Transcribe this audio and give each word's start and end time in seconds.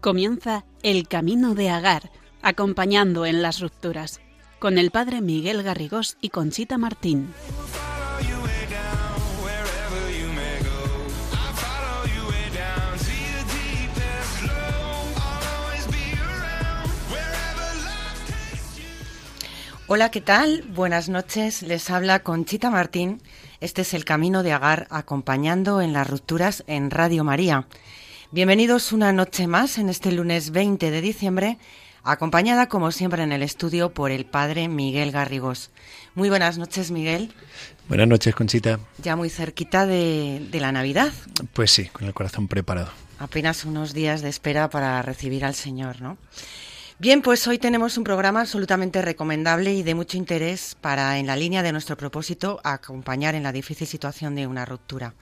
Comienza 0.00 0.66
El 0.82 1.08
Camino 1.08 1.54
de 1.54 1.70
Agar, 1.70 2.10
acompañando 2.42 3.24
en 3.24 3.40
las 3.40 3.60
rupturas, 3.60 4.20
con 4.64 4.78
el 4.78 4.90
padre 4.90 5.20
Miguel 5.20 5.62
Garrigós 5.62 6.16
y 6.22 6.30
Conchita 6.30 6.78
Martín. 6.78 7.34
Hola, 19.86 20.10
¿qué 20.10 20.22
tal? 20.22 20.62
Buenas 20.62 21.10
noches. 21.10 21.60
Les 21.60 21.90
habla 21.90 22.20
Conchita 22.20 22.70
Martín. 22.70 23.20
Este 23.60 23.82
es 23.82 23.92
el 23.92 24.06
Camino 24.06 24.42
de 24.42 24.52
Agar, 24.52 24.86
acompañando 24.88 25.82
en 25.82 25.92
las 25.92 26.08
rupturas 26.08 26.64
en 26.66 26.90
Radio 26.90 27.22
María. 27.22 27.66
Bienvenidos 28.30 28.92
una 28.92 29.12
noche 29.12 29.46
más 29.46 29.76
en 29.76 29.90
este 29.90 30.10
lunes 30.10 30.52
20 30.52 30.90
de 30.90 31.00
diciembre, 31.02 31.58
acompañada 32.04 32.68
como 32.68 32.90
siempre 32.92 33.22
en 33.22 33.32
el 33.32 33.42
estudio 33.42 33.92
por 33.92 34.10
el 34.10 34.26
padre 34.26 34.68
Miguel 34.68 35.10
Garrigós. 35.10 35.70
Muy 36.14 36.28
buenas 36.28 36.58
noches, 36.58 36.90
Miguel. 36.90 37.32
Buenas 37.88 38.06
noches, 38.06 38.34
Conchita. 38.34 38.78
Ya 39.02 39.16
muy 39.16 39.30
cerquita 39.30 39.86
de, 39.86 40.46
de 40.50 40.60
la 40.60 40.70
Navidad. 40.70 41.12
Pues 41.52 41.70
sí, 41.70 41.86
con 41.86 42.06
el 42.06 42.14
corazón 42.14 42.48
preparado. 42.48 42.90
Apenas 43.18 43.64
unos 43.64 43.94
días 43.94 44.22
de 44.22 44.28
espera 44.28 44.70
para 44.70 45.00
recibir 45.02 45.44
al 45.44 45.54
Señor, 45.54 46.00
¿no? 46.00 46.18
Bien, 46.98 47.22
pues 47.22 47.46
hoy 47.48 47.58
tenemos 47.58 47.98
un 47.98 48.04
programa 48.04 48.42
absolutamente 48.42 49.02
recomendable 49.02 49.74
y 49.74 49.82
de 49.82 49.96
mucho 49.96 50.16
interés 50.16 50.76
para, 50.80 51.18
en 51.18 51.26
la 51.26 51.34
línea 51.34 51.62
de 51.62 51.72
nuestro 51.72 51.96
propósito, 51.96 52.60
acompañar 52.62 53.34
en 53.34 53.42
la 53.42 53.50
difícil 53.50 53.88
situación 53.88 54.36
de 54.36 54.46
una 54.46 54.64
ruptura. 54.64 55.14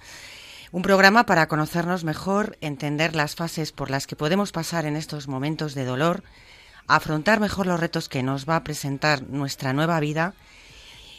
Un 0.70 0.82
programa 0.82 1.24
para 1.24 1.48
conocernos 1.48 2.04
mejor, 2.04 2.58
entender 2.60 3.14
las 3.14 3.36
fases 3.36 3.72
por 3.72 3.90
las 3.90 4.06
que 4.06 4.16
podemos 4.16 4.52
pasar 4.52 4.84
en 4.84 4.96
estos 4.96 5.28
momentos 5.28 5.74
de 5.74 5.84
dolor, 5.84 6.22
afrontar 6.86 7.40
mejor 7.40 7.66
los 7.66 7.80
retos 7.80 8.08
que 8.08 8.22
nos 8.22 8.48
va 8.48 8.56
a 8.56 8.64
presentar 8.64 9.22
nuestra 9.22 9.72
nueva 9.72 10.00
vida 10.00 10.34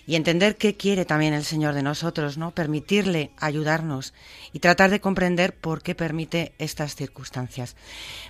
y 0.06 0.16
entender 0.16 0.58
qué 0.58 0.76
quiere 0.76 1.06
también 1.06 1.34
el 1.34 1.46
Señor 1.46 1.74
de 1.74 1.84
nosotros, 1.84 2.38
¿no? 2.38 2.52
Permitirle 2.52 3.32
ayudarnos 3.38 4.14
y 4.52 4.60
tratar 4.60 4.90
de 4.90 5.00
comprender 5.00 5.56
por 5.56 5.82
qué 5.82 5.96
permite 5.96 6.54
estas 6.58 6.96
circunstancias. 6.96 7.76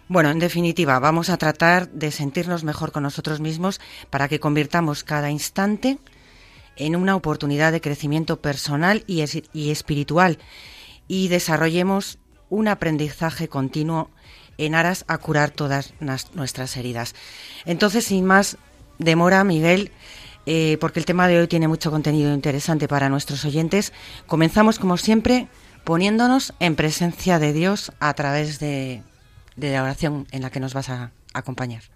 Bueno, 0.07 0.29
en 0.29 0.39
definitiva, 0.39 0.99
vamos 0.99 1.29
a 1.29 1.37
tratar 1.37 1.89
de 1.89 2.11
sentirnos 2.11 2.63
mejor 2.63 2.91
con 2.91 3.03
nosotros 3.03 3.39
mismos 3.39 3.81
para 4.09 4.27
que 4.27 4.39
convirtamos 4.39 5.03
cada 5.03 5.31
instante 5.31 5.97
en 6.75 6.95
una 6.95 7.15
oportunidad 7.15 7.71
de 7.71 7.81
crecimiento 7.81 8.41
personal 8.41 9.03
y, 9.07 9.23
y 9.53 9.71
espiritual 9.71 10.37
y 11.07 11.27
desarrollemos 11.27 12.19
un 12.49 12.67
aprendizaje 12.67 13.47
continuo 13.47 14.11
en 14.57 14.75
aras 14.75 15.05
a 15.07 15.17
curar 15.17 15.51
todas 15.51 15.93
nuestras 16.33 16.77
heridas. 16.77 17.15
Entonces, 17.65 18.05
sin 18.05 18.25
más 18.25 18.57
demora, 18.99 19.43
Miguel, 19.43 19.91
eh, 20.45 20.77
porque 20.79 20.99
el 20.99 21.05
tema 21.05 21.27
de 21.27 21.39
hoy 21.39 21.47
tiene 21.47 21.67
mucho 21.67 21.91
contenido 21.91 22.33
interesante 22.33 22.87
para 22.87 23.09
nuestros 23.09 23.45
oyentes, 23.45 23.93
comenzamos 24.27 24.79
como 24.79 24.97
siempre 24.97 25.47
poniéndonos 25.83 26.53
en 26.59 26.75
presencia 26.75 27.39
de 27.39 27.53
Dios 27.53 27.91
a 27.99 28.13
través 28.13 28.59
de, 28.59 29.03
de 29.55 29.71
la 29.71 29.83
oración 29.83 30.27
en 30.31 30.41
la 30.41 30.49
que 30.49 30.59
nos 30.59 30.73
vas 30.73 30.89
a 30.89 31.11
acompañar. 31.33 31.92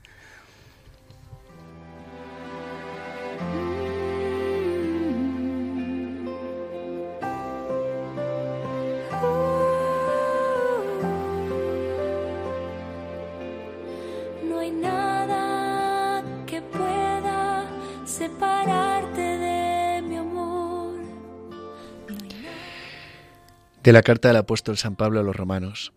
De 23.88 23.94
la 23.94 24.02
carta 24.02 24.28
del 24.28 24.36
apóstol 24.36 24.76
San 24.76 24.98
Pablo 24.98 25.22
a 25.22 25.24
los 25.24 25.34
romanos. 25.34 25.94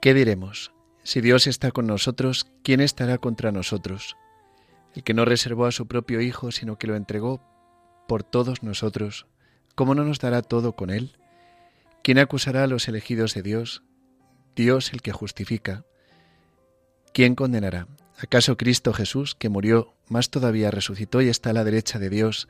¿Qué 0.00 0.14
diremos? 0.14 0.72
Si 1.02 1.20
Dios 1.20 1.46
está 1.46 1.70
con 1.70 1.86
nosotros, 1.86 2.46
¿quién 2.62 2.80
estará 2.80 3.18
contra 3.18 3.52
nosotros? 3.52 4.16
El 4.94 5.02
que 5.04 5.12
no 5.12 5.26
reservó 5.26 5.66
a 5.66 5.70
su 5.70 5.86
propio 5.86 6.22
Hijo, 6.22 6.52
sino 6.52 6.78
que 6.78 6.86
lo 6.86 6.96
entregó 6.96 7.42
por 8.08 8.22
todos 8.22 8.62
nosotros, 8.62 9.26
¿cómo 9.74 9.94
no 9.94 10.04
nos 10.04 10.18
dará 10.18 10.40
todo 10.40 10.72
con 10.72 10.88
él? 10.88 11.18
¿Quién 12.02 12.18
acusará 12.18 12.64
a 12.64 12.68
los 12.68 12.88
elegidos 12.88 13.34
de 13.34 13.42
Dios? 13.42 13.82
Dios 14.54 14.94
el 14.94 15.02
que 15.02 15.12
justifica. 15.12 15.84
¿Quién 17.12 17.34
condenará? 17.34 17.86
¿Acaso 18.16 18.56
Cristo 18.56 18.94
Jesús, 18.94 19.34
que 19.34 19.50
murió, 19.50 19.92
más 20.08 20.30
todavía 20.30 20.70
resucitó 20.70 21.20
y 21.20 21.28
está 21.28 21.50
a 21.50 21.52
la 21.52 21.64
derecha 21.64 21.98
de 21.98 22.08
Dios, 22.08 22.48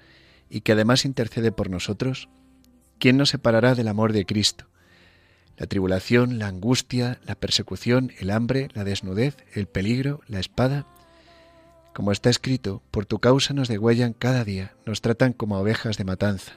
y 0.48 0.60
que 0.60 0.70
además 0.70 1.04
intercede 1.04 1.50
por 1.50 1.70
nosotros? 1.70 2.28
¿Quién 2.98 3.16
nos 3.16 3.30
separará 3.30 3.74
del 3.74 3.88
amor 3.88 4.12
de 4.12 4.26
Cristo? 4.26 4.66
La 5.56 5.66
tribulación, 5.66 6.38
la 6.38 6.48
angustia, 6.48 7.18
la 7.24 7.34
persecución, 7.34 8.12
el 8.18 8.30
hambre, 8.30 8.68
la 8.74 8.84
desnudez, 8.84 9.36
el 9.54 9.66
peligro, 9.66 10.20
la 10.28 10.40
espada. 10.40 10.86
Como 11.94 12.12
está 12.12 12.28
escrito, 12.28 12.82
por 12.90 13.06
tu 13.06 13.18
causa 13.18 13.54
nos 13.54 13.68
degüellan 13.68 14.12
cada 14.12 14.44
día, 14.44 14.74
nos 14.84 15.00
tratan 15.00 15.32
como 15.32 15.58
ovejas 15.58 15.96
de 15.96 16.04
matanza. 16.04 16.52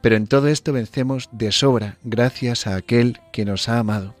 Pero 0.00 0.16
en 0.16 0.26
todo 0.26 0.48
esto 0.48 0.72
vencemos 0.72 1.28
de 1.32 1.52
sobra 1.52 1.98
gracias 2.02 2.66
a 2.66 2.76
aquel 2.76 3.20
que 3.32 3.44
nos 3.44 3.68
ha 3.68 3.78
amado, 3.78 4.14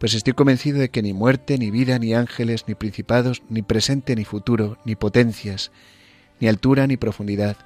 pues 0.00 0.14
estoy 0.14 0.32
convencido 0.32 0.78
de 0.78 0.88
que 0.88 1.02
ni 1.02 1.12
muerte, 1.12 1.58
ni 1.58 1.70
vida, 1.70 1.98
ni 1.98 2.14
ángeles, 2.14 2.64
ni 2.66 2.74
principados, 2.74 3.42
ni 3.50 3.60
presente, 3.60 4.16
ni 4.16 4.24
futuro, 4.24 4.78
ni 4.86 4.96
potencias, 4.96 5.72
ni 6.40 6.48
altura, 6.48 6.86
ni 6.86 6.96
profundidad, 6.96 7.58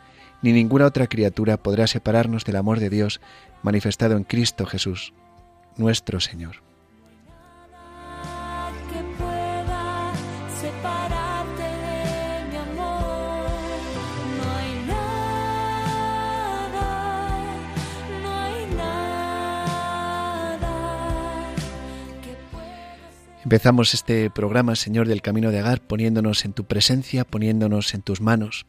ni 0.44 0.53
ninguna 0.53 0.84
otra 0.84 1.06
criatura 1.06 1.56
podrá 1.56 1.87
separarnos 1.87 2.44
del 2.44 2.56
amor 2.56 2.78
de 2.78 2.91
Dios 2.91 3.22
manifestado 3.62 4.15
en 4.15 4.25
Cristo 4.25 4.66
Jesús, 4.66 5.15
nuestro 5.78 6.21
Señor. 6.21 6.56
Empezamos 23.44 23.94
este 23.94 24.28
programa, 24.28 24.76
Señor 24.76 25.09
del 25.09 25.22
Camino 25.22 25.50
de 25.50 25.61
Agar, 25.61 25.81
poniéndonos 25.81 26.44
en 26.44 26.53
tu 26.53 26.65
presencia, 26.65 27.25
poniéndonos 27.25 27.94
en 27.94 28.03
tus 28.03 28.21
manos 28.21 28.66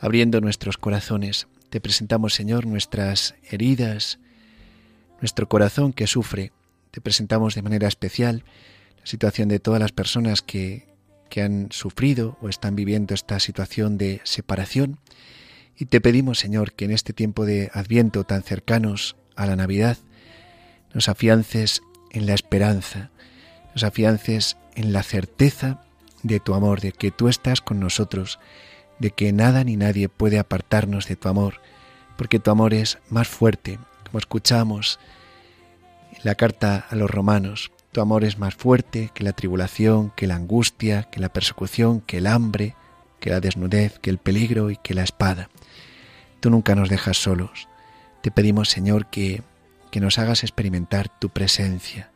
abriendo 0.00 0.40
nuestros 0.40 0.78
corazones. 0.78 1.48
Te 1.70 1.80
presentamos, 1.80 2.34
Señor, 2.34 2.66
nuestras 2.66 3.34
heridas, 3.50 4.18
nuestro 5.20 5.48
corazón 5.48 5.92
que 5.92 6.06
sufre. 6.06 6.52
Te 6.90 7.00
presentamos 7.00 7.54
de 7.54 7.62
manera 7.62 7.88
especial 7.88 8.44
la 8.98 9.06
situación 9.06 9.48
de 9.48 9.60
todas 9.60 9.80
las 9.80 9.92
personas 9.92 10.42
que, 10.42 10.88
que 11.28 11.42
han 11.42 11.68
sufrido 11.70 12.38
o 12.40 12.48
están 12.48 12.76
viviendo 12.76 13.14
esta 13.14 13.40
situación 13.40 13.98
de 13.98 14.20
separación. 14.24 14.98
Y 15.76 15.86
te 15.86 16.00
pedimos, 16.00 16.38
Señor, 16.38 16.72
que 16.72 16.86
en 16.86 16.92
este 16.92 17.12
tiempo 17.12 17.44
de 17.44 17.70
Adviento 17.72 18.24
tan 18.24 18.42
cercanos 18.42 19.16
a 19.36 19.46
la 19.46 19.56
Navidad, 19.56 19.98
nos 20.94 21.08
afiances 21.08 21.82
en 22.10 22.26
la 22.26 22.34
esperanza, 22.34 23.10
nos 23.74 23.84
afiances 23.84 24.56
en 24.74 24.92
la 24.92 25.02
certeza 25.02 25.84
de 26.22 26.40
tu 26.40 26.54
amor, 26.54 26.80
de 26.80 26.92
que 26.92 27.10
tú 27.10 27.28
estás 27.28 27.60
con 27.60 27.78
nosotros 27.78 28.38
de 28.98 29.10
que 29.10 29.32
nada 29.32 29.64
ni 29.64 29.76
nadie 29.76 30.08
puede 30.08 30.38
apartarnos 30.38 31.06
de 31.06 31.16
tu 31.16 31.28
amor, 31.28 31.60
porque 32.16 32.38
tu 32.38 32.50
amor 32.50 32.74
es 32.74 32.98
más 33.10 33.28
fuerte, 33.28 33.78
como 34.04 34.18
escuchamos 34.18 34.98
la 36.22 36.34
carta 36.34 36.86
a 36.90 36.96
los 36.96 37.10
romanos, 37.10 37.70
tu 37.92 38.00
amor 38.00 38.24
es 38.24 38.38
más 38.38 38.54
fuerte 38.54 39.10
que 39.14 39.24
la 39.24 39.32
tribulación, 39.32 40.12
que 40.16 40.26
la 40.26 40.36
angustia, 40.36 41.04
que 41.04 41.20
la 41.20 41.32
persecución, 41.32 42.00
que 42.00 42.18
el 42.18 42.26
hambre, 42.26 42.74
que 43.20 43.30
la 43.30 43.40
desnudez, 43.40 43.98
que 43.98 44.10
el 44.10 44.18
peligro 44.18 44.70
y 44.70 44.76
que 44.76 44.94
la 44.94 45.02
espada. 45.02 45.48
Tú 46.40 46.50
nunca 46.50 46.74
nos 46.74 46.88
dejas 46.88 47.16
solos. 47.16 47.68
Te 48.22 48.30
pedimos, 48.30 48.68
Señor, 48.68 49.06
que, 49.06 49.42
que 49.90 50.00
nos 50.00 50.18
hagas 50.18 50.42
experimentar 50.42 51.08
tu 51.08 51.30
presencia, 51.30 52.10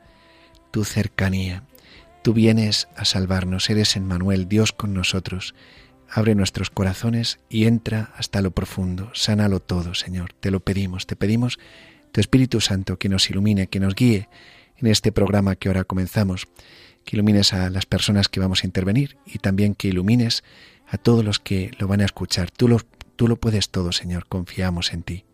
tu 0.70 0.84
cercanía. 0.84 1.64
Tú 2.22 2.32
vienes 2.32 2.88
a 2.96 3.04
salvarnos, 3.04 3.68
eres 3.70 3.96
en 3.96 4.06
Manuel, 4.06 4.48
Dios 4.48 4.72
con 4.72 4.94
nosotros 4.94 5.54
abre 6.12 6.34
nuestros 6.34 6.70
corazones 6.70 7.40
y 7.48 7.64
entra 7.64 8.12
hasta 8.16 8.42
lo 8.42 8.50
profundo, 8.50 9.10
sánalo 9.14 9.60
todo, 9.60 9.94
Señor. 9.94 10.32
Te 10.34 10.50
lo 10.50 10.60
pedimos, 10.60 11.06
te 11.06 11.16
pedimos 11.16 11.58
tu 12.12 12.20
Espíritu 12.20 12.60
Santo 12.60 12.98
que 12.98 13.08
nos 13.08 13.30
ilumine, 13.30 13.68
que 13.68 13.80
nos 13.80 13.94
guíe 13.94 14.28
en 14.76 14.88
este 14.88 15.10
programa 15.10 15.56
que 15.56 15.68
ahora 15.68 15.84
comenzamos, 15.84 16.46
que 17.04 17.16
ilumines 17.16 17.54
a 17.54 17.70
las 17.70 17.86
personas 17.86 18.28
que 18.28 18.40
vamos 18.40 18.62
a 18.62 18.66
intervenir 18.66 19.16
y 19.24 19.38
también 19.38 19.74
que 19.74 19.88
ilumines 19.88 20.44
a 20.86 20.98
todos 20.98 21.24
los 21.24 21.38
que 21.38 21.70
lo 21.78 21.88
van 21.88 22.02
a 22.02 22.04
escuchar. 22.04 22.50
Tú 22.50 22.68
lo, 22.68 22.80
tú 23.16 23.26
lo 23.26 23.36
puedes 23.36 23.70
todo, 23.70 23.92
Señor, 23.92 24.26
confiamos 24.26 24.92
en 24.92 25.02
ti. 25.02 25.24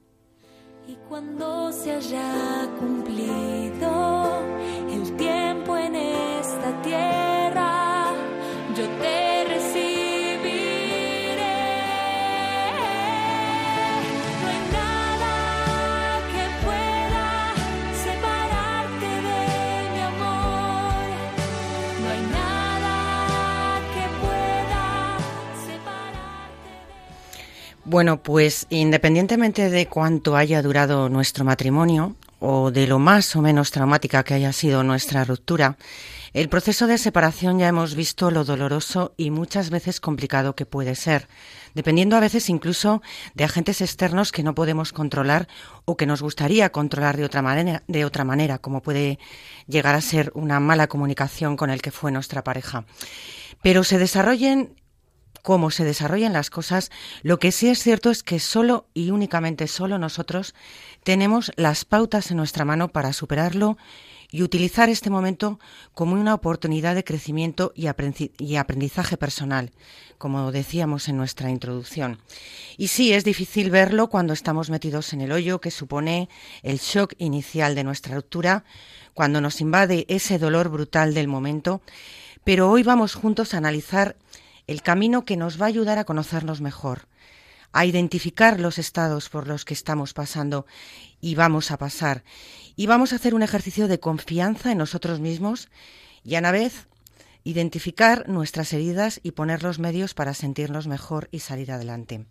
Y 0.86 0.96
cuando 1.08 1.72
se 1.72 1.92
haya 1.92 2.68
cumplido 2.78 3.97
Bueno, 27.90 28.22
pues 28.22 28.66
independientemente 28.68 29.70
de 29.70 29.86
cuánto 29.86 30.36
haya 30.36 30.60
durado 30.60 31.08
nuestro 31.08 31.46
matrimonio 31.46 32.16
o 32.38 32.70
de 32.70 32.86
lo 32.86 32.98
más 32.98 33.34
o 33.34 33.40
menos 33.40 33.70
traumática 33.70 34.24
que 34.24 34.34
haya 34.34 34.52
sido 34.52 34.82
nuestra 34.82 35.24
ruptura, 35.24 35.78
el 36.34 36.50
proceso 36.50 36.86
de 36.86 36.98
separación 36.98 37.58
ya 37.58 37.66
hemos 37.66 37.94
visto 37.94 38.30
lo 38.30 38.44
doloroso 38.44 39.14
y 39.16 39.30
muchas 39.30 39.70
veces 39.70 40.00
complicado 40.00 40.54
que 40.54 40.66
puede 40.66 40.94
ser, 40.96 41.28
dependiendo 41.74 42.14
a 42.14 42.20
veces 42.20 42.50
incluso 42.50 43.00
de 43.32 43.44
agentes 43.44 43.80
externos 43.80 44.32
que 44.32 44.42
no 44.42 44.54
podemos 44.54 44.92
controlar 44.92 45.48
o 45.86 45.96
que 45.96 46.04
nos 46.04 46.20
gustaría 46.20 46.70
controlar 46.70 47.16
de 47.16 47.24
otra 47.24 47.40
manera, 47.40 47.84
de 47.88 48.04
otra 48.04 48.22
manera 48.22 48.58
como 48.58 48.82
puede 48.82 49.18
llegar 49.66 49.94
a 49.94 50.02
ser 50.02 50.30
una 50.34 50.60
mala 50.60 50.88
comunicación 50.88 51.56
con 51.56 51.70
el 51.70 51.80
que 51.80 51.90
fue 51.90 52.12
nuestra 52.12 52.44
pareja. 52.44 52.84
Pero 53.62 53.82
se 53.82 53.96
desarrollen 53.96 54.76
cómo 55.48 55.70
se 55.70 55.82
desarrollan 55.82 56.34
las 56.34 56.50
cosas, 56.50 56.90
lo 57.22 57.38
que 57.38 57.52
sí 57.52 57.68
es 57.68 57.82
cierto 57.82 58.10
es 58.10 58.22
que 58.22 58.38
solo 58.38 58.84
y 58.92 59.12
únicamente 59.12 59.66
solo 59.66 59.98
nosotros 59.98 60.54
tenemos 61.04 61.52
las 61.56 61.86
pautas 61.86 62.30
en 62.30 62.36
nuestra 62.36 62.66
mano 62.66 62.88
para 62.88 63.14
superarlo 63.14 63.78
y 64.30 64.42
utilizar 64.42 64.90
este 64.90 65.08
momento 65.08 65.58
como 65.94 66.12
una 66.12 66.34
oportunidad 66.34 66.94
de 66.94 67.02
crecimiento 67.02 67.72
y 67.74 67.86
aprendizaje 68.56 69.16
personal, 69.16 69.70
como 70.18 70.52
decíamos 70.52 71.08
en 71.08 71.16
nuestra 71.16 71.48
introducción. 71.48 72.18
Y 72.76 72.88
sí, 72.88 73.14
es 73.14 73.24
difícil 73.24 73.70
verlo 73.70 74.10
cuando 74.10 74.34
estamos 74.34 74.68
metidos 74.68 75.14
en 75.14 75.22
el 75.22 75.32
hoyo 75.32 75.62
que 75.62 75.70
supone 75.70 76.28
el 76.62 76.76
shock 76.76 77.14
inicial 77.16 77.74
de 77.74 77.84
nuestra 77.84 78.16
ruptura, 78.16 78.64
cuando 79.14 79.40
nos 79.40 79.62
invade 79.62 80.04
ese 80.10 80.38
dolor 80.38 80.68
brutal 80.68 81.14
del 81.14 81.26
momento, 81.26 81.80
pero 82.44 82.70
hoy 82.70 82.82
vamos 82.82 83.14
juntos 83.14 83.54
a 83.54 83.58
analizar 83.58 84.16
el 84.68 84.82
camino 84.82 85.24
que 85.24 85.36
nos 85.36 85.60
va 85.60 85.64
a 85.64 85.68
ayudar 85.68 85.98
a 85.98 86.04
conocernos 86.04 86.60
mejor, 86.60 87.08
a 87.72 87.86
identificar 87.86 88.60
los 88.60 88.78
estados 88.78 89.28
por 89.28 89.48
los 89.48 89.64
que 89.64 89.74
estamos 89.74 90.14
pasando 90.14 90.66
y 91.20 91.34
vamos 91.34 91.72
a 91.72 91.78
pasar. 91.78 92.22
Y 92.76 92.86
vamos 92.86 93.12
a 93.12 93.16
hacer 93.16 93.34
un 93.34 93.42
ejercicio 93.42 93.88
de 93.88 93.98
confianza 93.98 94.70
en 94.70 94.78
nosotros 94.78 95.20
mismos 95.20 95.68
y 96.22 96.36
a 96.36 96.40
la 96.40 96.52
vez 96.52 96.86
identificar 97.44 98.28
nuestras 98.28 98.72
heridas 98.74 99.20
y 99.22 99.32
poner 99.32 99.62
los 99.62 99.78
medios 99.78 100.12
para 100.12 100.34
sentirnos 100.34 100.86
mejor 100.86 101.28
y 101.32 101.40
salir 101.40 101.72
adelante. 101.72 102.26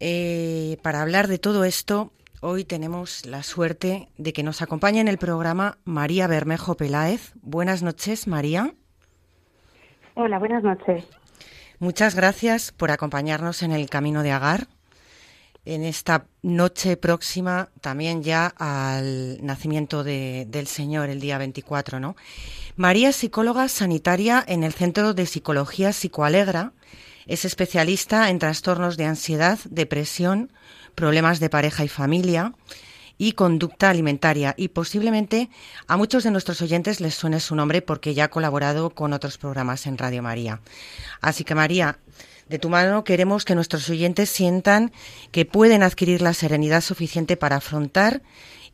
Eh, 0.00 0.76
para 0.82 1.00
hablar 1.00 1.28
de 1.28 1.38
todo 1.38 1.64
esto, 1.64 2.12
hoy 2.40 2.64
tenemos 2.64 3.24
la 3.24 3.42
suerte 3.42 4.10
de 4.18 4.34
que 4.34 4.42
nos 4.42 4.60
acompañe 4.60 5.00
en 5.00 5.08
el 5.08 5.18
programa 5.18 5.78
María 5.84 6.26
Bermejo 6.26 6.76
Peláez. 6.76 7.32
Buenas 7.40 7.82
noches, 7.82 8.26
María. 8.26 8.74
Hola, 10.20 10.40
buenas 10.40 10.64
noches. 10.64 11.04
Muchas 11.78 12.16
gracias 12.16 12.72
por 12.72 12.90
acompañarnos 12.90 13.62
en 13.62 13.70
el 13.70 13.88
Camino 13.88 14.24
de 14.24 14.32
Agar, 14.32 14.66
en 15.64 15.84
esta 15.84 16.26
noche 16.42 16.96
próxima 16.96 17.68
también 17.80 18.24
ya 18.24 18.52
al 18.58 19.38
nacimiento 19.46 20.02
de, 20.02 20.44
del 20.48 20.66
Señor, 20.66 21.08
el 21.08 21.20
día 21.20 21.38
24, 21.38 22.00
¿no? 22.00 22.16
María 22.74 23.10
es 23.10 23.16
psicóloga 23.16 23.68
sanitaria 23.68 24.44
en 24.44 24.64
el 24.64 24.72
Centro 24.72 25.14
de 25.14 25.24
Psicología 25.24 25.92
Psicoalegra, 25.92 26.72
es 27.28 27.44
especialista 27.44 28.28
en 28.28 28.40
trastornos 28.40 28.96
de 28.96 29.04
ansiedad, 29.04 29.60
depresión, 29.70 30.50
problemas 30.96 31.38
de 31.38 31.48
pareja 31.48 31.84
y 31.84 31.88
familia, 31.88 32.54
y 33.18 33.32
conducta 33.32 33.90
alimentaria. 33.90 34.54
Y 34.56 34.68
posiblemente 34.68 35.50
a 35.86 35.96
muchos 35.96 36.24
de 36.24 36.30
nuestros 36.30 36.62
oyentes 36.62 37.00
les 37.00 37.14
suene 37.14 37.40
su 37.40 37.54
nombre 37.54 37.82
porque 37.82 38.14
ya 38.14 38.24
ha 38.24 38.30
colaborado 38.30 38.90
con 38.90 39.12
otros 39.12 39.36
programas 39.36 39.86
en 39.86 39.98
Radio 39.98 40.22
María. 40.22 40.60
Así 41.20 41.44
que 41.44 41.56
María, 41.56 41.98
de 42.48 42.58
tu 42.58 42.70
mano 42.70 43.04
queremos 43.04 43.44
que 43.44 43.54
nuestros 43.54 43.90
oyentes 43.90 44.30
sientan 44.30 44.92
que 45.32 45.44
pueden 45.44 45.82
adquirir 45.82 46.22
la 46.22 46.32
serenidad 46.32 46.80
suficiente 46.80 47.36
para 47.36 47.56
afrontar 47.56 48.22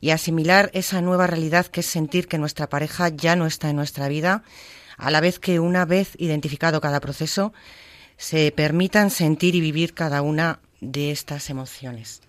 y 0.01 0.11
asimilar 0.11 0.71
esa 0.75 1.01
nueva 1.01 1.27
realidad 1.27 1.67
que 1.67 1.81
es 1.81 1.87
sentir 1.87 2.29
que 2.29 2.39
nuestra 2.39 2.69
pareja 2.69 3.09
ya 3.09 3.37
no 3.37 3.47
está 3.47 3.71
en 3.71 3.77
nuestra 3.77 4.07
vida, 4.07 4.43
a 4.99 5.11
la 5.11 5.21
vez 5.21 5.39
que 5.39 5.59
una 5.61 5.87
vez 5.87 6.13
identificado 6.19 6.81
cada 6.81 7.01
proceso, 7.01 7.53
se 8.17 8.53
permitan 8.53 9.11
sentir 9.11 9.55
y 9.55 9.61
vivir 9.61 9.95
cada 9.95 10.23
una 10.23 10.61
de 10.81 11.11
estas 11.11 11.51
emociones. 11.51 12.21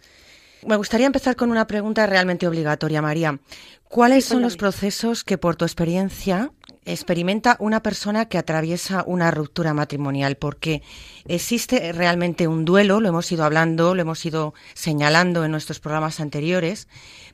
Me 0.65 0.77
gustaría 0.77 1.05
empezar 1.05 1.35
con 1.35 1.51
una 1.51 1.67
pregunta 1.67 2.07
realmente 2.07 2.47
obligatoria, 2.47 3.01
María. 3.01 3.39
¿Cuáles 3.87 4.25
son 4.25 4.41
los 4.41 4.57
procesos 4.57 5.23
que, 5.23 5.37
por 5.37 5.55
tu 5.55 5.63
experiencia, 5.63 6.51
experimenta 6.85 7.55
una 7.59 7.83
persona 7.83 8.25
que 8.25 8.39
atraviesa 8.39 9.03
una 9.05 9.29
ruptura 9.29 9.75
matrimonial? 9.75 10.37
Porque 10.37 10.81
existe 11.27 11.91
realmente 11.93 12.47
un 12.47 12.65
duelo, 12.65 12.99
lo 12.99 13.09
hemos 13.09 13.31
ido 13.31 13.43
hablando, 13.43 13.93
lo 13.93 14.01
hemos 14.01 14.25
ido 14.25 14.55
señalando 14.73 15.45
en 15.45 15.51
nuestros 15.51 15.79
programas 15.79 16.19
anteriores, 16.19 16.87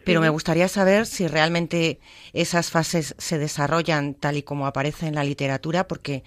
pero 0.03 0.19
me 0.19 0.29
gustaría 0.29 0.67
saber 0.67 1.05
si 1.05 1.27
realmente 1.27 2.01
esas 2.33 2.69
fases 2.69 3.15
se 3.17 3.37
desarrollan 3.37 4.13
tal 4.13 4.35
y 4.35 4.43
como 4.43 4.67
aparece 4.67 5.07
en 5.07 5.15
la 5.15 5.23
literatura, 5.23 5.87
porque 5.87 6.23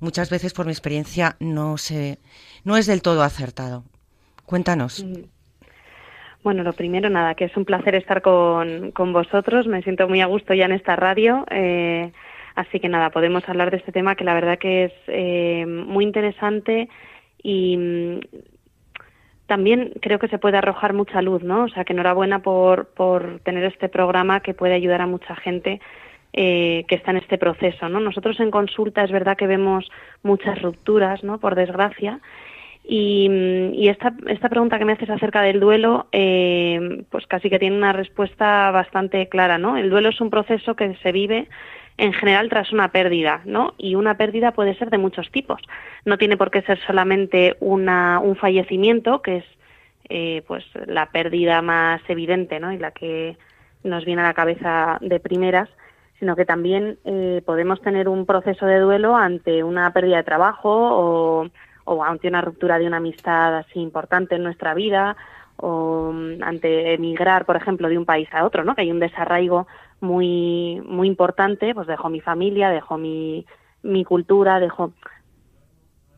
muchas 0.00 0.28
veces, 0.28 0.52
por 0.54 0.66
mi 0.66 0.72
experiencia, 0.72 1.36
no, 1.38 1.78
se, 1.78 2.18
no 2.64 2.76
es 2.76 2.86
del 2.86 3.00
todo 3.00 3.22
acertado. 3.22 3.84
Cuéntanos. 4.44 5.04
Bueno, 6.42 6.62
lo 6.62 6.72
primero, 6.72 7.10
nada, 7.10 7.34
que 7.34 7.46
es 7.46 7.56
un 7.56 7.64
placer 7.64 7.94
estar 7.94 8.22
con, 8.22 8.92
con 8.92 9.12
vosotros. 9.12 9.66
Me 9.66 9.82
siento 9.82 10.08
muy 10.08 10.20
a 10.20 10.26
gusto 10.26 10.54
ya 10.54 10.66
en 10.66 10.72
esta 10.72 10.96
radio. 10.96 11.44
Eh, 11.50 12.12
así 12.54 12.80
que 12.80 12.88
nada, 12.88 13.10
podemos 13.10 13.48
hablar 13.48 13.70
de 13.70 13.78
este 13.78 13.92
tema 13.92 14.14
que 14.14 14.24
la 14.24 14.34
verdad 14.34 14.58
que 14.58 14.84
es 14.84 14.92
eh, 15.08 15.66
muy 15.66 16.04
interesante 16.04 16.88
y 17.42 17.76
mm, 17.76 18.20
también 19.46 19.92
creo 20.00 20.18
que 20.18 20.28
se 20.28 20.38
puede 20.38 20.58
arrojar 20.58 20.92
mucha 20.92 21.22
luz, 21.22 21.42
¿no? 21.42 21.64
O 21.64 21.68
sea, 21.68 21.84
que 21.84 21.92
enhorabuena 21.92 22.40
por, 22.40 22.88
por 22.88 23.40
tener 23.40 23.64
este 23.64 23.88
programa 23.88 24.40
que 24.40 24.54
puede 24.54 24.74
ayudar 24.74 25.00
a 25.00 25.06
mucha 25.06 25.34
gente 25.36 25.80
eh, 26.34 26.84
que 26.86 26.94
está 26.94 27.10
en 27.10 27.16
este 27.16 27.38
proceso, 27.38 27.88
¿no? 27.88 27.98
Nosotros 27.98 28.38
en 28.40 28.50
consulta 28.50 29.02
es 29.02 29.10
verdad 29.10 29.36
que 29.36 29.46
vemos 29.46 29.90
muchas 30.22 30.60
rupturas, 30.60 31.24
¿no? 31.24 31.38
Por 31.38 31.54
desgracia. 31.54 32.20
Y, 32.84 33.28
y 33.74 33.88
esta, 33.88 34.14
esta 34.28 34.48
pregunta 34.48 34.78
que 34.78 34.84
me 34.86 34.92
haces 34.92 35.10
acerca 35.10 35.42
del 35.42 35.60
duelo, 35.60 36.06
eh, 36.10 37.04
pues 37.10 37.26
casi 37.26 37.50
que 37.50 37.58
tiene 37.58 37.76
una 37.76 37.92
respuesta 37.92 38.70
bastante 38.70 39.28
clara, 39.28 39.58
¿no? 39.58 39.76
El 39.76 39.90
duelo 39.90 40.08
es 40.08 40.20
un 40.20 40.30
proceso 40.30 40.74
que 40.74 40.94
se 41.02 41.12
vive 41.12 41.48
en 41.98 42.12
general 42.12 42.48
tras 42.48 42.72
una 42.72 42.90
pérdida, 42.92 43.42
¿no? 43.44 43.74
Y 43.76 43.96
una 43.96 44.16
pérdida 44.16 44.52
puede 44.52 44.74
ser 44.76 44.88
de 44.88 44.98
muchos 44.98 45.30
tipos. 45.30 45.60
No 46.04 46.16
tiene 46.16 46.36
por 46.36 46.50
qué 46.50 46.62
ser 46.62 46.78
solamente 46.86 47.56
una, 47.60 48.20
un 48.20 48.36
fallecimiento, 48.36 49.20
que 49.20 49.38
es 49.38 49.44
eh, 50.08 50.42
pues 50.46 50.64
la 50.86 51.10
pérdida 51.10 51.60
más 51.60 52.00
evidente, 52.08 52.60
¿no? 52.60 52.72
Y 52.72 52.78
la 52.78 52.92
que 52.92 53.36
nos 53.82 54.04
viene 54.04 54.22
a 54.22 54.26
la 54.26 54.34
cabeza 54.34 54.98
de 55.00 55.20
primeras, 55.20 55.68
sino 56.18 56.36
que 56.36 56.44
también 56.44 56.98
eh, 57.04 57.42
podemos 57.44 57.80
tener 57.82 58.08
un 58.08 58.26
proceso 58.26 58.64
de 58.66 58.78
duelo 58.78 59.16
ante 59.16 59.62
una 59.62 59.92
pérdida 59.92 60.16
de 60.16 60.24
trabajo 60.24 60.70
o 60.70 61.50
o 61.88 62.04
ante 62.04 62.28
una 62.28 62.42
ruptura 62.42 62.78
de 62.78 62.86
una 62.86 62.98
amistad 62.98 63.56
así 63.56 63.80
importante 63.80 64.34
en 64.36 64.42
nuestra 64.42 64.74
vida 64.74 65.16
o 65.56 66.12
mm, 66.12 66.42
ante 66.42 66.94
emigrar, 66.94 67.46
por 67.46 67.56
ejemplo, 67.56 67.88
de 67.88 67.98
un 67.98 68.04
país 68.04 68.28
a 68.32 68.44
otro, 68.44 68.64
¿no? 68.64 68.74
Que 68.74 68.82
hay 68.82 68.90
un 68.90 69.00
desarraigo 69.00 69.66
muy 70.00 70.80
muy 70.84 71.08
importante, 71.08 71.74
pues 71.74 71.86
dejo 71.86 72.08
mi 72.08 72.20
familia, 72.20 72.70
dejo 72.70 72.98
mi 72.98 73.46
mi 73.82 74.04
cultura, 74.04 74.60
dejo 74.60 74.92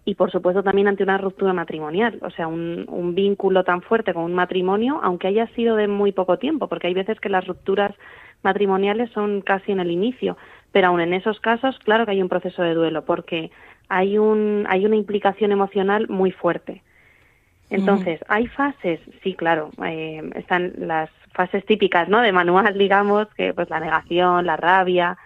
y 0.04 0.14
por 0.14 0.30
supuesto 0.30 0.62
también 0.62 0.88
ante 0.88 1.04
una 1.04 1.18
ruptura 1.18 1.52
matrimonial, 1.52 2.18
o 2.22 2.30
sea, 2.30 2.48
un, 2.48 2.86
un 2.88 3.14
vínculo 3.14 3.64
tan 3.64 3.82
fuerte 3.82 4.12
con 4.12 4.24
un 4.24 4.34
matrimonio, 4.34 4.98
aunque 5.02 5.28
haya 5.28 5.46
sido 5.48 5.76
de 5.76 5.88
muy 5.88 6.12
poco 6.12 6.38
tiempo, 6.38 6.68
porque 6.68 6.88
hay 6.88 6.94
veces 6.94 7.20
que 7.20 7.28
las 7.28 7.46
rupturas 7.46 7.94
matrimoniales 8.42 9.10
son 9.12 9.42
casi 9.42 9.72
en 9.72 9.80
el 9.80 9.90
inicio, 9.90 10.36
pero 10.72 10.88
aún 10.88 11.00
en 11.00 11.12
esos 11.12 11.38
casos, 11.40 11.78
claro 11.84 12.06
que 12.06 12.12
hay 12.12 12.22
un 12.22 12.28
proceso 12.28 12.62
de 12.62 12.74
duelo, 12.74 13.04
porque 13.04 13.50
hay 13.90 14.16
un 14.16 14.64
hay 14.68 14.86
una 14.86 14.96
implicación 14.96 15.52
emocional 15.52 16.08
muy 16.08 16.30
fuerte. 16.30 16.82
Entonces, 17.68 18.20
¿hay 18.26 18.48
fases? 18.48 18.98
Sí, 19.22 19.34
claro. 19.34 19.70
eh, 19.84 20.28
están 20.34 20.72
las 20.76 21.08
fases 21.34 21.64
típicas, 21.66 22.08
¿no? 22.08 22.20
De 22.20 22.32
manual, 22.32 22.74
digamos, 22.78 23.28
que 23.34 23.52
pues 23.54 23.68
la 23.70 23.78
negación, 23.78 24.46
la 24.46 24.56
rabia, 24.56 25.16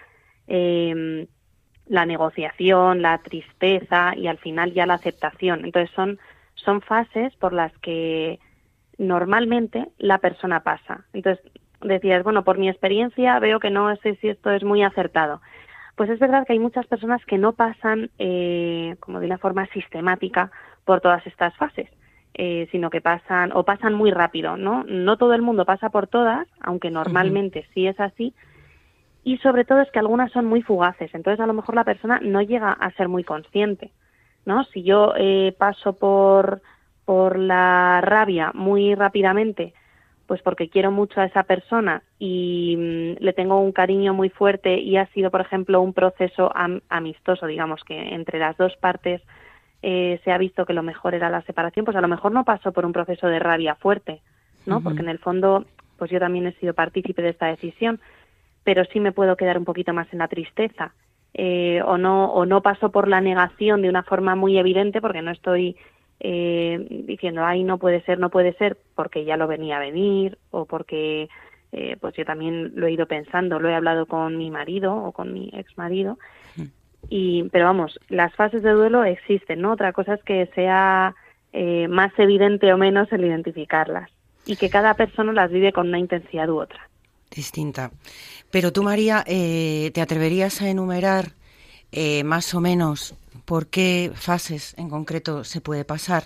eh, 0.47 1.27
la 1.87 2.05
negociación, 2.05 3.01
la 3.01 3.19
tristeza 3.19 4.15
y 4.17 4.27
al 4.27 4.39
final 4.39 4.73
ya 4.75 4.85
la 4.85 4.95
aceptación. 4.95 5.65
Entonces, 5.65 5.91
son, 5.95 6.19
son 6.55 6.83
fases 6.83 7.35
por 7.37 7.53
las 7.55 7.73
que 7.79 8.39
normalmente 8.99 9.89
la 9.99 10.19
persona 10.19 10.61
pasa. 10.61 11.05
Entonces, 11.15 11.43
decías, 11.81 12.23
bueno, 12.25 12.45
por 12.45 12.59
mi 12.59 12.69
experiencia 12.69 13.39
veo 13.39 13.59
que 13.59 13.71
no 13.71 13.95
sé 13.97 14.17
si 14.17 14.29
esto 14.29 14.51
es 14.51 14.65
muy 14.65 14.83
acertado. 14.83 15.41
Pues 15.97 16.11
es 16.11 16.19
verdad 16.19 16.47
que 16.47 16.55
hay 16.55 16.59
muchas 16.59 16.87
personas 16.87 17.25
que 17.25 17.39
no 17.39 17.53
pasan 17.53 18.11
eh, 18.19 18.97
como 19.01 19.21
de 19.21 19.27
una 19.27 19.39
forma 19.39 19.67
sistemática 19.67 20.51
por 20.85 21.01
todas 21.01 21.27
estas 21.27 21.57
fases, 21.57 21.89
eh, 22.35 22.69
sino 22.73 22.91
que 22.91 23.01
pasan 23.01 23.53
o 23.53 23.65
pasan 23.65 23.95
muy 23.95 24.11
rápido, 24.11 24.57
¿no? 24.57 24.85
No 24.85 25.17
todo 25.17 25.35
el 25.35 25.43
mundo 25.43 25.65
pasa 25.65 25.91
por 25.91 26.09
todas, 26.09 26.49
aunque 26.61 26.91
normalmente 26.91 27.67
sí 27.75 27.87
es 27.87 27.99
así, 28.01 28.35
y 29.23 29.39
sobre 29.39 29.65
todo 29.65 29.81
es 29.81 29.91
que 29.91 30.01
algunas 30.01 30.33
son 30.33 30.47
muy 30.47 30.63
fugaces, 30.63 31.15
entonces 31.15 31.41
a 31.41 31.47
lo 31.47 31.55
mejor 31.55 31.75
la 31.75 31.85
persona 31.85 32.21
no 32.21 32.43
llega 32.43 32.73
a 32.73 32.91
ser 32.93 33.09
muy 33.09 33.25
consciente, 33.25 33.93
¿no? 34.45 34.65
Si 34.65 34.83
yo 34.83 35.15
eh, 35.17 35.55
paso 35.57 35.95
por 35.95 36.61
por 37.05 37.39
la 37.39 38.01
rabia 38.01 38.51
muy 38.55 38.95
rápidamente, 38.95 39.75
pues 40.27 40.41
porque 40.43 40.69
quiero 40.69 40.91
mucho 40.91 41.21
a 41.21 41.27
esa 41.27 41.43
persona 41.43 42.03
y 42.19 42.77
mm, 42.77 43.23
le 43.23 43.33
tengo 43.33 43.61
un 43.61 43.73
cariño 43.73 44.15
muy 44.15 44.31
fuerte 44.31 44.79
y 44.79 44.97
ha 44.97 45.07
sido, 45.07 45.31
por 45.31 45.41
ejemplo, 45.41 45.81
un 45.81 45.93
proceso 45.93 46.51
am- 46.55 46.81
amistoso, 46.89 47.47
digamos 47.47 47.83
que 47.85 48.15
entre 48.15 48.39
las 48.39 48.57
dos 48.57 48.75
partes 48.77 49.23
eh, 49.83 50.21
se 50.25 50.33
ha 50.33 50.39
visto 50.39 50.65
que 50.65 50.73
lo 50.73 50.83
mejor 50.83 51.15
era 51.15 51.29
la 51.29 51.43
separación, 51.43 51.85
pues 51.85 51.97
a 51.97 52.01
lo 52.01 52.09
mejor 52.09 52.33
no 52.33 52.45
paso 52.45 52.73
por 52.73 52.87
un 52.87 52.93
proceso 52.93 53.27
de 53.27 53.39
rabia 53.39 53.75
fuerte, 53.75 54.23
¿no? 54.67 54.81
Porque 54.81 55.03
en 55.03 55.11
el 55.11 55.19
fondo, 55.19 55.67
pues 55.99 56.11
yo 56.11 56.19
también 56.19 56.47
he 56.47 56.53
sido 56.53 56.73
partícipe 56.73 57.21
de 57.21 57.29
esta 57.31 57.47
decisión, 57.49 58.01
pero 58.65 58.85
sí 58.87 58.99
me 58.99 59.13
puedo 59.13 59.37
quedar 59.37 59.59
un 59.59 59.67
poquito 59.67 59.93
más 59.93 60.11
en 60.13 60.21
la 60.21 60.29
tristeza. 60.29 60.95
Eh, 61.37 61.83
o 61.85 61.99
no 61.99 62.27
o 62.27 62.47
no 62.47 62.63
paso 62.63 62.93
por 62.93 63.09
la 63.09 63.21
negación 63.21 63.83
de 63.83 63.89
una 63.89 64.05
forma 64.05 64.37
muy 64.37 64.57
evidente 64.57 65.01
porque 65.01 65.21
no 65.21 65.33
estoy 65.33 65.77
eh, 66.21 66.87
diciendo 67.07 67.45
ay 67.45 67.65
no 67.65 67.79
puede 67.79 68.03
ser 68.03 68.19
no 68.19 68.31
puede 68.31 68.55
ser 68.55 68.79
porque 68.95 69.25
ya 69.25 69.37
lo 69.37 69.47
venía 69.47 69.77
a 69.77 69.81
venir 69.81 70.39
o 70.51 70.65
porque 70.65 71.29
eh, 71.73 71.97
pues 72.01 72.15
yo 72.17 72.25
también 72.25 72.73
lo 72.77 72.87
he 72.87 72.93
ido 72.93 73.07
pensando 73.07 73.59
lo 73.59 73.69
he 73.69 73.75
hablado 73.75 74.07
con 74.07 74.37
mi 74.37 74.51
marido 74.51 74.95
o 74.95 75.13
con 75.13 75.33
mi 75.33 75.51
ex 75.53 75.77
marido 75.77 76.19
y 77.09 77.45
pero 77.51 77.67
vamos 77.67 77.99
las 78.09 78.35
fases 78.35 78.63
de 78.63 78.71
duelo 78.71 79.05
existen 79.05 79.61
no 79.61 79.73
otra 79.73 79.93
cosa 79.93 80.15
es 80.15 80.23
que 80.23 80.47
sea 80.55 81.15
eh, 81.53 81.87
más 81.87 82.13
evidente 82.19 82.73
o 82.73 82.77
menos 82.77 83.13
el 83.13 83.25
identificarlas 83.25 84.11
y 84.45 84.57
que 84.57 84.69
cada 84.69 84.95
persona 84.95 85.33
las 85.33 85.53
vive 85.53 85.73
con 85.73 85.87
una 85.87 86.01
intensidad 86.01 86.49
u 86.49 86.61
otra. 86.61 86.89
Distinta. 87.31 87.93
Pero 88.51 88.73
tú, 88.73 88.83
María, 88.83 89.25
eh, 89.27 89.93
¿te 89.95 90.01
atreverías 90.01 90.61
a 90.63 90.69
enumerar 90.69 91.33
eh, 91.93 92.25
más 92.25 92.55
o 92.55 92.61
menos 92.61 93.15
por 93.45 93.69
qué 93.69 94.11
fases 94.15 94.75
en 94.79 94.89
concreto 94.89 95.45
se 95.45 95.61
puede 95.61 95.85
pasar? 95.85 96.25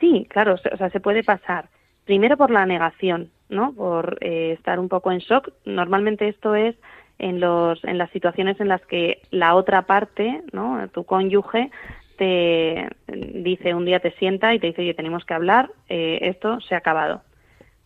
Sí, 0.00 0.26
claro, 0.28 0.54
o 0.54 0.76
sea, 0.76 0.90
se 0.90 1.00
puede 1.00 1.22
pasar. 1.22 1.68
Primero 2.04 2.36
por 2.36 2.50
la 2.50 2.66
negación, 2.66 3.30
¿no? 3.48 3.72
Por 3.72 4.18
eh, 4.20 4.52
estar 4.52 4.78
un 4.78 4.88
poco 4.88 5.10
en 5.12 5.18
shock. 5.18 5.50
Normalmente 5.64 6.28
esto 6.28 6.54
es 6.54 6.76
en 7.18 7.40
los 7.40 7.82
en 7.84 7.96
las 7.96 8.10
situaciones 8.10 8.60
en 8.60 8.68
las 8.68 8.84
que 8.86 9.22
la 9.30 9.54
otra 9.54 9.82
parte, 9.82 10.42
¿no? 10.52 10.88
Tu 10.88 11.04
cónyuge 11.04 11.70
te 12.16 12.88
dice 13.06 13.74
un 13.74 13.84
día 13.84 14.00
te 14.00 14.12
sienta 14.12 14.54
y 14.54 14.58
te 14.58 14.68
dice, 14.68 14.82
oye, 14.82 14.94
tenemos 14.94 15.24
que 15.24 15.34
hablar, 15.34 15.70
eh, 15.88 16.18
esto 16.22 16.60
se 16.60 16.74
ha 16.74 16.78
acabado, 16.78 17.22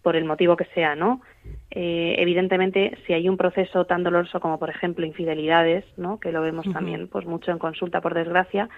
por 0.08 0.16
el 0.16 0.24
motivo 0.24 0.56
que 0.56 0.64
sea, 0.72 0.94
¿no? 0.94 1.20
Eh, 1.70 2.14
evidentemente, 2.16 2.96
si 3.06 3.12
hay 3.12 3.28
un 3.28 3.36
proceso 3.36 3.84
tan 3.84 4.02
doloroso 4.04 4.40
como, 4.40 4.58
por 4.58 4.70
ejemplo, 4.70 5.04
infidelidades, 5.04 5.84
¿no? 5.98 6.18
Que 6.18 6.32
lo 6.32 6.40
vemos 6.40 6.64
también, 6.72 7.08
pues 7.08 7.26
mucho 7.26 7.50
en 7.50 7.58
consulta, 7.58 8.00
por 8.00 8.14
desgracia, 8.14 8.70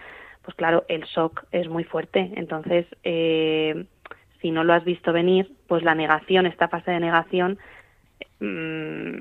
pues 0.42 0.56
claro, 0.56 0.84
el 0.88 1.04
shock 1.04 1.44
es 1.52 1.68
muy 1.68 1.84
fuerte. 1.84 2.32
Entonces, 2.34 2.84
eh, 3.04 3.84
si 4.42 4.50
no 4.50 4.64
lo 4.64 4.72
has 4.72 4.82
visto 4.82 5.12
venir, 5.12 5.52
pues 5.68 5.84
la 5.84 5.94
negación, 5.94 6.46
esta 6.46 6.66
fase 6.66 6.90
de 6.90 6.98
negación, 6.98 7.60
mm, 8.40 9.18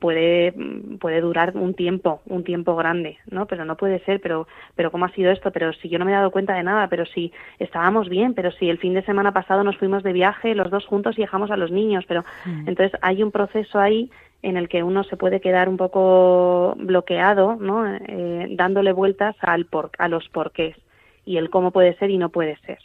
puede 0.00 0.54
puede 1.00 1.20
durar 1.20 1.56
un 1.56 1.74
tiempo, 1.74 2.22
un 2.26 2.44
tiempo 2.44 2.76
grande, 2.76 3.18
¿no? 3.30 3.46
Pero 3.46 3.64
no 3.64 3.76
puede 3.76 4.00
ser, 4.04 4.20
pero 4.20 4.46
pero 4.74 4.90
cómo 4.90 5.04
ha 5.04 5.12
sido 5.12 5.30
esto, 5.30 5.50
pero 5.50 5.72
si 5.72 5.88
yo 5.88 5.98
no 5.98 6.04
me 6.04 6.12
he 6.12 6.14
dado 6.14 6.30
cuenta 6.30 6.54
de 6.54 6.62
nada, 6.62 6.88
pero 6.88 7.06
si 7.06 7.32
estábamos 7.58 8.08
bien, 8.08 8.34
pero 8.34 8.50
si 8.52 8.68
el 8.68 8.78
fin 8.78 8.94
de 8.94 9.02
semana 9.02 9.32
pasado 9.32 9.64
nos 9.64 9.76
fuimos 9.76 10.02
de 10.02 10.12
viaje 10.12 10.54
los 10.54 10.70
dos 10.70 10.86
juntos 10.86 11.18
y 11.18 11.22
dejamos 11.22 11.50
a 11.50 11.56
los 11.56 11.70
niños, 11.70 12.04
pero 12.06 12.24
entonces 12.66 12.98
hay 13.02 13.22
un 13.22 13.30
proceso 13.30 13.78
ahí 13.78 14.10
en 14.42 14.56
el 14.56 14.68
que 14.68 14.82
uno 14.82 15.04
se 15.04 15.16
puede 15.16 15.40
quedar 15.40 15.68
un 15.68 15.76
poco 15.76 16.74
bloqueado, 16.78 17.56
¿no? 17.56 17.86
Eh, 17.86 18.48
dándole 18.52 18.92
vueltas 18.92 19.36
al 19.40 19.66
por, 19.66 19.90
a 19.98 20.08
los 20.08 20.28
porqués 20.28 20.76
y 21.24 21.36
el 21.36 21.50
cómo 21.50 21.70
puede 21.70 21.94
ser 21.96 22.10
y 22.10 22.18
no 22.18 22.30
puede 22.30 22.56
ser. 22.66 22.78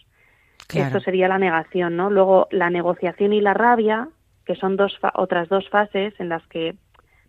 Claro. 0.68 0.88
Esto 0.88 1.00
sería 1.00 1.28
la 1.28 1.40
negación, 1.40 1.96
¿no? 1.96 2.10
Luego 2.10 2.48
la 2.52 2.70
negociación 2.70 3.34
y 3.34 3.42
la 3.42 3.54
rabia, 3.54 4.10
que 4.46 4.56
son 4.56 4.76
dos 4.78 4.98
fa- 5.00 5.14
otras 5.16 5.50
dos 5.50 5.68
fases 5.70 6.14
en 6.20 6.30
las 6.30 6.46
que, 6.48 6.76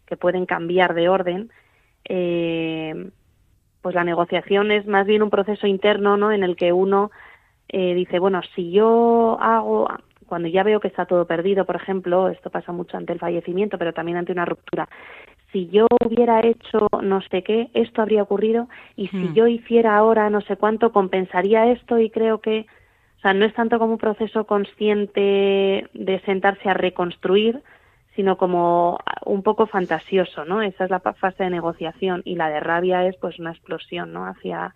que 0.06 0.16
pueden 0.16 0.46
cambiar 0.46 0.94
de 0.94 1.08
orden. 1.08 1.50
eh, 2.04 3.10
pues 3.82 3.94
la 3.94 4.04
negociación 4.04 4.70
es 4.72 4.86
más 4.86 5.06
bien 5.06 5.22
un 5.22 5.30
proceso 5.30 5.66
interno, 5.66 6.16
¿no? 6.16 6.32
En 6.32 6.42
el 6.42 6.56
que 6.56 6.72
uno 6.72 7.10
eh, 7.68 7.94
dice, 7.94 8.18
bueno, 8.18 8.40
si 8.54 8.72
yo 8.72 9.38
hago, 9.40 9.88
cuando 10.26 10.48
ya 10.48 10.62
veo 10.64 10.80
que 10.80 10.88
está 10.88 11.06
todo 11.06 11.26
perdido, 11.26 11.64
por 11.64 11.76
ejemplo, 11.76 12.28
esto 12.28 12.50
pasa 12.50 12.72
mucho 12.72 12.96
ante 12.96 13.12
el 13.12 13.20
fallecimiento, 13.20 13.78
pero 13.78 13.92
también 13.92 14.18
ante 14.18 14.32
una 14.32 14.44
ruptura. 14.44 14.88
Si 15.52 15.68
yo 15.68 15.86
hubiera 16.04 16.40
hecho 16.40 16.88
no 17.02 17.20
sé 17.30 17.42
qué, 17.42 17.70
esto 17.74 18.02
habría 18.02 18.22
ocurrido, 18.24 18.68
y 18.96 19.08
si 19.08 19.28
Hmm. 19.28 19.34
yo 19.34 19.46
hiciera 19.46 19.96
ahora 19.96 20.30
no 20.30 20.40
sé 20.42 20.56
cuánto, 20.56 20.92
compensaría 20.92 21.70
esto, 21.70 21.98
y 21.98 22.10
creo 22.10 22.40
que, 22.40 22.66
sea, 23.26 23.34
no 23.34 23.44
es 23.44 23.54
tanto 23.54 23.78
como 23.80 23.94
un 23.94 23.98
proceso 23.98 24.46
consciente 24.46 25.88
de 25.92 26.22
sentarse 26.24 26.68
a 26.68 26.74
reconstruir, 26.74 27.60
sino 28.14 28.36
como 28.38 29.00
un 29.24 29.42
poco 29.42 29.66
fantasioso, 29.66 30.44
¿no? 30.44 30.62
Esa 30.62 30.84
es 30.84 30.90
la 30.90 31.00
fase 31.00 31.42
de 31.44 31.50
negociación 31.50 32.22
y 32.24 32.36
la 32.36 32.48
de 32.48 32.60
rabia 32.60 33.04
es 33.04 33.16
pues 33.16 33.38
una 33.40 33.50
explosión, 33.50 34.12
¿no? 34.12 34.26
Hacia 34.26 34.74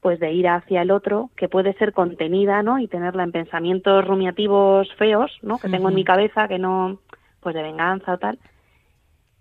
pues 0.00 0.18
de 0.18 0.32
ir 0.32 0.48
hacia 0.48 0.80
el 0.82 0.90
otro, 0.90 1.30
que 1.36 1.48
puede 1.48 1.74
ser 1.74 1.92
contenida, 1.92 2.62
¿no? 2.62 2.78
Y 2.78 2.88
tenerla 2.88 3.24
en 3.24 3.32
pensamientos 3.32 4.06
rumiativos 4.06 4.88
feos, 4.94 5.38
¿no? 5.42 5.58
Que 5.58 5.68
tengo 5.68 5.88
en 5.88 5.94
mi 5.94 6.04
cabeza, 6.04 6.48
que 6.48 6.58
no, 6.58 7.00
pues 7.40 7.54
de 7.54 7.62
venganza 7.62 8.14
o 8.14 8.18
tal. 8.18 8.38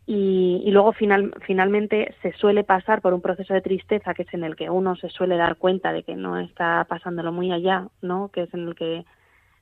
Y, 0.10 0.64
y 0.66 0.72
luego 0.72 0.94
final, 0.94 1.34
finalmente 1.46 2.16
se 2.22 2.32
suele 2.34 2.64
pasar 2.64 3.02
por 3.02 3.14
un 3.14 3.20
proceso 3.22 3.54
de 3.54 3.62
tristeza, 3.62 4.14
que 4.14 4.22
es 4.24 4.34
en 4.34 4.46
el 4.46 4.56
que 4.56 4.70
uno 4.70 4.96
se 4.96 5.10
suele 5.10 5.36
dar 5.36 5.58
cuenta 5.58 5.92
de 5.92 6.04
que 6.04 6.16
no 6.16 6.40
está 6.40 6.86
pasándolo 6.88 7.34
muy 7.34 7.52
allá, 7.52 7.88
¿no? 8.02 8.30
Que 8.30 8.44
es 8.44 8.54
en 8.54 8.70
el 8.70 8.76
que 8.76 9.04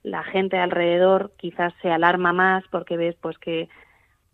la 0.03 0.23
gente 0.23 0.57
alrededor 0.59 1.31
quizás 1.37 1.73
se 1.81 1.89
alarma 1.91 2.31
más 2.31 2.63
porque 2.69 2.95
ves 2.95 3.15
pues 3.19 3.39
que 3.39 3.69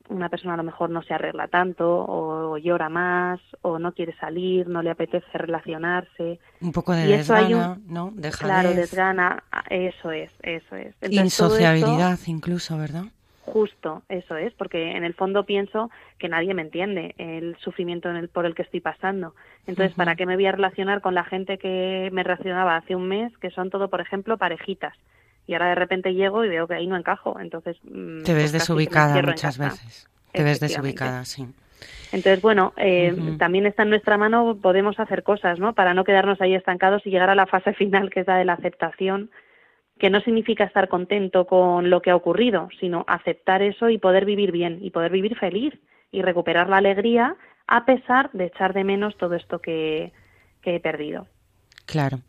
una 0.09 0.27
persona 0.27 0.55
a 0.55 0.57
lo 0.57 0.63
mejor 0.63 0.89
no 0.89 1.01
se 1.03 1.13
arregla 1.13 1.47
tanto 1.47 1.87
o, 2.05 2.57
llora 2.57 2.89
más 2.89 3.39
o 3.61 3.79
no 3.79 3.93
quiere 3.93 4.13
salir, 4.17 4.67
no 4.67 4.81
le 4.81 4.89
apetece 4.89 5.37
relacionarse. 5.37 6.41
Un 6.59 6.73
poco 6.73 6.91
de 6.91 7.07
Y 7.07 7.13
eso 7.13 7.33
hay 7.33 7.45
desgana, 7.53 7.73
un- 7.75 7.93
¿no? 7.93 8.11
Dejadez, 8.13 8.39
Claro, 8.39 8.73
desgana, 8.73 9.43
ah, 9.53 9.63
eso 9.69 10.11
es, 10.11 10.29
eso 10.43 10.75
es. 10.75 10.93
Entonces, 10.99 11.37
todo 11.37 11.55
esto- 11.55 11.61
insociabilidad 11.61 12.19
incluso, 12.27 12.77
¿verdad? 12.77 13.03
Justo, 13.51 14.03
eso 14.07 14.37
es, 14.37 14.53
porque 14.53 14.91
en 14.91 15.03
el 15.03 15.13
fondo 15.13 15.45
pienso 15.45 15.91
que 16.17 16.29
nadie 16.29 16.53
me 16.53 16.61
entiende 16.61 17.15
el 17.17 17.57
sufrimiento 17.57 18.09
en 18.09 18.15
el, 18.15 18.29
por 18.29 18.45
el 18.45 18.55
que 18.55 18.61
estoy 18.61 18.79
pasando. 18.79 19.35
Entonces, 19.67 19.95
¿para 19.95 20.15
qué 20.15 20.25
me 20.25 20.35
voy 20.35 20.45
a 20.45 20.53
relacionar 20.53 21.01
con 21.01 21.15
la 21.15 21.23
gente 21.23 21.57
que 21.57 22.09
me 22.11 22.23
relacionaba 22.23 22.77
hace 22.77 22.95
un 22.95 23.07
mes, 23.07 23.35
que 23.39 23.51
son 23.51 23.69
todo, 23.69 23.89
por 23.89 24.01
ejemplo, 24.01 24.37
parejitas? 24.37 24.93
Y 25.47 25.53
ahora 25.53 25.69
de 25.69 25.75
repente 25.75 26.13
llego 26.13 26.45
y 26.45 26.49
veo 26.49 26.67
que 26.67 26.75
ahí 26.75 26.87
no 26.87 26.95
encajo. 26.95 27.39
Entonces, 27.39 27.77
mm, 27.83 28.23
Te 28.23 28.33
ves 28.33 28.43
pues 28.43 28.53
me 28.53 28.59
desubicada 28.59 29.21
muchas 29.21 29.57
veces. 29.57 30.09
Te 30.31 30.43
ves 30.43 30.59
desubicada, 30.59 31.25
sí. 31.25 31.45
Entonces, 32.11 32.41
bueno, 32.41 32.73
eh, 32.77 33.35
también 33.37 33.65
está 33.65 33.83
en 33.83 33.89
nuestra 33.89 34.17
mano, 34.17 34.57
podemos 34.61 34.99
hacer 34.99 35.23
cosas, 35.23 35.59
¿no? 35.59 35.73
Para 35.73 35.93
no 35.93 36.03
quedarnos 36.03 36.41
ahí 36.41 36.53
estancados 36.53 37.05
y 37.05 37.09
llegar 37.09 37.29
a 37.29 37.35
la 37.35 37.47
fase 37.47 37.73
final, 37.81 38.09
que 38.09 38.21
es 38.21 38.27
la 38.27 38.37
de 38.37 38.45
la 38.45 38.53
aceptación, 38.53 39.29
que 40.01 40.09
no 40.09 40.19
significa 40.21 40.63
estar 40.63 40.89
contento 40.89 41.45
con 41.45 41.91
lo 41.91 42.01
que 42.01 42.09
ha 42.09 42.15
ocurrido, 42.15 42.69
sino 42.79 43.05
aceptar 43.07 43.61
eso 43.61 43.87
y 43.87 43.99
poder 43.99 44.25
vivir 44.25 44.51
bien 44.51 44.79
y 44.81 44.89
poder 44.89 45.11
vivir 45.11 45.37
feliz 45.37 45.75
y 46.11 46.23
recuperar 46.23 46.69
la 46.69 46.77
alegría 46.77 47.35
a 47.67 47.85
pesar 47.85 48.31
de 48.33 48.45
echar 48.45 48.73
de 48.73 48.83
menos 48.83 49.15
todo 49.17 49.35
esto 49.35 49.59
que, 49.59 50.11
que 50.63 50.75
he 50.75 50.79
perdido. 50.79 51.27
Claro. 51.85 52.21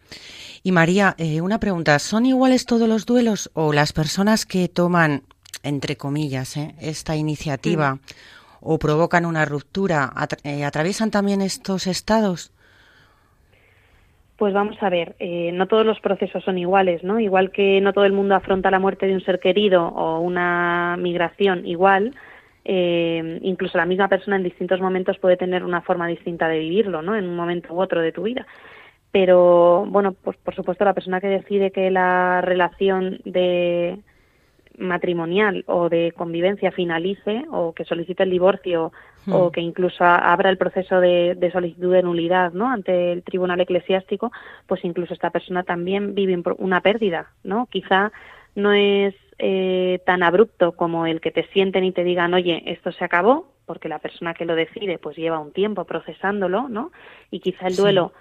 Y 0.63 0.71
María, 0.71 1.15
eh, 1.17 1.41
una 1.41 1.61
pregunta, 1.61 1.99
¿son 1.99 2.27
iguales 2.27 2.67
todos 2.67 2.87
los 2.87 3.07
duelos 3.07 3.51
o 3.55 3.73
las 3.73 3.95
personas 3.95 4.45
que 4.45 4.69
toman, 4.69 5.23
entre 5.63 5.97
comillas, 5.97 6.59
eh, 6.59 6.75
esta 6.79 7.17
iniciativa 7.17 8.01
o 8.61 8.79
provocan 8.79 9.25
una 9.25 9.47
ruptura, 9.47 10.13
eh, 10.45 10.65
¿atraviesan 10.67 11.11
también 11.11 11.41
estos 11.41 11.87
estados? 11.87 12.53
Pues 14.43 14.55
vamos 14.55 14.77
a 14.81 14.91
ver, 14.91 15.15
eh, 15.21 15.53
no 15.53 15.69
todos 15.69 15.87
los 15.87 16.01
procesos 16.01 16.43
son 16.43 16.59
iguales, 16.59 17.05
¿no? 17.05 17.21
Igual 17.21 17.53
que 17.53 17.81
no 17.81 17.93
todo 17.93 18.07
el 18.07 18.13
mundo 18.13 18.35
afronta 18.35 18.73
la 18.73 18.81
muerte 18.81 19.07
de 19.07 19.15
un 19.15 19.21
ser 19.21 19.39
querido 19.39 19.87
o 19.87 20.19
una 20.19 20.97
migración 20.99 21.65
igual, 21.65 22.13
eh, 22.65 23.39
incluso 23.43 23.79
la 23.79 23.87
misma 23.87 24.09
persona 24.09 24.35
en 24.35 24.43
distintos 24.43 24.81
momentos 24.81 25.17
puede 25.19 25.37
tener 25.37 25.63
una 25.63 25.81
forma 25.83 26.09
distinta 26.09 26.49
de 26.49 26.59
vivirlo, 26.59 27.03
¿no? 27.03 27.15
En 27.15 27.29
un 27.29 27.37
momento 27.37 27.73
u 27.73 27.81
otro 27.81 28.01
de 28.01 28.11
tu 28.11 28.25
vida. 28.25 28.45
Pero, 29.13 29.87
bueno, 29.89 30.13
pues 30.13 30.37
por 30.39 30.57
supuesto 30.57 30.85
la 30.85 30.95
persona 30.95 31.21
que 31.21 31.29
decide 31.29 31.71
que 31.71 31.93
la 31.93 32.41
relación 32.41 33.21
de 33.25 34.01
matrimonial 34.77 35.63
o 35.69 35.89
de 35.89 36.13
convivencia 36.17 36.73
finalice 36.73 37.45
o 37.53 37.75
que 37.75 37.85
solicite 37.85 38.25
el 38.25 38.31
divorcio 38.31 38.91
Hmm. 39.27 39.33
o 39.35 39.53
que 39.53 39.61
incluso 39.61 40.05
abra 40.05 40.51
el 40.51 40.59
proceso 40.59 41.01
de, 41.01 41.35
de 41.37 41.51
solicitud 41.53 41.93
de 41.93 42.03
nulidad 42.03 42.53
¿no? 42.53 42.69
ante 42.71 43.13
el 43.13 43.23
tribunal 43.23 43.61
eclesiástico, 43.61 44.33
pues 44.67 44.85
incluso 44.85 45.15
esta 45.15 45.31
persona 45.31 45.63
también 45.63 46.15
vive 46.15 46.41
una 46.59 46.81
pérdida, 46.81 47.31
¿no? 47.45 47.67
Quizá 47.71 48.13
no 48.55 48.73
es 48.73 49.15
eh, 49.39 50.01
tan 50.07 50.23
abrupto 50.23 50.73
como 50.73 51.07
el 51.07 51.21
que 51.21 51.31
te 51.31 51.45
sienten 51.53 51.85
y 51.85 51.93
te 51.93 52.05
digan, 52.05 52.35
oye, 52.35 52.63
esto 52.67 52.93
se 52.93 53.05
acabó, 53.05 53.47
porque 53.67 53.89
la 53.89 53.99
persona 54.01 54.35
que 54.35 54.45
lo 54.45 54.55
decide 54.55 54.99
pues 54.99 55.17
lleva 55.17 55.39
un 55.39 55.53
tiempo 55.53 55.85
procesándolo, 55.85 56.69
¿no? 56.69 56.91
Y 57.31 57.41
quizá 57.41 57.69
el 57.69 57.75
Sí. 57.75 57.81
duelo 57.83 58.13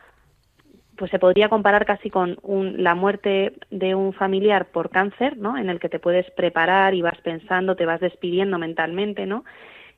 pues 0.97 1.09
se 1.09 1.19
podría 1.19 1.49
comparar 1.49 1.85
casi 1.85 2.09
con 2.11 2.37
un- 2.43 2.83
la 2.83 2.93
muerte 2.93 3.53
de 3.71 3.95
un 3.95 4.13
familiar 4.13 4.67
por 4.67 4.89
cáncer, 4.91 5.35
¿no? 5.37 5.57
En 5.57 5.69
el 5.69 5.79
que 5.79 5.89
te 5.89 5.99
puedes 5.99 6.29
preparar 6.31 6.93
y 6.93 7.01
vas 7.01 7.19
pensando, 7.21 7.75
te 7.75 7.87
vas 7.87 7.99
despidiendo 8.01 8.59
mentalmente, 8.59 9.25
¿no? 9.25 9.43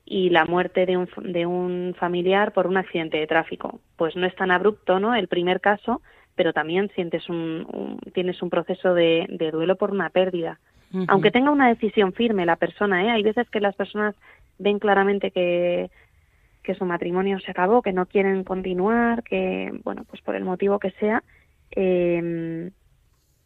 Y 0.05 0.29
la 0.29 0.45
muerte 0.45 0.85
de 0.85 0.97
un, 0.97 1.07
de 1.31 1.45
un 1.45 1.95
familiar 1.97 2.51
por 2.53 2.67
un 2.67 2.77
accidente 2.77 3.17
de 3.17 3.27
tráfico. 3.27 3.79
Pues 3.95 4.15
no 4.15 4.25
es 4.25 4.35
tan 4.35 4.51
abrupto, 4.51 4.99
¿no? 4.99 5.15
El 5.15 5.27
primer 5.27 5.61
caso, 5.61 6.01
pero 6.35 6.51
también 6.51 6.89
sientes 6.95 7.29
un, 7.29 7.65
un- 7.71 7.99
tienes 8.13 8.41
un 8.41 8.49
proceso 8.49 8.93
de, 8.93 9.25
de 9.29 9.51
duelo 9.51 9.75
por 9.77 9.91
una 9.91 10.09
pérdida. 10.09 10.59
Aunque 11.07 11.31
tenga 11.31 11.51
una 11.51 11.69
decisión 11.69 12.13
firme 12.13 12.45
la 12.45 12.57
persona, 12.57 13.03
¿eh? 13.05 13.09
Hay 13.11 13.23
veces 13.23 13.49
que 13.49 13.59
las 13.61 13.75
personas 13.75 14.13
ven 14.59 14.77
claramente 14.77 15.31
que, 15.31 15.89
que 16.63 16.75
su 16.75 16.85
matrimonio 16.85 17.39
se 17.39 17.51
acabó, 17.51 17.81
que 17.81 17.93
no 17.93 18.05
quieren 18.05 18.43
continuar, 18.43 19.23
que, 19.23 19.71
bueno, 19.83 20.03
pues 20.09 20.21
por 20.21 20.35
el 20.35 20.43
motivo 20.43 20.79
que 20.79 20.91
sea, 20.91 21.23
eh, 21.71 22.69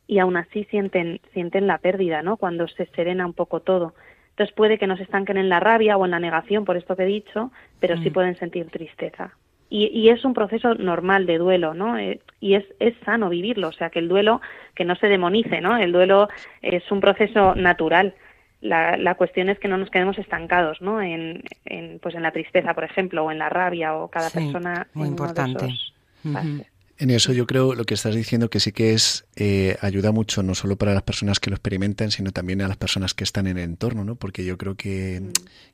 y 0.07 0.19
aún 0.19 0.37
así 0.37 0.63
sienten, 0.65 1.19
sienten 1.33 1.67
la 1.67 1.77
pérdida, 1.79 2.21
¿no? 2.21 2.37
Cuando 2.37 2.67
se 2.67 2.85
serena 2.87 3.25
un 3.25 3.33
poco 3.33 3.59
todo. 3.61 3.93
Entonces 4.37 4.53
puede 4.55 4.77
que 4.77 4.85
no 4.85 4.95
se 4.97 5.01
estanquen 5.03 5.37
en 5.37 5.49
la 5.49 5.59
rabia 5.59 5.97
o 5.97 6.05
en 6.05 6.11
la 6.11 6.19
negación, 6.19 6.63
por 6.63 6.77
esto 6.77 6.95
que 6.95 7.03
he 7.03 7.07
dicho, 7.07 7.51
pero 7.79 7.97
sí 7.97 8.11
Mm. 8.11 8.13
pueden 8.13 8.35
sentir 8.37 8.69
tristeza. 8.69 9.31
Y, 9.67 9.87
y 9.87 10.09
es 10.09 10.23
un 10.25 10.35
proceso 10.35 10.75
normal 10.75 11.25
de 11.25 11.39
duelo, 11.39 11.73
¿no? 11.73 11.97
Eh, 11.97 12.19
y 12.39 12.53
es, 12.53 12.63
es 12.79 12.93
sano 13.03 13.29
vivirlo, 13.29 13.69
o 13.69 13.71
sea, 13.71 13.89
que 13.89 13.97
el 13.97 14.07
duelo, 14.07 14.39
que 14.75 14.85
no 14.85 14.95
se 14.95 15.07
demonice, 15.07 15.59
¿no? 15.59 15.75
El 15.75 15.91
duelo 15.91 16.29
es 16.61 16.83
un 16.91 17.01
proceso 17.01 17.55
natural. 17.55 18.13
La, 18.61 18.95
la 18.95 19.15
cuestión 19.15 19.49
es 19.49 19.57
que 19.57 19.67
no 19.67 19.77
nos 19.79 19.89
quedemos 19.89 20.19
estancados, 20.19 20.81
¿no? 20.83 21.01
En, 21.01 21.41
en, 21.65 21.97
pues 21.97 22.13
en 22.13 22.21
la 22.21 22.31
tristeza, 22.31 22.75
por 22.75 22.83
ejemplo, 22.83 23.25
o 23.25 23.31
en 23.31 23.39
la 23.39 23.49
rabia, 23.49 23.95
o 23.95 24.07
cada 24.07 24.29
Sí, 24.29 24.35
persona 24.37 24.85
muy 24.93 25.07
en 25.07 25.13
uno 25.15 25.23
de 25.23 25.29
importante. 25.29 25.65
esos 25.65 25.93
fases. 26.31 26.67
En 26.99 27.11
eso 27.11 27.31
yo 27.31 27.45
creo 27.45 27.75
lo 27.75 27.85
que 27.85 27.93
estás 27.93 28.15
diciendo 28.15 28.49
que 28.49 28.59
sí 28.59 28.71
que 28.71 28.93
es 28.93 29.25
eh, 29.35 29.77
ayuda 29.81 30.11
mucho 30.11 30.41
no 30.41 30.55
solo 30.55 30.77
para 30.77 30.95
las 30.95 31.03
personas 31.03 31.39
que 31.39 31.51
lo 31.51 31.55
experimentan, 31.55 32.09
sino 32.09 32.31
también 32.31 32.61
a 32.61 32.67
las 32.67 32.77
personas 32.77 33.13
que 33.13 33.23
están 33.23 33.45
en 33.45 33.57
el 33.59 33.65
entorno, 33.65 34.03
¿no? 34.03 34.15
Porque 34.15 34.43
yo 34.43 34.57
creo 34.57 34.75
que, 34.75 35.21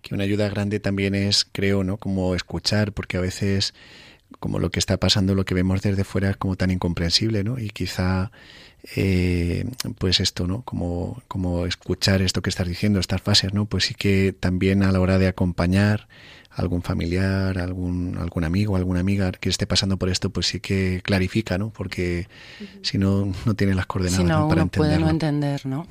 que 0.02 0.14
una 0.14 0.26
ayuda 0.26 0.50
grande 0.50 0.82
también 0.82 1.16
es, 1.16 1.46
creo, 1.50 1.86
¿no? 1.86 1.96
Como 1.98 2.36
escuchar, 2.36 2.92
porque 2.92 3.16
a 3.18 3.22
veces 3.22 3.74
como 4.40 4.60
lo 4.60 4.72
que 4.72 4.80
está 4.80 4.98
pasando, 4.98 5.36
lo 5.36 5.46
que 5.46 5.54
vemos 5.54 5.82
desde 5.82 6.04
fuera 6.04 6.30
es 6.30 6.38
como 6.38 6.56
tan 6.56 6.72
incomprensible, 6.72 7.44
¿no? 7.44 7.60
Y 7.60 7.70
quizá 7.70 8.32
eh, 8.96 9.66
pues 9.98 10.20
esto, 10.20 10.48
¿no? 10.48 10.64
Como, 10.64 11.24
como 11.28 11.66
escuchar 11.66 12.22
esto 12.22 12.42
que 12.42 12.50
estás 12.50 12.68
diciendo, 12.68 13.00
estas 13.00 13.22
fases, 13.22 13.54
¿no? 13.54 13.66
Pues 13.66 13.86
sí 13.86 13.96
que 13.96 14.36
también 14.38 14.84
a 14.84 14.92
la 14.92 15.00
hora 15.00 15.18
de 15.18 15.28
acompañar 15.28 16.08
algún 16.56 16.82
familiar, 16.82 17.58
algún, 17.58 18.18
algún 18.20 18.44
amigo, 18.44 18.76
alguna 18.76 19.00
amiga 19.00 19.32
que 19.32 19.50
esté 19.50 19.66
pasando 19.68 19.98
por 19.98 20.10
esto, 20.10 20.30
pues 20.30 20.48
sí 20.48 20.60
que 20.60 21.02
clarifica, 21.04 21.58
¿no? 21.58 21.72
Porque 21.72 22.28
si 22.82 22.98
no, 22.98 23.32
no 23.46 23.54
tiene 23.56 23.74
las 23.74 23.86
coordenadas 23.86 24.22
Si 24.22 24.24
no, 24.24 24.42
¿no? 24.42 24.48
para 24.50 24.64
uno 24.64 24.72
puede 24.72 25.00
no 25.00 25.10
entender, 25.10 25.66
¿no? 25.66 25.88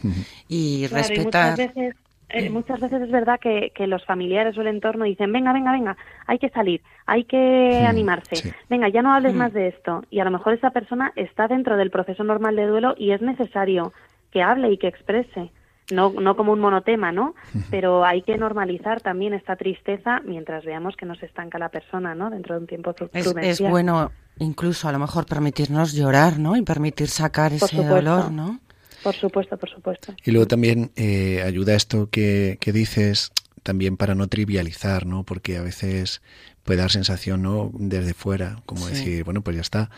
Y 0.48 0.86
Claro, 0.88 1.04
y 1.04 1.08
respetar. 1.08 1.50
muchas 1.52 1.74
veces, 1.74 1.96
eh, 2.28 2.50
muchas 2.50 2.80
veces 2.80 3.02
es 3.02 3.10
verdad 3.10 3.38
que, 3.40 3.72
que 3.74 3.86
los 3.86 4.04
familiares 4.04 4.56
o 4.56 4.60
el 4.60 4.68
entorno 4.68 5.04
dicen, 5.04 5.32
venga, 5.32 5.52
venga, 5.52 5.72
venga, 5.72 5.96
hay 6.26 6.38
que 6.38 6.48
salir, 6.50 6.80
hay 7.06 7.24
que 7.24 7.84
animarse, 7.86 8.36
sí. 8.36 8.52
venga, 8.70 8.88
ya 8.88 9.02
no 9.02 9.12
hables 9.14 9.34
más 9.34 9.52
de 9.52 9.68
esto. 9.68 10.04
Y 10.10 10.20
a 10.20 10.24
lo 10.24 10.30
mejor 10.30 10.54
esa 10.54 10.70
persona 10.70 11.12
está 11.16 11.48
dentro 11.48 11.76
del 11.76 11.90
proceso 11.90 12.24
normal 12.24 12.56
de 12.56 12.66
duelo 12.66 12.94
y 12.96 13.12
es 13.12 13.20
necesario 13.20 13.92
que 14.30 14.42
hable 14.42 14.72
y 14.72 14.78
que 14.78 14.88
exprese. 14.88 15.50
No, 15.92 16.10
no 16.10 16.36
como 16.36 16.52
un 16.52 16.60
monotema, 16.60 17.12
¿no? 17.12 17.34
Pero 17.70 18.04
hay 18.04 18.22
que 18.22 18.36
normalizar 18.38 19.00
también 19.00 19.34
esta 19.34 19.56
tristeza 19.56 20.20
mientras 20.24 20.64
veamos 20.64 20.96
que 20.96 21.06
no 21.06 21.14
se 21.14 21.26
estanca 21.26 21.58
la 21.58 21.68
persona, 21.68 22.14
¿no? 22.14 22.30
Dentro 22.30 22.54
de 22.54 22.60
un 22.62 22.66
tiempo 22.66 22.94
Es, 23.12 23.26
es 23.42 23.60
bueno 23.60 24.10
incluso 24.38 24.88
a 24.88 24.92
lo 24.92 24.98
mejor 24.98 25.26
permitirnos 25.26 25.92
llorar, 25.92 26.38
¿no? 26.38 26.56
Y 26.56 26.62
permitir 26.62 27.08
sacar 27.08 27.50
Por 27.50 27.56
ese 27.56 27.66
supuesto. 27.68 27.94
dolor, 27.94 28.32
¿no? 28.32 28.58
Por 29.02 29.14
supuesto, 29.16 29.56
por 29.56 29.68
supuesto. 29.70 30.14
Y 30.24 30.30
luego 30.30 30.46
también 30.46 30.90
eh, 30.96 31.42
ayuda 31.44 31.74
esto 31.74 32.08
que, 32.10 32.56
que 32.60 32.72
dices 32.72 33.32
también 33.62 33.96
para 33.96 34.14
no 34.14 34.26
trivializar, 34.28 35.06
¿no? 35.06 35.22
Porque 35.24 35.56
a 35.56 35.62
veces 35.62 36.22
puede 36.64 36.80
dar 36.80 36.90
sensación, 36.90 37.42
¿no? 37.42 37.70
Desde 37.74 38.14
fuera, 38.14 38.56
como 38.66 38.86
Sí. 38.86 38.94
decir, 38.94 39.24
bueno, 39.24 39.42
pues 39.42 39.56
ya 39.56 39.62
está. 39.62 39.90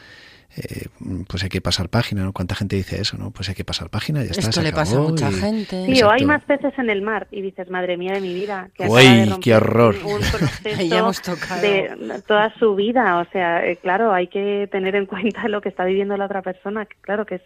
Eh, 0.56 0.86
pues 1.28 1.42
hay 1.42 1.48
que 1.48 1.60
pasar 1.60 1.88
página, 1.88 2.22
¿no? 2.22 2.32
¿Cuánta 2.32 2.54
gente 2.54 2.76
dice 2.76 3.00
eso, 3.00 3.16
no? 3.18 3.30
Pues 3.30 3.48
hay 3.48 3.54
que 3.54 3.64
pasar 3.64 3.90
página, 3.90 4.22
ya 4.22 4.30
está. 4.30 4.40
Esto 4.42 4.52
se 4.52 4.62
le 4.62 4.72
pasa 4.72 4.96
a 4.96 5.00
mucha 5.00 5.30
y- 5.30 5.34
gente. 5.34 5.86
Sí, 5.86 6.02
o 6.02 6.10
hay 6.10 6.24
más 6.24 6.42
peces 6.44 6.72
en 6.78 6.90
el 6.90 7.02
mar 7.02 7.26
y 7.30 7.40
dices, 7.42 7.68
madre 7.70 7.96
mía 7.96 8.12
de 8.12 8.20
mi 8.20 8.32
vida, 8.34 8.70
que 8.74 8.84
Uy, 8.84 9.00
acaba 9.00 9.14
de 9.16 9.24
romper 9.26 9.40
qué 9.42 9.54
horror. 9.56 9.94
Un, 10.04 10.20
proceso 10.32 10.80
Ahí 10.80 10.92
hemos 10.92 11.20
tocado. 11.22 11.60
de 11.60 12.22
toda 12.26 12.54
su 12.58 12.74
vida, 12.74 13.18
o 13.18 13.24
sea, 13.32 13.66
eh, 13.66 13.76
claro, 13.76 14.12
hay 14.12 14.28
que 14.28 14.68
tener 14.70 14.94
en 14.96 15.06
cuenta 15.06 15.48
lo 15.48 15.60
que 15.60 15.68
está 15.70 15.84
viviendo 15.84 16.16
la 16.16 16.26
otra 16.26 16.42
persona, 16.42 16.86
que 16.86 16.96
claro 17.00 17.26
que 17.26 17.36
es 17.36 17.42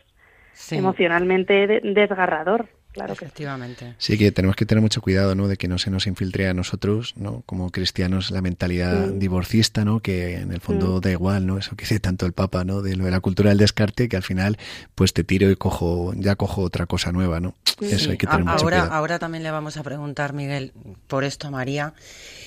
Sí, 0.52 0.76
emocionalmente 0.76 1.66
de- 1.68 1.80
desgarrador, 1.82 2.68
claro 2.92 3.14
que 3.14 3.20
sí. 3.20 3.24
efectivamente. 3.26 3.94
Sí, 3.98 4.18
que 4.18 4.32
tenemos 4.32 4.56
que 4.56 4.66
tener 4.66 4.82
mucho 4.82 5.00
cuidado, 5.00 5.34
¿no? 5.34 5.48
De 5.48 5.56
que 5.56 5.68
no 5.68 5.78
se 5.78 5.90
nos 5.90 6.06
infiltre 6.06 6.48
a 6.48 6.54
nosotros, 6.54 7.14
¿no? 7.16 7.42
Como 7.46 7.70
cristianos, 7.70 8.30
la 8.30 8.42
mentalidad 8.42 9.08
Mm. 9.08 9.18
divorcista, 9.18 9.84
¿no? 9.84 10.00
Que 10.00 10.36
en 10.36 10.52
el 10.52 10.60
fondo 10.60 10.96
Mm. 10.96 11.00
da 11.00 11.10
igual, 11.10 11.46
¿no? 11.46 11.58
Eso 11.58 11.76
que 11.76 11.84
dice 11.84 12.00
tanto 12.00 12.26
el 12.26 12.32
Papa, 12.32 12.64
¿no? 12.64 12.82
De 12.82 12.96
lo 12.96 13.04
de 13.04 13.10
la 13.10 13.20
cultura 13.20 13.50
del 13.50 13.58
descarte, 13.58 14.08
que 14.08 14.16
al 14.16 14.22
final, 14.22 14.58
pues 14.94 15.12
te 15.12 15.24
tiro 15.24 15.50
y 15.50 15.56
cojo, 15.56 16.12
ya 16.16 16.34
cojo 16.36 16.62
otra 16.62 16.86
cosa 16.86 17.12
nueva, 17.12 17.40
¿no? 17.40 17.54
Eso 17.80 17.98
Sí, 18.06 18.10
hay 18.10 18.16
que 18.18 18.26
tener 18.26 18.42
a- 18.42 18.52
mucho 18.52 18.64
ahora, 18.64 18.78
cuidado. 18.80 18.92
ahora 18.94 19.18
también 19.20 19.42
le 19.44 19.50
vamos 19.52 19.76
a 19.76 19.82
preguntar, 19.84 20.32
Miguel, 20.32 20.72
por 21.06 21.22
esto 21.24 21.46
a 21.46 21.50
María. 21.50 21.94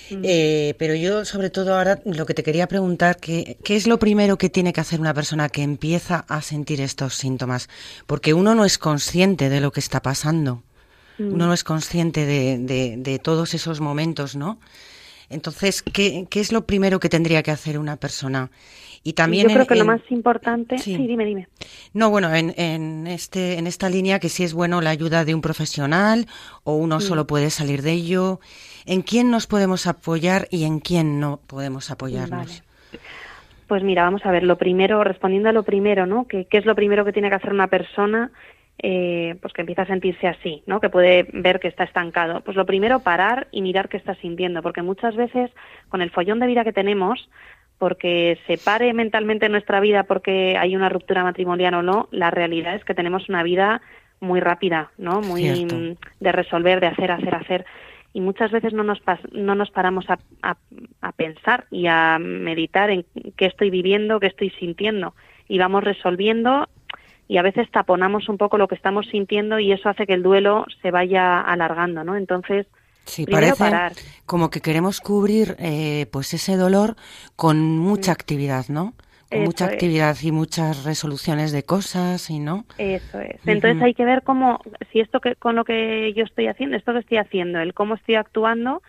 Mm. 0.10 0.22
Eh, 0.26 0.76
pero 0.78 0.94
yo, 0.94 1.24
sobre 1.24 1.50
todo 1.50 1.78
ahora, 1.78 2.02
lo 2.04 2.26
que 2.26 2.34
te 2.34 2.44
quería 2.44 2.68
preguntar, 2.68 3.16
que, 3.16 3.58
¿qué 3.64 3.78
es 3.78 3.88
lo 3.88 3.98
primero 3.98 4.38
que 4.38 4.50
tiene 4.50 4.74
que 4.74 4.82
hacer 4.82 5.00
una 5.00 5.14
persona 5.14 5.48
que 5.48 5.62
empieza 5.64 6.26
a 6.28 6.42
sentir 6.42 6.82
estos 6.82 7.16
síntomas? 7.16 7.70
Porque 8.08 8.34
uno 8.34 8.54
no 8.54 8.66
es 8.66 8.78
consciente 8.78 9.48
de 9.48 9.62
lo 9.62 9.72
que 9.72 9.80
está 9.80 10.02
pasando. 10.02 10.31
Mm. 11.18 11.34
Uno 11.34 11.48
no 11.48 11.54
es 11.54 11.64
consciente 11.64 12.26
de, 12.26 12.58
de- 12.60 12.96
de 12.98 13.20
todos 13.20 13.54
esos 13.54 13.80
momentos, 13.82 14.36
¿no? 14.36 14.60
Entonces, 15.30 15.82
¿qué, 15.82 16.26
qué 16.30 16.40
es 16.42 16.52
lo 16.52 16.66
primero 16.66 17.00
que 17.00 17.08
tendría 17.08 17.42
que 17.44 17.52
hacer 17.52 17.78
una 17.80 17.96
persona? 17.98 18.50
Y 19.04 19.14
también 19.14 19.44
Yo 19.48 19.50
creo 19.54 19.62
en- 19.62 19.68
que 19.68 19.76
lo 19.76 19.86
más 19.86 20.02
importante, 20.10 20.78
Sí. 20.78 20.96
sí, 20.96 21.08
dime, 21.08 21.26
dime. 21.26 21.48
no, 21.94 22.10
bueno, 22.10 22.34
en, 22.36 22.54
en, 22.58 23.08
este, 23.08 23.58
en 23.58 23.66
esta 23.66 23.90
línea 23.90 24.20
que 24.20 24.30
sí 24.30 24.44
es 24.44 24.54
bueno 24.54 24.82
la 24.82 24.90
ayuda 24.92 25.24
de 25.26 25.34
un 25.34 25.42
profesional 25.42 26.28
o 26.64 26.76
uno 26.76 26.98
Mm. 26.98 27.02
solo 27.02 27.28
puede 27.28 27.50
salir 27.50 27.82
de 27.82 27.94
ello. 27.94 28.40
¿En 28.86 29.02
quién 29.02 29.32
nos 29.32 29.48
podemos 29.48 29.88
apoyar 29.88 30.48
y 30.52 30.66
en 30.66 30.80
quién 30.80 31.20
no 31.20 31.40
podemos 31.48 31.92
apoyarnos? 31.92 32.48
Vale. 32.48 33.00
Pues 33.68 33.84
mira, 33.84 34.04
vamos 34.04 34.22
a 34.26 34.32
ver, 34.32 34.44
lo 34.44 34.58
primero, 34.58 35.02
respondiendo 35.04 35.48
a 35.50 35.54
lo 35.54 35.64
primero, 35.64 36.06
¿no? 36.06 36.28
¿Qué, 36.28 36.46
qué 36.46 36.58
es 36.58 36.66
lo 36.66 36.76
primero 36.76 37.06
que 37.06 37.14
tiene 37.14 37.30
que 37.30 37.36
hacer 37.36 37.54
una 37.54 37.68
persona 37.68 38.32
eh, 38.84 39.36
pues 39.42 39.54
que 39.54 39.62
empieza 39.62 39.84
a 39.84 39.88
sentirse 39.88 40.28
así, 40.28 40.64
¿no? 40.66 40.80
Que 40.80 40.90
puede 40.90 41.28
ver 41.34 41.60
que 41.60 41.68
está 41.68 41.84
estancado. 41.84 42.42
Pues 42.42 42.58
lo 42.58 42.66
primero, 42.66 43.02
parar 43.02 43.48
y 43.52 43.62
mirar 43.62 43.90
qué 43.90 43.98
está 43.98 44.16
sintiendo, 44.16 44.62
porque 44.64 44.82
muchas 44.82 45.16
veces 45.16 45.52
con 45.90 46.02
el 46.02 46.10
follón 46.10 46.40
de 46.40 46.48
vida 46.48 46.64
que 46.64 46.74
tenemos, 46.74 47.30
porque 47.78 48.40
se 48.48 48.58
pare 48.58 48.92
mentalmente 48.94 49.50
nuestra 49.50 49.80
vida 49.80 50.04
porque 50.04 50.58
hay 50.58 50.76
una 50.76 50.90
ruptura 50.90 51.24
matrimonial 51.24 51.76
o 51.76 51.84
no, 51.84 52.08
la 52.12 52.32
realidad 52.32 52.76
es 52.76 52.84
que 52.84 52.94
tenemos 52.96 53.30
una 53.30 53.44
vida 53.44 53.82
muy 54.20 54.40
rápida, 54.40 54.92
¿no? 54.98 55.22
Muy 55.22 55.42
Cierto. 55.44 55.76
mm, 55.76 55.96
de 56.20 56.32
resolver, 56.32 56.80
de 56.80 56.88
hacer, 56.88 57.12
hacer, 57.12 57.36
hacer. 57.36 57.66
Y 58.14 58.22
muchas 58.22 58.52
veces 58.52 58.74
no 58.74 58.84
nos, 58.84 59.00
pas- 59.04 59.32
no 59.32 59.56
nos 59.56 59.72
paramos 59.72 60.10
a, 60.10 60.20
a- 60.44 60.58
a 61.02 61.12
pensar 61.12 61.66
y 61.72 61.88
a 61.88 62.18
meditar 62.20 62.90
en 62.90 63.06
qué 63.38 63.46
estoy 63.46 63.70
viviendo, 63.70 64.20
qué 64.20 64.28
estoy 64.28 64.50
sintiendo. 64.60 65.14
Y 65.48 65.58
vamos 65.60 65.84
resolviendo 65.84 66.68
y 67.32 67.38
a 67.38 67.44
veces 67.44 67.72
taponamos 67.72 68.28
un 68.28 68.38
poco 68.38 68.58
lo 68.58 68.68
que 68.68 68.76
estamos 68.76 69.06
sintiendo 69.08 69.58
y 69.58 69.72
eso 69.72 69.88
hace 69.88 70.06
que 70.06 70.14
el 70.14 70.22
duelo 70.22 70.66
se 70.82 70.92
vaya 70.92 71.40
alargando, 71.40 72.04
¿no? 72.04 72.18
Entonces, 72.18 72.68
Sí, 73.06 73.26
Primero 73.26 73.56
parece 73.56 73.64
parar. 73.64 73.92
como 74.26 74.50
que 74.50 74.60
queremos 74.60 75.00
cubrir 75.00 75.56
eh, 75.58 76.08
pues 76.12 76.34
ese 76.34 76.58
dolor 76.58 76.98
con 77.38 77.78
mucha 77.80 78.12
actividad, 78.12 78.66
¿no? 78.68 78.94
Con 79.30 79.40
Eso 79.40 79.46
mucha 79.46 79.66
es. 79.68 79.72
actividad 79.72 80.18
y 80.22 80.34
muchas 80.34 80.84
resoluciones 80.84 81.54
de 81.54 81.64
cosas 81.64 82.30
y 82.30 82.40
no. 82.40 82.66
Eso 82.78 83.22
es. 83.22 83.40
Entonces 83.48 83.82
hay 83.82 83.94
que 83.94 84.04
ver 84.04 84.24
cómo, 84.24 84.60
si 84.92 85.00
esto 85.00 85.22
que 85.22 85.36
con 85.38 85.56
lo 85.56 85.64
que 85.64 86.12
yo 86.14 86.26
estoy 86.26 86.48
haciendo, 86.48 86.76
esto 86.76 86.92
que 86.92 87.00
estoy 87.00 87.18
haciendo, 87.18 87.60
el 87.62 87.74
cómo 87.74 87.96
estoy 87.96 88.16
actuando, 88.16 88.82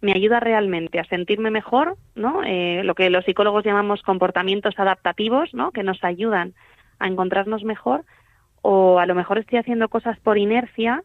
me 0.00 0.12
ayuda 0.12 0.40
realmente 0.40 0.98
a 0.98 1.04
sentirme 1.04 1.50
mejor, 1.50 1.98
¿no? 2.14 2.42
Eh, 2.44 2.80
lo 2.82 2.94
que 2.94 3.10
los 3.10 3.26
psicólogos 3.26 3.62
llamamos 3.62 4.00
comportamientos 4.02 4.74
adaptativos, 4.78 5.52
¿no? 5.52 5.70
Que 5.70 5.82
nos 5.82 6.02
ayudan 6.02 6.54
a 7.00 7.08
encontrarnos 7.08 7.64
mejor, 7.64 8.04
o 8.62 8.98
a 8.98 9.06
lo 9.06 9.14
mejor 9.14 9.38
estoy 9.38 9.58
haciendo 9.58 9.88
cosas 9.88 10.18
por 10.20 10.38
inercia 10.38 11.02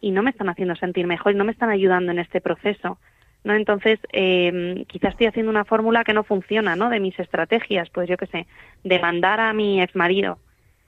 y 0.00 0.10
no 0.10 0.22
me 0.22 0.30
están 0.30 0.48
haciendo 0.48 0.76
sentir 0.76 1.06
mejor 1.06 1.32
y 1.32 1.36
no 1.36 1.44
me 1.44 1.52
están 1.52 1.70
ayudando 1.70 2.12
en 2.12 2.18
este 2.18 2.40
proceso. 2.40 2.98
¿no? 3.44 3.54
Entonces, 3.54 3.98
eh, 4.12 4.84
quizás 4.88 5.12
estoy 5.12 5.26
haciendo 5.26 5.50
una 5.50 5.64
fórmula 5.64 6.04
que 6.04 6.12
no 6.12 6.22
funciona, 6.22 6.76
¿no? 6.76 6.90
De 6.90 7.00
mis 7.00 7.18
estrategias, 7.18 7.90
pues 7.90 8.08
yo 8.08 8.16
qué 8.16 8.26
sé, 8.26 8.46
demandar 8.84 9.40
a 9.40 9.52
mi 9.52 9.82
exmarido, 9.82 10.38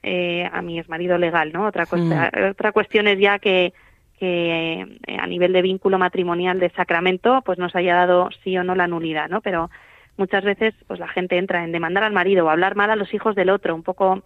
eh, 0.03 0.49
a 0.53 0.63
mi 0.63 0.79
exmarido 0.79 1.19
legal, 1.19 1.53
¿no? 1.53 1.67
Otra, 1.67 1.87
cosa, 1.87 2.31
otra 2.51 2.73
cuestión 2.73 3.09
es 3.09 3.19
ya 3.19 3.39
que, 3.39 3.73
que 4.19 4.87
eh, 5.07 5.17
a 5.19 5.27
nivel 5.27 5.53
de 5.53 5.63
vínculo 5.63 5.99
matrimonial 5.99 6.61
de 6.61 6.71
sacramento, 6.71 7.43
pues 7.45 7.59
nos 7.59 7.75
haya 7.75 7.97
dado 7.97 8.29
sí 8.45 8.57
o 8.57 8.63
no 8.63 8.75
la 8.75 8.87
nulidad, 8.87 9.29
¿no? 9.29 9.41
Pero 9.41 9.71
muchas 10.17 10.45
veces, 10.45 10.75
pues 10.87 11.01
la 11.01 11.09
gente 11.09 11.39
entra 11.39 11.65
en 11.65 11.73
demandar 11.73 12.05
al 12.05 12.13
marido 12.13 12.47
o 12.47 12.51
hablar 12.51 12.77
mal 12.77 12.91
a 12.91 12.97
los 12.97 13.13
hijos 13.15 13.35
del 13.35 13.51
otro, 13.51 13.75
un 13.75 13.83
poco 13.83 14.23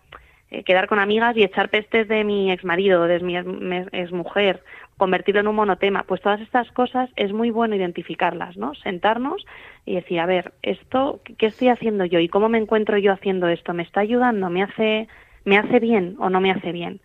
eh, 0.50 0.62
quedar 0.64 0.86
con 0.88 0.98
amigas 0.98 1.36
y 1.36 1.42
echar 1.42 1.68
pestes 1.68 2.08
de 2.08 2.24
mi 2.24 2.50
exmarido, 2.50 3.04
de 3.04 3.20
mi 3.20 3.36
ex- 3.36 3.88
exmujer, 3.92 4.62
convertirlo 4.96 5.40
en 5.40 5.48
un 5.48 5.56
monotema. 5.56 6.04
Pues 6.04 6.20
todas 6.20 6.40
estas 6.40 6.70
cosas 6.72 7.10
es 7.16 7.32
muy 7.32 7.50
bueno 7.50 7.74
identificarlas, 7.76 8.56
¿no? 8.56 8.74
Sentarnos 8.74 9.44
y 9.84 9.94
decir, 9.94 10.20
a 10.20 10.26
ver, 10.26 10.52
esto, 10.62 11.20
¿qué 11.38 11.46
estoy 11.46 11.68
haciendo 11.68 12.04
yo 12.04 12.18
y 12.18 12.28
cómo 12.28 12.48
me 12.48 12.58
encuentro 12.58 12.98
yo 12.98 13.12
haciendo 13.12 13.48
esto? 13.48 13.74
¿Me 13.74 13.82
está 13.82 14.00
ayudando? 14.00 14.50
¿Me 14.50 14.62
hace, 14.62 15.08
me 15.44 15.58
hace 15.58 15.80
bien 15.80 16.16
o 16.18 16.30
no 16.30 16.40
me 16.40 16.50
hace 16.50 16.72
bien? 16.72 17.00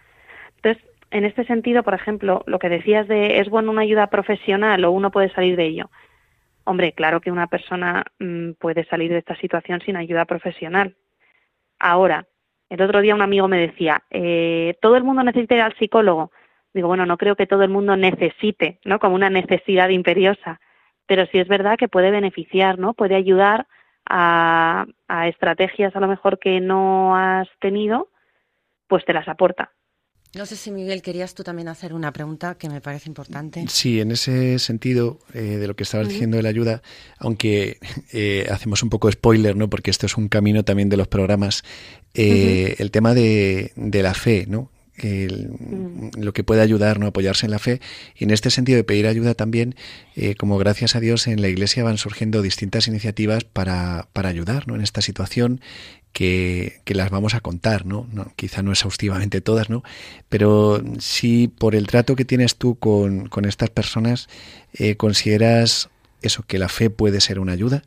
Entonces, 0.58 0.84
en 1.12 1.26
este 1.26 1.46
sentido, 1.46 1.84
por 1.84 1.94
ejemplo, 1.94 2.44
lo 2.48 2.58
que 2.58 2.70
decías 2.70 3.08
de 3.08 3.40
es 3.40 3.48
bueno 3.50 3.70
una 3.72 3.82
ayuda 3.82 4.08
profesional 4.08 4.84
o 4.84 4.92
uno 4.92 5.12
puede 5.12 5.30
salir 5.30 5.56
de 5.56 5.66
ello. 5.66 5.90
Hombre, 6.66 6.94
claro 6.94 7.20
que 7.20 7.32
una 7.32 7.48
persona 7.48 8.06
mm, 8.20 8.52
puede 8.54 8.86
salir 8.86 9.12
de 9.12 9.18
esta 9.18 9.36
situación 9.36 9.82
sin 9.82 9.98
ayuda 9.98 10.26
profesional. 10.26 10.96
Ahora, 11.80 12.26
el 12.70 12.82
otro 12.82 13.02
día 13.02 13.16
un 13.16 13.22
amigo 13.22 13.48
me 13.48 13.60
decía, 13.60 14.04
eh, 14.10 14.76
¿todo 14.82 14.96
el 14.96 15.04
mundo 15.04 15.24
necesita 15.24 15.56
ir 15.56 15.62
al 15.62 15.76
psicólogo? 15.78 16.32
Digo, 16.74 16.88
bueno, 16.88 17.06
no 17.06 17.18
creo 17.18 17.36
que 17.36 17.48
todo 17.48 17.64
el 17.64 17.70
mundo 17.70 17.96
necesite, 17.98 18.80
¿no? 18.86 19.00
Como 19.00 19.16
una 19.16 19.30
necesidad 19.30 19.90
imperiosa, 19.90 20.60
pero 21.06 21.26
sí 21.28 21.38
es 21.38 21.48
verdad 21.48 21.78
que 21.78 21.90
puede 21.90 22.12
beneficiar, 22.12 22.80
¿no? 22.80 22.94
Puede 22.94 23.16
ayudar 23.16 23.68
a, 24.10 24.86
a 25.08 25.28
estrategias 25.28 25.96
a 25.96 26.00
lo 26.00 26.08
mejor 26.08 26.40
que 26.40 26.62
no 26.62 27.16
has 27.16 27.48
tenido, 27.60 28.10
pues 28.88 29.06
te 29.06 29.14
las 29.14 29.28
aporta. 29.28 29.72
No 30.36 30.48
sé 30.48 30.56
si 30.56 30.72
Miguel 30.72 31.04
querías 31.04 31.36
tú 31.36 31.44
también 31.44 31.68
hacer 31.68 31.94
una 31.94 32.12
pregunta 32.12 32.56
que 32.56 32.68
me 32.68 32.82
parece 32.82 33.08
importante. 33.08 33.66
Sí, 33.68 34.00
en 34.02 34.12
ese 34.12 34.58
sentido 34.58 35.20
eh, 35.34 35.42
de 35.42 35.68
lo 35.68 35.76
que 35.76 35.84
estabas 35.84 36.10
diciendo 36.10 36.38
de 36.38 36.44
la 36.44 36.50
ayuda, 36.50 36.82
aunque 37.20 37.78
eh, 38.12 38.48
hacemos 38.50 38.82
un 38.82 38.90
poco 38.90 39.12
spoiler, 39.12 39.56
¿no? 39.56 39.70
Porque 39.70 39.92
esto 39.92 40.08
es 40.08 40.18
un 40.18 40.30
camino 40.30 40.64
también 40.64 40.90
de 40.90 40.98
los 40.98 41.08
programas, 41.08 41.64
eh, 42.16 42.76
el 42.80 42.90
tema 42.90 43.14
de, 43.14 43.74
de 43.76 44.02
la 44.02 44.16
fe, 44.16 44.46
¿no? 44.48 44.72
El- 44.98 45.52
lo 46.18 46.34
que 46.34 46.44
puede 46.44 46.62
ayudar, 46.62 47.00
¿no? 47.00 47.06
Apoyarse 47.08 47.46
en 47.46 47.52
la 47.52 47.60
fe. 47.60 47.80
Y 48.16 48.24
en 48.24 48.32
este 48.32 48.50
sentido 48.50 48.78
de 48.78 48.84
pedir 48.84 49.06
ayuda 49.06 49.36
también, 49.36 49.76
eh, 50.16 50.34
como 50.36 50.58
gracias 50.58 50.96
a 50.96 51.00
Dios 51.00 51.28
en 51.28 51.42
la 51.44 51.48
Iglesia 51.50 51.84
van 51.84 51.98
surgiendo 52.00 52.42
distintas 52.42 52.88
iniciativas 52.88 53.44
para, 53.44 54.08
para 54.14 54.30
ayudar, 54.30 54.68
¿no? 54.68 54.76
En 54.76 54.82
esta 54.82 55.02
situación 55.02 55.62
que, 56.14 56.80
que 56.86 56.94
las 56.94 57.10
vamos 57.10 57.34
a 57.36 57.42
contar, 57.42 57.86
¿no? 57.86 58.08
¿no? 58.14 58.28
Quizá 58.36 58.62
no 58.62 58.72
exhaustivamente 58.72 59.42
todas, 59.42 59.70
¿no? 59.70 59.84
Pero 60.30 60.82
sí 61.00 61.48
por 61.48 61.76
el 61.76 61.88
trato 61.88 62.16
que 62.16 62.24
tienes 62.24 62.58
tú 62.58 62.76
con, 62.80 63.28
con 63.28 63.46
estas 63.46 63.70
personas, 63.72 64.30
eh, 64.74 64.96
¿consideras 64.96 65.90
eso, 66.22 66.44
que 66.48 66.60
la 66.60 66.70
fe 66.70 66.90
puede 66.90 67.20
ser 67.20 67.40
una 67.40 67.52
ayuda? 67.52 67.82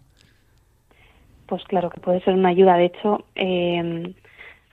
Pues 1.47 1.63
claro 1.65 1.91
que 1.91 2.01
puede 2.01 2.21
ser 2.23 2.35
una 2.35 2.49
ayuda. 2.49 2.77
De 2.77 2.87
hecho, 2.87 3.25
eh, 3.37 4.13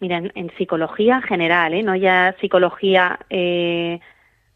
en, 0.01 0.51
psicología 0.57 1.21
general, 1.21 1.73
¿eh? 1.73 1.83
no 1.83 1.95
ya 1.95 2.35
psicología 2.41 3.19
eh, 3.29 3.99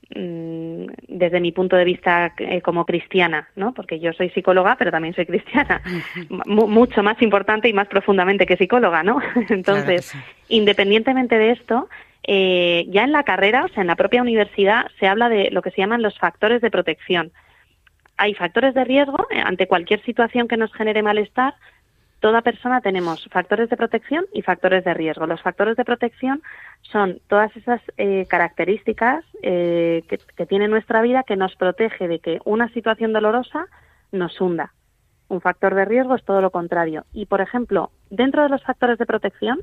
desde 0.09 1.39
mi 1.39 1.51
punto 1.51 1.75
de 1.75 1.83
vista 1.83 2.33
eh, 2.37 2.61
como 2.61 2.85
cristiana, 2.85 3.49
¿no? 3.55 3.73
Porque 3.73 3.99
yo 3.99 4.13
soy 4.13 4.29
psicóloga, 4.29 4.75
pero 4.77 4.91
también 4.91 5.13
soy 5.13 5.25
cristiana. 5.25 5.81
Mu- 6.29 6.67
mucho 6.67 7.03
más 7.03 7.21
importante 7.21 7.67
y 7.67 7.73
más 7.73 7.87
profundamente 7.87 8.45
que 8.45 8.57
psicóloga, 8.57 9.03
¿no? 9.03 9.19
Entonces, 9.49 10.05
sí. 10.05 10.17
independientemente 10.49 11.37
de 11.37 11.51
esto, 11.51 11.89
eh, 12.23 12.85
ya 12.89 13.03
en 13.03 13.11
la 13.11 13.23
carrera, 13.23 13.65
o 13.65 13.67
sea, 13.69 13.81
en 13.81 13.87
la 13.87 13.95
propia 13.95 14.21
universidad, 14.21 14.87
se 14.99 15.07
habla 15.07 15.29
de 15.29 15.49
lo 15.51 15.61
que 15.61 15.71
se 15.71 15.81
llaman 15.81 16.01
los 16.01 16.17
factores 16.17 16.61
de 16.61 16.71
protección. 16.71 17.31
Hay 18.17 18.33
factores 18.33 18.73
de 18.73 18.83
riesgo 18.83 19.27
eh, 19.29 19.41
ante 19.43 19.67
cualquier 19.67 20.01
situación 20.03 20.47
que 20.47 20.57
nos 20.57 20.73
genere 20.73 21.03
malestar. 21.03 21.53
Toda 22.19 22.41
persona 22.41 22.81
tenemos 22.81 23.27
factores 23.31 23.69
de 23.69 23.77
protección 23.77 24.25
y 24.33 24.41
factores 24.41 24.83
de 24.83 24.93
riesgo. 24.93 25.27
Los 25.27 25.41
factores 25.41 25.77
de 25.77 25.85
protección 25.85 26.41
son 26.81 27.19
todas 27.27 27.55
esas 27.55 27.81
eh, 27.97 28.25
características 28.27 29.23
eh, 29.43 30.03
que, 30.09 30.17
que 30.35 30.45
tiene 30.47 30.67
nuestra 30.67 31.01
vida 31.01 31.23
que 31.23 31.35
nos 31.35 31.55
protege 31.55 32.07
de 32.07 32.19
que 32.19 32.39
una 32.43 32.69
situación 32.69 33.13
dolorosa 33.13 33.67
nos 34.11 34.41
hunda. 34.41 34.73
Un 35.29 35.41
factor 35.41 35.75
de 35.75 35.85
riesgo 35.85 36.15
es 36.15 36.23
todo 36.23 36.41
lo 36.41 36.49
contrario. 36.49 37.05
Y, 37.13 37.27
por 37.27 37.41
ejemplo, 37.41 37.91
dentro 38.09 38.41
de 38.43 38.49
los 38.49 38.63
factores 38.63 38.97
de 38.97 39.05
protección, 39.05 39.59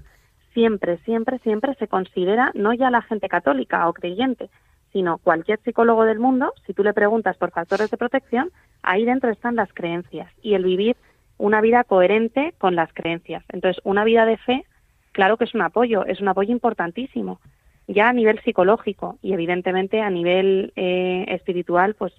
siempre, 0.53 0.99
siempre, 0.99 1.39
siempre 1.41 1.75
se 1.75 1.89
considera 1.89 2.53
no 2.55 2.73
ya 2.73 2.91
la 2.91 3.03
gente 3.03 3.29
católica 3.29 3.89
o 3.89 3.93
creyente, 3.93 4.49
sino 4.93 5.19
cualquier 5.19 5.59
psicólogo 5.61 6.05
del 6.05 6.21
mundo, 6.21 6.53
si 6.67 6.73
tú 6.73 6.85
le 6.85 6.95
preguntas 6.95 7.37
por 7.37 7.51
factores 7.51 7.91
de 7.91 7.97
protección, 7.97 8.53
ahí 8.83 9.05
dentro 9.05 9.31
están 9.31 9.57
las 9.57 9.73
creencias 9.73 10.31
y 10.41 10.55
el 10.55 10.65
vivir 10.65 10.97
una 11.39 11.61
vida 11.61 11.85
coherente 11.85 12.55
con 12.59 12.77
las 12.77 12.93
creencias. 12.93 13.45
Entonces, 13.53 13.81
una 13.85 14.05
vida 14.05 14.27
de 14.27 14.37
fe, 14.37 14.65
claro 15.13 15.37
que 15.37 15.45
es 15.45 15.55
un 15.55 15.63
apoyo, 15.63 16.05
es 16.07 16.21
un 16.21 16.29
apoyo 16.29 16.53
importantísimo, 16.53 17.41
ya 17.87 18.09
a 18.09 18.13
nivel 18.13 18.41
psicológico 18.43 19.19
y 19.21 19.33
evidentemente 19.35 20.01
a 20.01 20.11
nivel 20.11 20.73
eh, 20.77 21.27
espiritual, 21.29 21.95
pues, 21.95 22.15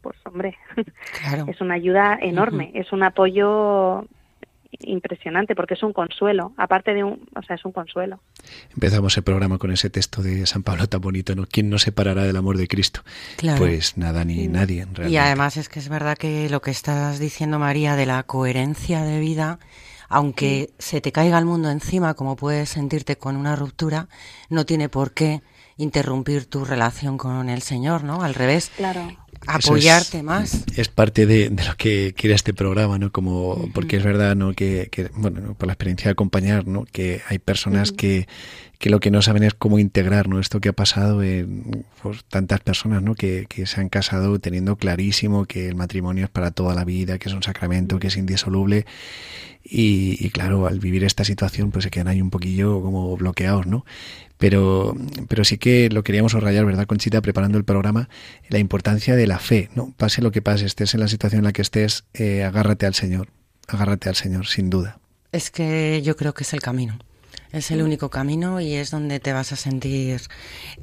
pues 0.00 0.16
hombre, 0.24 0.56
Claro. 1.20 1.46
es 1.48 1.60
una 1.60 1.74
ayuda 1.74 2.18
enorme, 2.20 2.70
es 2.74 2.92
un 2.92 3.02
apoyo 3.02 4.04
impresionante 4.80 5.54
porque 5.54 5.74
es 5.74 5.82
un 5.82 5.92
consuelo, 5.92 6.52
aparte 6.56 6.94
de 6.94 7.04
un, 7.04 7.28
o 7.34 7.42
sea, 7.42 7.56
es 7.56 7.64
un 7.64 7.72
consuelo. 7.72 8.20
Empezamos 8.72 9.16
el 9.16 9.22
programa 9.22 9.58
con 9.58 9.70
ese 9.70 9.90
texto 9.90 10.22
de 10.22 10.46
San 10.46 10.62
Pablo 10.62 10.88
tan 10.88 11.00
bonito, 11.00 11.34
¿no? 11.34 11.46
¿Quién 11.46 11.70
nos 11.70 11.82
separará 11.82 12.24
del 12.24 12.36
amor 12.36 12.56
de 12.56 12.68
Cristo? 12.68 13.02
Claro. 13.36 13.58
Pues 13.58 13.96
nada 13.96 14.24
ni 14.24 14.48
nadie, 14.48 14.84
realmente. 14.84 15.10
Y 15.10 15.16
además 15.16 15.56
es 15.56 15.68
que 15.68 15.78
es 15.78 15.88
verdad 15.88 16.16
que 16.16 16.48
lo 16.50 16.60
que 16.60 16.70
estás 16.70 17.18
diciendo, 17.18 17.58
María, 17.58 17.96
de 17.96 18.06
la 18.06 18.22
coherencia 18.22 19.02
de 19.02 19.20
vida, 19.20 19.58
aunque 20.08 20.70
se 20.78 21.00
te 21.00 21.12
caiga 21.12 21.38
el 21.38 21.44
mundo 21.44 21.70
encima, 21.70 22.14
como 22.14 22.36
puedes 22.36 22.70
sentirte 22.70 23.16
con 23.16 23.36
una 23.36 23.56
ruptura, 23.56 24.08
no 24.48 24.64
tiene 24.64 24.88
por 24.88 25.12
qué 25.12 25.42
interrumpir 25.76 26.46
tu 26.46 26.64
relación 26.64 27.18
con 27.18 27.48
el 27.48 27.62
Señor, 27.62 28.04
¿no? 28.04 28.22
Al 28.22 28.34
revés, 28.34 28.70
Claro. 28.76 29.16
Apoyarte 29.46 30.18
es- 30.18 30.24
más. 30.24 30.64
Es 30.76 30.88
parte 30.88 31.26
de, 31.26 31.48
de 31.50 31.64
lo 31.64 31.76
que 31.76 32.14
quiere 32.16 32.34
este 32.34 32.52
programa, 32.52 32.98
¿no? 32.98 33.10
Como, 33.12 33.70
porque 33.72 33.96
es 33.96 34.04
verdad, 34.04 34.36
¿no? 34.36 34.52
Que, 34.52 34.88
que, 34.90 35.10
bueno, 35.14 35.40
¿no? 35.40 35.54
por 35.54 35.66
la 35.66 35.72
experiencia 35.72 36.06
de 36.08 36.12
acompañar, 36.12 36.66
¿no? 36.66 36.84
Que 36.90 37.22
hay 37.28 37.38
personas 37.38 37.92
que, 37.92 38.28
que 38.78 38.90
lo 38.90 39.00
que 39.00 39.10
no 39.10 39.22
saben 39.22 39.44
es 39.44 39.54
cómo 39.54 39.78
integrar, 39.78 40.28
¿no? 40.28 40.38
Esto 40.40 40.60
que 40.60 40.68
ha 40.68 40.72
pasado 40.74 41.22
en 41.22 41.84
pues, 42.02 42.24
tantas 42.28 42.60
personas, 42.60 43.02
¿no? 43.02 43.14
Que, 43.14 43.46
que 43.48 43.66
se 43.66 43.80
han 43.80 43.88
casado 43.88 44.38
teniendo 44.38 44.76
clarísimo 44.76 45.46
que 45.46 45.68
el 45.68 45.74
matrimonio 45.76 46.24
es 46.24 46.30
para 46.30 46.50
toda 46.50 46.74
la 46.74 46.84
vida, 46.84 47.18
que 47.18 47.28
es 47.28 47.34
un 47.34 47.42
sacramento, 47.42 47.98
que 47.98 48.08
es 48.08 48.16
indisoluble. 48.16 48.84
Y, 49.64 50.16
y 50.24 50.30
claro, 50.30 50.66
al 50.66 50.78
vivir 50.80 51.04
esta 51.04 51.24
situación, 51.24 51.70
pues 51.70 51.84
se 51.84 51.90
quedan 51.90 52.08
ahí 52.08 52.22
un 52.22 52.30
poquillo 52.30 52.80
como 52.80 53.16
bloqueados, 53.16 53.66
¿no? 53.66 53.84
Pero, 54.38 54.96
pero 55.26 55.42
sí 55.44 55.58
que 55.58 55.90
lo 55.90 56.04
queríamos 56.04 56.30
subrayar, 56.30 56.64
¿verdad, 56.64 56.86
Conchita? 56.86 57.20
Preparando 57.20 57.58
el 57.58 57.64
programa, 57.64 58.08
la 58.48 58.60
importancia 58.60 59.16
de 59.18 59.26
la 59.26 59.38
fe, 59.38 59.68
¿no? 59.74 59.92
Pase 59.96 60.22
lo 60.22 60.30
que 60.30 60.42
pase, 60.42 60.66
estés 60.66 60.94
en 60.94 61.00
la 61.00 61.08
situación 61.08 61.40
en 61.40 61.44
la 61.44 61.52
que 61.52 61.62
estés, 61.62 62.04
eh, 62.14 62.44
agárrate 62.44 62.86
al 62.86 62.94
Señor, 62.94 63.28
agárrate 63.66 64.08
al 64.08 64.14
Señor, 64.14 64.46
sin 64.46 64.70
duda. 64.70 64.98
Es 65.32 65.50
que 65.50 66.00
yo 66.02 66.16
creo 66.16 66.32
que 66.34 66.44
es 66.44 66.52
el 66.52 66.60
camino. 66.60 66.98
Es 67.52 67.70
el 67.70 67.82
único 67.82 68.10
camino 68.10 68.60
y 68.60 68.74
es 68.74 68.90
donde 68.90 69.20
te 69.20 69.32
vas 69.32 69.52
a 69.52 69.56
sentir 69.56 70.20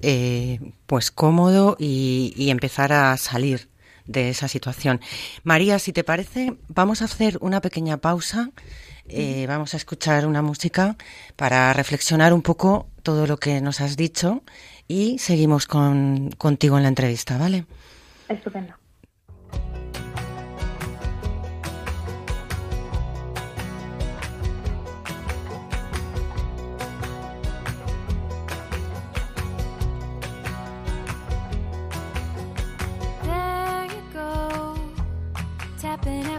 eh, 0.02 0.60
pues 0.88 1.12
cómodo 1.12 1.76
y, 1.80 2.50
empezar 2.50 2.91
a 2.91 3.15
salir 3.17 3.69
de 4.08 4.30
esa 4.30 4.48
situación. 4.48 5.00
María, 5.43 5.78
si 5.78 5.93
te 5.93 6.04
parece, 6.04 6.56
vamos 6.67 7.02
a 7.02 7.06
hacer 7.06 7.38
una 7.41 7.62
pequeña 7.62 7.98
pausa. 7.98 8.52
eh, 9.08 9.45
vamos 9.48 9.76
a 9.76 9.78
escuchar 9.78 10.26
una 10.26 10.41
música 10.41 10.95
para 11.36 11.71
reflexionar 11.74 12.34
un 12.34 12.41
poco 12.41 12.88
todo 13.04 13.28
lo 13.28 13.38
que 13.38 13.62
nos 13.62 13.80
has 13.80 13.95
dicho 13.95 14.41
y 14.88 15.19
seguimos 15.19 15.67
con, 15.67 16.32
contigo 16.38 16.78
en 16.78 16.84
la 16.84 16.89
entrevista, 16.89 17.38
¿vale? 17.38 17.65
Estupendo. 18.28 18.74
There 36.04 36.22
you 36.22 36.35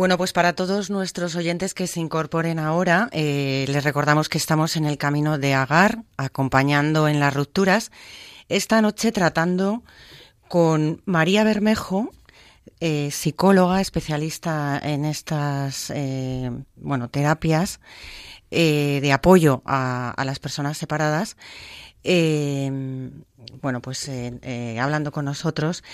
Bueno, 0.00 0.16
pues 0.16 0.32
para 0.32 0.54
todos 0.54 0.88
nuestros 0.88 1.36
oyentes 1.36 1.74
que 1.74 1.86
se 1.86 2.00
incorporen 2.00 2.58
ahora, 2.58 3.10
eh, 3.12 3.66
les 3.68 3.84
recordamos 3.84 4.30
que 4.30 4.38
estamos 4.38 4.76
en 4.76 4.86
el 4.86 4.96
camino 4.96 5.36
de 5.36 5.52
Agar, 5.52 6.04
acompañando 6.16 7.06
en 7.06 7.20
las 7.20 7.34
rupturas, 7.34 7.92
esta 8.48 8.80
noche 8.80 9.12
tratando 9.12 9.82
con 10.48 11.02
María 11.04 11.44
Bermejo, 11.44 12.12
eh, 12.80 13.10
psicóloga 13.10 13.82
especialista 13.82 14.80
en 14.82 15.04
estas 15.04 15.92
eh, 15.94 16.50
bueno 16.76 17.10
terapias 17.10 17.78
de 18.50 19.12
apoyo 19.12 19.60
a, 19.66 20.12
a, 20.16 20.24
las 20.24 20.38
personas 20.38 20.78
separadas. 20.78 21.36
Bueno, 22.02 23.82
pues 23.82 24.10
hablando 24.78 25.12
con 25.12 25.26
nosotros. 25.26 25.84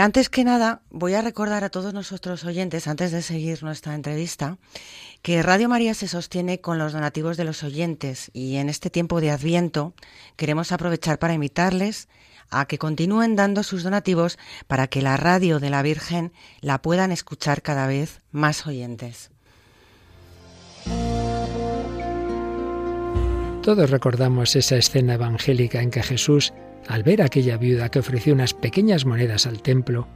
Antes 0.00 0.28
que 0.28 0.44
nada, 0.44 0.82
voy 0.90 1.14
a 1.14 1.22
recordar 1.22 1.64
a 1.64 1.70
todos 1.70 1.94
nuestros 1.94 2.44
oyentes, 2.44 2.86
antes 2.86 3.10
de 3.10 3.22
seguir 3.22 3.62
nuestra 3.62 3.94
entrevista, 3.94 4.58
que 5.22 5.42
Radio 5.42 5.68
María 5.68 5.94
se 5.94 6.08
sostiene 6.08 6.60
con 6.60 6.78
los 6.78 6.92
donativos 6.92 7.36
de 7.36 7.44
los 7.44 7.62
oyentes 7.62 8.30
y 8.34 8.56
en 8.56 8.68
este 8.68 8.90
tiempo 8.90 9.20
de 9.20 9.30
Adviento 9.30 9.94
queremos 10.36 10.72
aprovechar 10.72 11.18
para 11.18 11.34
invitarles 11.34 12.08
a 12.50 12.66
que 12.66 12.78
continúen 12.78 13.34
dando 13.34 13.62
sus 13.62 13.82
donativos 13.82 14.38
para 14.66 14.88
que 14.88 15.00
la 15.00 15.16
radio 15.16 15.58
de 15.58 15.70
la 15.70 15.82
Virgen 15.82 16.32
la 16.60 16.82
puedan 16.82 17.10
escuchar 17.10 17.62
cada 17.62 17.86
vez 17.86 18.20
más 18.30 18.66
oyentes. 18.66 19.30
Todos 23.62 23.90
recordamos 23.90 24.56
esa 24.56 24.76
escena 24.76 25.14
evangélica 25.14 25.80
en 25.80 25.90
que 25.92 26.02
Jesús, 26.02 26.52
al 26.88 27.02
ver 27.02 27.22
a 27.22 27.26
aquella 27.26 27.56
viuda 27.56 27.90
que 27.90 27.98
ofreció 27.98 28.34
unas 28.34 28.54
pequeñas 28.54 29.04
monedas 29.04 29.46
al 29.46 29.62
templo, 29.62 30.08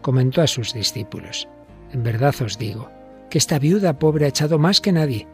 comentó 0.00 0.42
a 0.42 0.46
sus 0.46 0.72
discípulos, 0.72 1.48
En 1.92 2.02
verdad 2.02 2.34
os 2.40 2.58
digo, 2.58 2.90
que 3.30 3.38
esta 3.38 3.58
viuda 3.58 3.98
pobre 3.98 4.24
ha 4.24 4.28
echado 4.28 4.58
más 4.58 4.80
que 4.80 4.92
nadie, 4.92 5.26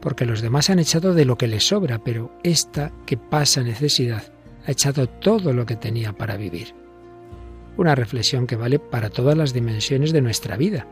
porque 0.00 0.26
los 0.26 0.42
demás 0.42 0.68
han 0.70 0.78
echado 0.78 1.14
de 1.14 1.24
lo 1.24 1.38
que 1.38 1.46
les 1.46 1.66
sobra, 1.68 1.98
pero 2.02 2.32
esta 2.42 2.92
que 3.06 3.16
pasa 3.16 3.62
necesidad 3.62 4.24
ha 4.66 4.70
echado 4.70 5.08
todo 5.08 5.52
lo 5.52 5.66
que 5.66 5.76
tenía 5.76 6.12
para 6.12 6.36
vivir. 6.36 6.74
Una 7.76 7.94
reflexión 7.94 8.46
que 8.46 8.56
vale 8.56 8.78
para 8.78 9.10
todas 9.10 9.36
las 9.36 9.52
dimensiones 9.52 10.12
de 10.12 10.20
nuestra 10.20 10.56
vida, 10.56 10.86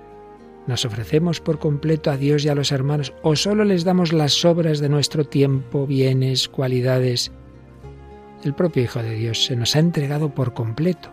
¿Nos 0.66 0.84
ofrecemos 0.84 1.40
por 1.40 1.58
completo 1.58 2.10
a 2.10 2.16
Dios 2.16 2.44
y 2.44 2.48
a 2.48 2.54
los 2.54 2.70
hermanos 2.70 3.12
o 3.22 3.34
solo 3.34 3.64
les 3.64 3.84
damos 3.84 4.12
las 4.12 4.34
sobras 4.34 4.78
de 4.78 4.88
nuestro 4.88 5.24
tiempo, 5.24 5.86
bienes, 5.86 6.48
cualidades? 6.48 7.32
El 8.44 8.54
propio 8.54 8.82
Hijo 8.82 9.02
de 9.02 9.14
Dios 9.14 9.44
se 9.44 9.56
nos 9.56 9.76
ha 9.76 9.80
entregado 9.80 10.34
por 10.34 10.54
completo 10.54 11.10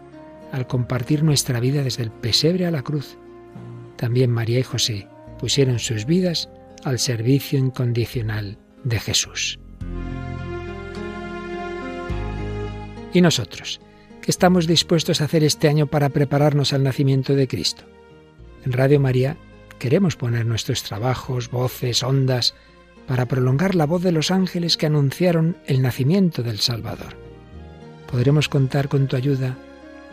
al 0.51 0.65
compartir 0.65 1.23
nuestra 1.23 1.59
vida 1.59 1.83
desde 1.83 2.03
el 2.03 2.11
pesebre 2.11 2.65
a 2.65 2.71
la 2.71 2.83
cruz. 2.83 3.17
También 3.97 4.31
María 4.31 4.59
y 4.59 4.63
José 4.63 5.07
pusieron 5.39 5.79
sus 5.79 6.05
vidas 6.05 6.49
al 6.83 6.99
servicio 6.99 7.59
incondicional 7.59 8.57
de 8.83 8.99
Jesús. 8.99 9.59
¿Y 13.13 13.21
nosotros? 13.21 13.81
¿Qué 14.21 14.31
estamos 14.31 14.67
dispuestos 14.67 15.21
a 15.21 15.25
hacer 15.25 15.43
este 15.43 15.67
año 15.67 15.87
para 15.87 16.09
prepararnos 16.09 16.71
al 16.73 16.83
nacimiento 16.83 17.33
de 17.33 17.47
Cristo? 17.47 17.83
En 18.65 18.71
Radio 18.71 18.99
María 18.99 19.37
queremos 19.79 20.15
poner 20.15 20.45
nuestros 20.45 20.83
trabajos, 20.83 21.49
voces, 21.49 22.03
ondas, 22.03 22.55
para 23.07 23.25
prolongar 23.25 23.75
la 23.75 23.85
voz 23.85 24.03
de 24.03 24.11
los 24.11 24.31
ángeles 24.31 24.77
que 24.77 24.85
anunciaron 24.85 25.57
el 25.65 25.81
nacimiento 25.81 26.43
del 26.43 26.59
Salvador. 26.59 27.15
¿Podremos 28.11 28.49
contar 28.49 28.89
con 28.89 29.07
tu 29.07 29.15
ayuda 29.15 29.57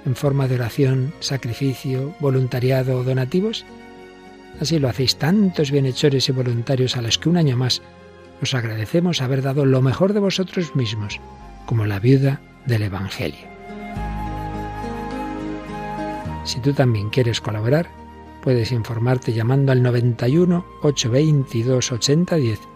en 0.07 0.17
forma 0.17 0.49
de 0.49 0.57
oración, 0.57 1.13
sacrificio, 1.21 2.15
voluntariado 2.21 2.99
o 2.99 3.05
donativos? 3.05 3.65
Así 4.61 4.79
lo 4.79 4.89
hacéis 4.89 5.17
tantos 5.17 5.71
bienhechores 5.71 6.29
y 6.29 6.33
voluntarios 6.33 6.97
a 6.97 7.03
los 7.03 7.19
que 7.19 7.29
un 7.29 7.37
año 7.37 7.57
más 7.57 7.83
os 8.43 8.55
agradecemos 8.55 9.21
haber 9.21 9.43
dado 9.43 9.65
lo 9.65 9.83
mejor 9.83 10.13
de 10.13 10.21
vosotros 10.21 10.77
mismos, 10.77 11.21
como 11.67 11.87
la 11.87 11.99
viuda 11.99 12.41
del 12.67 12.83
Evangelio. 12.83 13.55
Si 16.45 16.61
tú 16.61 16.73
también 16.73 17.11
quieres 17.11 17.41
colaborar, 17.41 17.89
Puedes 18.45 18.73
informarte 18.73 19.33
llamando 19.33 19.73
al 19.73 19.83
91 19.83 20.67
822 20.83 21.93
8010 21.93 22.74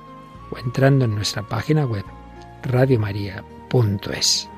o 0.50 0.58
entrando 0.58 1.04
en 1.04 1.14
nuestra 1.14 1.42
página 1.42 1.84
web 1.84 2.04
radiomaria.es. 2.62 4.48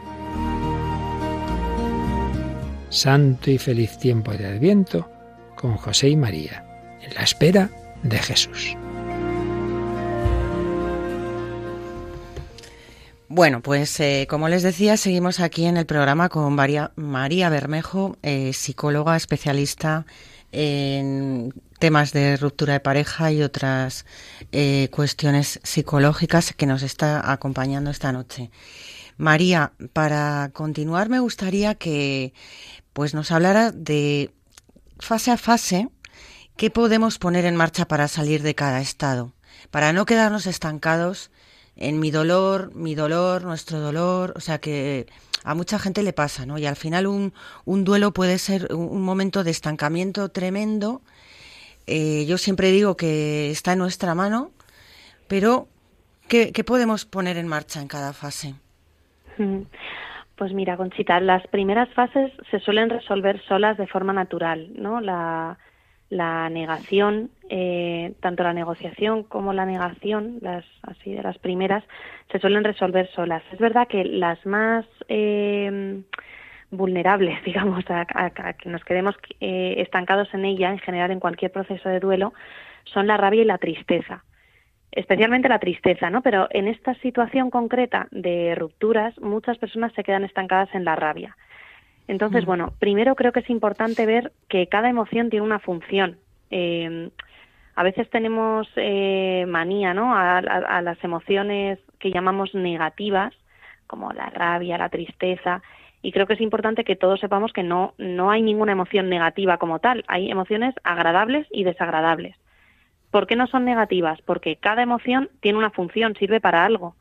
Santo 2.88 3.50
y 3.50 3.58
feliz 3.58 3.98
tiempo 3.98 4.32
de 4.32 4.46
Adviento 4.46 5.08
con 5.56 5.76
José 5.76 6.08
y 6.08 6.16
María, 6.16 6.64
en 7.02 7.14
la 7.14 7.22
espera 7.22 7.70
de 8.02 8.18
Jesús. 8.18 8.76
Bueno, 13.32 13.62
pues 13.62 14.00
eh, 14.00 14.26
como 14.28 14.48
les 14.48 14.64
decía, 14.64 14.96
seguimos 14.96 15.38
aquí 15.38 15.66
en 15.66 15.76
el 15.76 15.86
programa 15.86 16.28
con 16.28 16.52
María, 16.52 17.48
Bermejo, 17.48 18.16
eh, 18.22 18.52
psicóloga 18.52 19.16
especialista 19.16 20.04
en 20.50 21.54
temas 21.80 22.12
de 22.12 22.36
ruptura 22.36 22.74
de 22.74 22.80
pareja 22.80 23.32
y 23.32 23.42
otras 23.42 24.06
eh, 24.52 24.88
cuestiones 24.92 25.58
psicológicas 25.64 26.52
que 26.52 26.66
nos 26.66 26.82
está 26.82 27.32
acompañando 27.32 27.90
esta 27.90 28.12
noche. 28.12 28.50
María, 29.16 29.72
para 29.92 30.50
continuar 30.52 31.08
me 31.08 31.18
gustaría 31.18 31.74
que 31.74 32.32
pues 32.92 33.14
nos 33.14 33.32
hablara 33.32 33.72
de 33.72 34.32
fase 35.00 35.32
a 35.32 35.36
fase 35.36 35.88
qué 36.56 36.70
podemos 36.70 37.18
poner 37.18 37.46
en 37.46 37.56
marcha 37.56 37.88
para 37.88 38.06
salir 38.06 38.42
de 38.42 38.54
cada 38.54 38.80
estado, 38.80 39.32
para 39.70 39.92
no 39.92 40.06
quedarnos 40.06 40.46
estancados 40.46 41.30
en 41.76 41.98
mi 41.98 42.10
dolor, 42.10 42.74
mi 42.74 42.94
dolor, 42.94 43.42
nuestro 43.42 43.80
dolor, 43.80 44.34
o 44.36 44.40
sea 44.40 44.58
que 44.60 45.06
a 45.44 45.54
mucha 45.54 45.78
gente 45.78 46.02
le 46.02 46.12
pasa, 46.12 46.44
¿no? 46.44 46.58
Y 46.58 46.66
al 46.66 46.76
final 46.76 47.06
un, 47.06 47.32
un 47.64 47.84
duelo 47.84 48.12
puede 48.12 48.38
ser 48.38 48.74
un, 48.74 49.02
momento 49.02 49.44
de 49.44 49.50
estancamiento 49.50 50.28
tremendo. 50.28 51.02
Eh, 51.86 52.24
yo 52.26 52.38
siempre 52.38 52.70
digo 52.70 52.96
que 52.96 53.50
está 53.50 53.72
en 53.72 53.78
nuestra 53.78 54.14
mano, 54.14 54.50
pero 55.28 55.68
¿qué, 56.28 56.52
¿qué, 56.52 56.64
podemos 56.64 57.04
poner 57.04 57.36
en 57.36 57.48
marcha 57.48 57.80
en 57.80 57.88
cada 57.88 58.12
fase? 58.12 58.54
Pues 60.36 60.52
mira, 60.52 60.76
Conchita, 60.76 61.20
las 61.20 61.46
primeras 61.48 61.88
fases 61.94 62.32
se 62.50 62.60
suelen 62.60 62.90
resolver 62.90 63.42
solas 63.46 63.76
de 63.76 63.86
forma 63.86 64.12
natural, 64.12 64.70
¿no? 64.74 65.00
La, 65.00 65.58
la 66.10 66.50
negación, 66.50 67.30
eh, 67.48 68.12
tanto 68.20 68.42
la 68.42 68.52
negociación 68.52 69.22
como 69.22 69.52
la 69.52 69.64
negación, 69.64 70.38
las 70.40 70.64
así 70.82 71.12
de 71.12 71.22
las 71.22 71.38
primeras, 71.38 71.84
se 72.30 72.38
suelen 72.40 72.64
resolver 72.64 73.08
solas. 73.12 73.42
Es 73.52 73.58
verdad 73.60 73.86
que 73.88 74.04
las 74.04 74.44
más 74.44 74.84
eh, 75.08 76.02
vulnerables, 76.70 77.42
digamos, 77.44 77.84
a, 77.88 78.06
que 78.54 78.68
nos 78.68 78.84
quedemos 78.84 79.16
eh, 79.40 79.74
estancados 79.78 80.32
en 80.34 80.44
ella, 80.44 80.70
en 80.70 80.78
general 80.78 81.10
en 81.10 81.20
cualquier 81.20 81.52
proceso 81.52 81.88
de 81.88 82.00
duelo, 82.00 82.32
son 82.84 83.06
la 83.06 83.16
rabia 83.16 83.42
y 83.42 83.46
la 83.46 83.58
tristeza. 83.58 84.24
Especialmente 84.92 85.48
la 85.48 85.60
tristeza, 85.60 86.10
¿no? 86.10 86.20
Pero 86.20 86.48
en 86.50 86.66
esta 86.66 86.94
situación 86.94 87.50
concreta 87.50 88.08
de 88.10 88.56
rupturas, 88.56 89.16
muchas 89.20 89.56
personas 89.58 89.92
se 89.92 90.02
quedan 90.02 90.24
estancadas 90.24 90.74
en 90.74 90.84
la 90.84 90.96
rabia. 90.96 91.36
Entonces, 92.08 92.42
mm. 92.42 92.46
bueno, 92.46 92.72
primero 92.80 93.14
creo 93.14 93.30
que 93.30 93.40
es 93.40 93.50
importante 93.50 94.04
ver 94.04 94.32
que 94.48 94.66
cada 94.66 94.88
emoción 94.88 95.30
tiene 95.30 95.46
una 95.46 95.60
función. 95.60 96.18
Eh, 96.50 97.10
a 97.80 97.82
veces 97.82 98.10
tenemos 98.10 98.68
eh, 98.76 99.46
manía, 99.48 99.94
¿no? 99.94 100.14
A, 100.14 100.42
las 100.82 101.02
emociones 101.02 101.78
que 101.98 102.10
llamamos 102.10 102.54
negativas, 102.54 103.32
como 103.86 104.12
la 104.12 104.28
rabia, 104.28 104.76
la 104.76 104.90
tristeza, 104.90 105.62
y 106.02 106.12
creo 106.12 106.26
que 106.26 106.34
es 106.34 106.40
importante 106.40 106.84
que 106.84 106.96
todos 106.96 107.20
sepamos 107.20 107.52
que 107.52 107.62
no, 107.62 107.94
no 107.98 108.30
hay 108.30 108.42
ninguna 108.42 108.72
emoción 108.72 109.08
negativa 109.08 109.58
como 109.58 109.78
tal, 109.80 110.04
hay 110.08 110.30
emociones 110.30 110.74
agradables 110.82 111.46
y 111.50 111.64
desagradables. 111.64 112.36
¿Por 113.10 113.26
qué 113.26 113.36
no 113.36 113.46
son 113.46 113.64
negativas? 113.64 114.20
Porque 114.22 114.56
cada 114.56 114.82
emoción 114.82 115.30
tiene 115.40 115.58
una 115.58 115.70
función, 115.70 116.14
sirve 116.14 116.40
para 116.40 116.64
algo. 116.64 116.94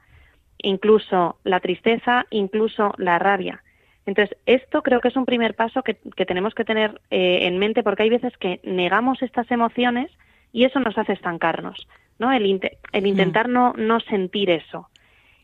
Incluso 0.57 1.37
la 1.43 1.59
tristeza, 1.59 2.25
incluso 2.31 2.93
la 2.97 3.19
rabia. 3.19 3.63
Entonces, 4.05 4.35
esto 4.45 4.81
creo 4.81 5.01
que 5.01 5.09
es 5.09 5.15
un 5.15 5.25
primer 5.25 5.55
paso 5.55 5.83
que, 5.83 5.93
tenemos 6.25 6.55
que 6.55 6.65
tener 6.65 6.99
eh, 7.11 7.39
en 7.43 7.59
mente 7.59 7.83
porque 7.83 8.03
hay 8.03 8.09
veces 8.09 8.35
que 8.37 8.59
negamos 8.63 9.21
estas 9.21 9.49
emociones 9.51 10.09
y 10.51 10.65
eso 10.65 10.79
nos 10.79 10.97
hace 10.97 11.13
estancarnos, 11.13 11.87
¿no? 12.17 12.31
El, 12.31 12.59
el 12.91 13.07
intentar 13.07 13.47
mm. 13.47 13.53
no, 13.53 13.73
no 13.77 13.99
sentir 13.99 14.49
eso. 14.49 14.89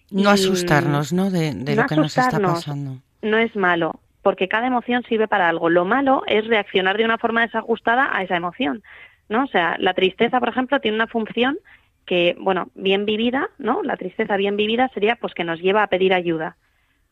No 0.10 0.30
asustarnos, 0.30 1.13
¿no? 1.13 1.30
De, 1.30 1.54
lo 1.76 1.86
que 1.86 1.96
nos 1.96 2.18
está 2.18 2.39
pasando. 2.39 3.02
No 3.21 3.38
es 3.38 3.56
malo, 3.56 3.99
porque 4.21 4.47
cada 4.47 4.67
emoción 4.67 5.04
sirve 5.04 5.28
para 5.28 5.49
algo. 5.49 5.69
Lo 5.69 5.86
malo 5.86 6.23
es 6.28 6.45
reaccionar 6.47 6.97
de 6.97 7.06
una 7.06 7.17
forma 7.17 7.41
desajustada 7.41 8.10
a 8.15 8.23
esa 8.23 8.36
emoción, 8.36 8.84
¿no? 9.30 9.43
O 9.43 9.47
sea, 9.47 9.75
la 9.80 9.93
tristeza, 9.93 10.39
por 10.39 10.49
ejemplo, 10.49 10.80
tiene 10.80 10.95
una 10.95 11.08
función 11.08 11.58
que, 12.06 12.36
bueno, 12.39 12.69
bien 12.75 13.06
vivida, 13.06 13.49
¿no? 13.58 13.82
La 13.84 13.97
tristeza 13.97 14.38
bien 14.38 14.58
vivida 14.58 14.89
sería 14.93 15.15
pues 15.15 15.34
que 15.34 15.43
nos 15.43 15.60
lleva 15.60 15.84
a 15.84 15.88
pedir 15.88 16.13
ayuda 16.13 16.58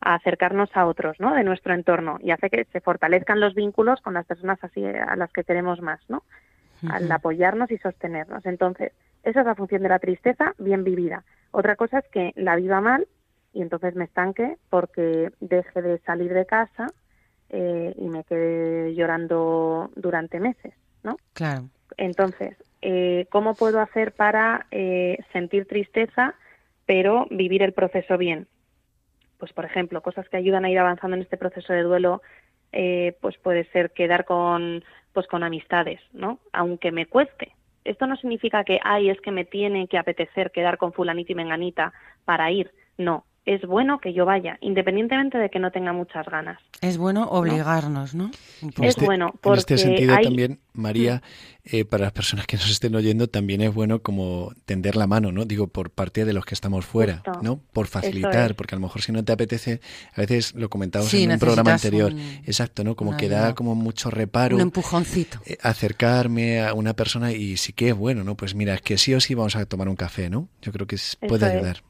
a 0.00 0.14
acercarnos 0.14 0.70
a 0.74 0.86
otros, 0.86 1.18
¿no? 1.18 1.34
De 1.34 1.44
nuestro 1.44 1.72
entorno 1.72 2.18
y 2.22 2.30
hace 2.30 2.50
que 2.50 2.64
se 2.72 2.80
fortalezcan 2.80 3.40
los 3.40 3.54
vínculos 3.54 4.00
con 4.02 4.14
las 4.14 4.26
personas 4.26 4.58
así 4.62 4.84
a 4.84 5.16
las 5.16 5.32
que 5.32 5.44
queremos 5.44 5.80
más, 5.80 6.00
¿no? 6.08 6.22
al 6.90 7.10
apoyarnos 7.10 7.70
y 7.70 7.78
sostenernos. 7.78 8.44
Entonces, 8.46 8.92
esa 9.22 9.40
es 9.40 9.46
la 9.46 9.54
función 9.54 9.82
de 9.82 9.88
la 9.88 9.98
tristeza 9.98 10.54
bien 10.58 10.84
vivida. 10.84 11.24
Otra 11.50 11.76
cosa 11.76 12.00
es 12.00 12.08
que 12.08 12.32
la 12.36 12.56
viva 12.56 12.80
mal 12.80 13.06
y 13.54 13.62
entonces 13.62 13.94
me 13.94 14.04
estanque 14.04 14.58
porque 14.68 15.30
deje 15.40 15.80
de 15.80 15.98
salir 16.00 16.34
de 16.34 16.44
casa 16.44 16.88
eh, 17.48 17.94
y 17.96 18.08
me 18.08 18.24
quede 18.24 18.94
llorando 18.94 19.90
durante 19.94 20.40
meses, 20.40 20.74
¿no? 21.02 21.16
Claro. 21.32 21.68
Entonces, 21.96 22.56
eh, 22.82 23.26
¿cómo 23.30 23.54
puedo 23.54 23.80
hacer 23.80 24.12
para 24.12 24.66
eh, 24.70 25.18
sentir 25.32 25.66
tristeza 25.66 26.34
pero 26.84 27.26
vivir 27.30 27.62
el 27.62 27.72
proceso 27.72 28.18
bien? 28.18 28.46
Pues, 29.38 29.52
por 29.52 29.64
ejemplo, 29.64 30.02
cosas 30.02 30.28
que 30.28 30.36
ayudan 30.36 30.64
a 30.64 30.70
ir 30.70 30.78
avanzando 30.78 31.16
en 31.16 31.22
este 31.22 31.36
proceso 31.36 31.72
de 31.72 31.82
duelo, 31.82 32.22
eh, 32.72 33.16
pues 33.20 33.38
puede 33.38 33.64
ser 33.70 33.92
quedar 33.92 34.24
con, 34.24 34.84
pues 35.12 35.26
con 35.28 35.44
amistades, 35.44 36.00
¿no? 36.12 36.40
Aunque 36.52 36.92
me 36.92 37.06
cueste. 37.06 37.52
Esto 37.84 38.06
no 38.06 38.16
significa 38.16 38.64
que, 38.64 38.80
ay, 38.82 39.10
es 39.10 39.20
que 39.20 39.30
me 39.30 39.44
tiene 39.44 39.86
que 39.86 39.98
apetecer 39.98 40.50
quedar 40.50 40.76
con 40.76 40.92
fulanita 40.92 41.32
y 41.32 41.34
menganita 41.36 41.92
para 42.24 42.50
ir. 42.50 42.72
No, 42.96 43.24
es 43.46 43.60
bueno 43.66 43.98
que 44.00 44.12
yo 44.14 44.24
vaya, 44.24 44.56
independientemente 44.60 45.36
de 45.38 45.50
que 45.50 45.58
no 45.58 45.70
tenga 45.70 45.92
muchas 45.92 46.26
ganas. 46.26 46.58
Es 46.80 46.96
bueno 46.98 47.28
obligarnos, 47.28 48.14
¿no? 48.14 48.30
Es 48.82 48.96
bueno, 48.96 49.26
En 49.42 49.52
este 49.54 49.74
porque 49.74 49.78
sentido 49.78 50.14
hay- 50.14 50.24
también, 50.24 50.60
María, 50.72 51.22
eh, 51.64 51.84
para 51.84 52.04
las 52.04 52.12
personas 52.12 52.46
que 52.46 52.56
nos 52.56 52.70
estén 52.70 52.94
oyendo, 52.94 53.28
también 53.28 53.60
es 53.60 53.72
bueno 53.74 54.00
como 54.00 54.52
tender 54.64 54.96
la 54.96 55.06
mano, 55.06 55.30
¿no? 55.30 55.44
Digo, 55.44 55.66
por 55.68 55.90
parte 55.90 56.24
de 56.24 56.32
los 56.32 56.44
que 56.46 56.54
estamos 56.54 56.84
fuera, 56.86 57.22
Justo. 57.24 57.42
¿no? 57.42 57.60
Por 57.72 57.86
facilitar, 57.86 58.50
es. 58.52 58.56
porque 58.56 58.74
a 58.74 58.78
lo 58.78 58.82
mejor 58.82 59.02
si 59.02 59.12
no 59.12 59.22
te 59.24 59.32
apetece, 59.32 59.80
a 60.14 60.20
veces 60.22 60.54
lo 60.54 60.68
comentábamos 60.70 61.10
Sí, 61.10 61.24
en 61.24 61.32
un 61.32 61.38
programa 61.38 61.72
anterior, 61.74 62.12
un- 62.14 62.20
exacto, 62.46 62.82
¿no? 62.82 62.96
Como 62.96 63.10
una 63.10 63.18
que 63.18 63.28
da 63.28 63.54
como 63.54 63.74
mucho 63.74 64.10
reparo 64.10 64.56
Un 64.56 64.62
empujoncito. 64.62 65.38
eh, 65.46 65.58
acercarme 65.62 66.60
a 66.62 66.74
una 66.74 66.94
persona 66.94 67.32
y 67.32 67.56
sí 67.56 67.72
que 67.72 67.90
es 67.90 67.94
bueno, 67.94 68.24
¿no? 68.24 68.36
Pues 68.36 68.54
mira, 68.54 68.74
es 68.74 68.80
que 68.82 68.96
sí 68.98 69.14
o 69.14 69.20
sí 69.20 69.34
vamos 69.34 69.54
a 69.56 69.64
tomar 69.66 69.88
un 69.88 69.96
café, 69.96 70.28
¿no? 70.30 70.48
Yo 70.62 70.72
creo 70.72 70.86
que 70.86 70.96
puede 71.28 71.46
es. 71.70 71.82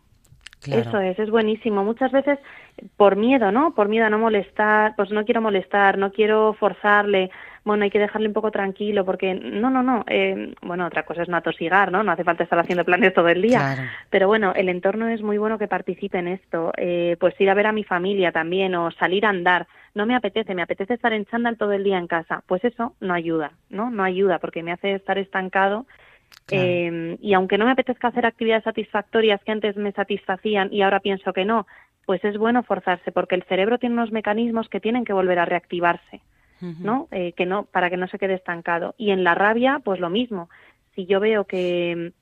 Claro. 0.65 0.89
Eso 0.89 1.01
es, 1.01 1.19
es 1.19 1.31
buenísimo. 1.31 1.85
Muchas 1.85 2.11
veces 2.13 2.39
por 2.97 3.17
miedo, 3.17 3.53
¿no? 3.53 3.75
Por 3.75 3.89
miedo 3.89 4.07
a 4.07 4.11
no 4.11 4.19
molestar, 4.19 4.95
pues 4.97 5.11
no 5.11 5.25
quiero 5.25 5.41
molestar, 5.41 5.99
no 5.99 6.11
quiero 6.11 6.55
forzarle, 6.55 7.31
bueno, 7.65 7.85
hay 7.85 7.91
que 7.91 7.99
dejarle 7.99 8.29
un 8.29 8.35
poco 8.35 8.51
tranquilo 8.51 9.07
porque 9.07 9.35
no, 9.35 9.71
no, 9.71 9.83
no. 9.83 10.05
eh, 10.07 10.55
bueno, 10.61 10.87
otra 10.87 11.05
cosa 11.05 11.23
es 11.23 11.29
no 11.31 11.37
atosigar, 11.39 11.91
¿no? 11.91 12.03
No 12.03 12.13
hace 12.13 12.23
falta 12.25 12.45
estar 12.45 12.59
haciendo 12.59 12.85
planes 12.85 13.15
todo 13.15 13.29
el 13.29 13.41
día. 13.41 13.59
Claro. 13.59 13.83
Pero 14.11 14.27
bueno, 14.29 14.53
el 14.55 14.69
entorno 14.69 15.09
es 15.09 15.23
muy 15.23 15.39
bueno 15.39 15.59
que 15.59 15.67
participe 15.67 16.19
en 16.19 16.29
esto. 16.29 16.73
Eh, 16.77 17.17
pues 17.19 17.41
ir 17.41 17.49
a 17.49 17.55
ver 17.55 17.67
a 17.67 17.73
mi 17.73 17.83
familia 17.83 18.33
también 18.33 18.75
o 18.75 18.91
salir 18.91 19.25
a 19.25 19.31
andar. 19.31 19.67
No 19.95 20.05
me 20.05 20.15
apetece, 20.15 20.55
me 20.55 20.63
apetece 20.63 20.95
estar 20.95 21.15
en 21.15 21.25
chándal 21.25 21.57
todo 21.57 21.73
el 21.73 21.85
día 21.85 21.97
en 21.97 22.07
casa. 22.07 22.43
Pues 22.47 22.63
eso 22.65 22.95
no 23.01 23.15
ayuda, 23.15 23.53
¿no? 23.71 23.91
No 23.91 24.05
ayuda 24.05 24.41
porque 24.41 24.63
me 24.63 24.73
hace 24.73 24.93
estar 24.93 25.17
estancado 25.17 25.87
Claro. 26.47 26.63
eh, 26.65 27.17
y 27.21 27.35
aunque 27.35 27.59
no 27.59 27.65
me 27.67 27.73
apetezca 27.73 28.09
hacer 28.09 28.27
actividades 28.27 28.65
satisfactorias 28.65 29.43
que 29.45 29.53
antes 29.53 29.77
me 29.77 29.93
satisfacían 29.93 30.73
y 30.73 30.83
ahora 30.83 31.01
pienso 31.01 31.33
que 31.33 31.45
no, 31.45 31.67
pues 32.07 32.23
es 32.25 32.37
bueno 32.37 32.63
forzarse 32.63 33.13
porque 33.13 33.35
el 33.35 33.45
cerebro 33.45 33.79
tiene 33.79 33.95
unos 33.95 34.13
mecanismos 34.13 34.69
que 34.69 34.81
tienen 34.81 35.05
que 35.05 35.13
volver 35.15 35.39
a 35.39 35.47
reactivarse. 35.47 36.21
¿no? 36.83 37.09
Eh, 37.11 37.33
que 37.33 37.47
no 37.47 37.65
para 37.65 37.91
que 37.91 37.97
no 37.97 38.09
se 38.09 38.19
quede 38.19 38.35
estancado. 38.35 38.95
Y 38.99 39.11
en 39.11 39.25
la 39.25 39.35
rabia, 39.35 39.81
pues 39.85 40.01
lo 40.01 40.11
mismo. 40.11 40.49
Si 40.95 41.07
yo 41.07 41.21
veo 41.21 41.45
que 41.47 42.13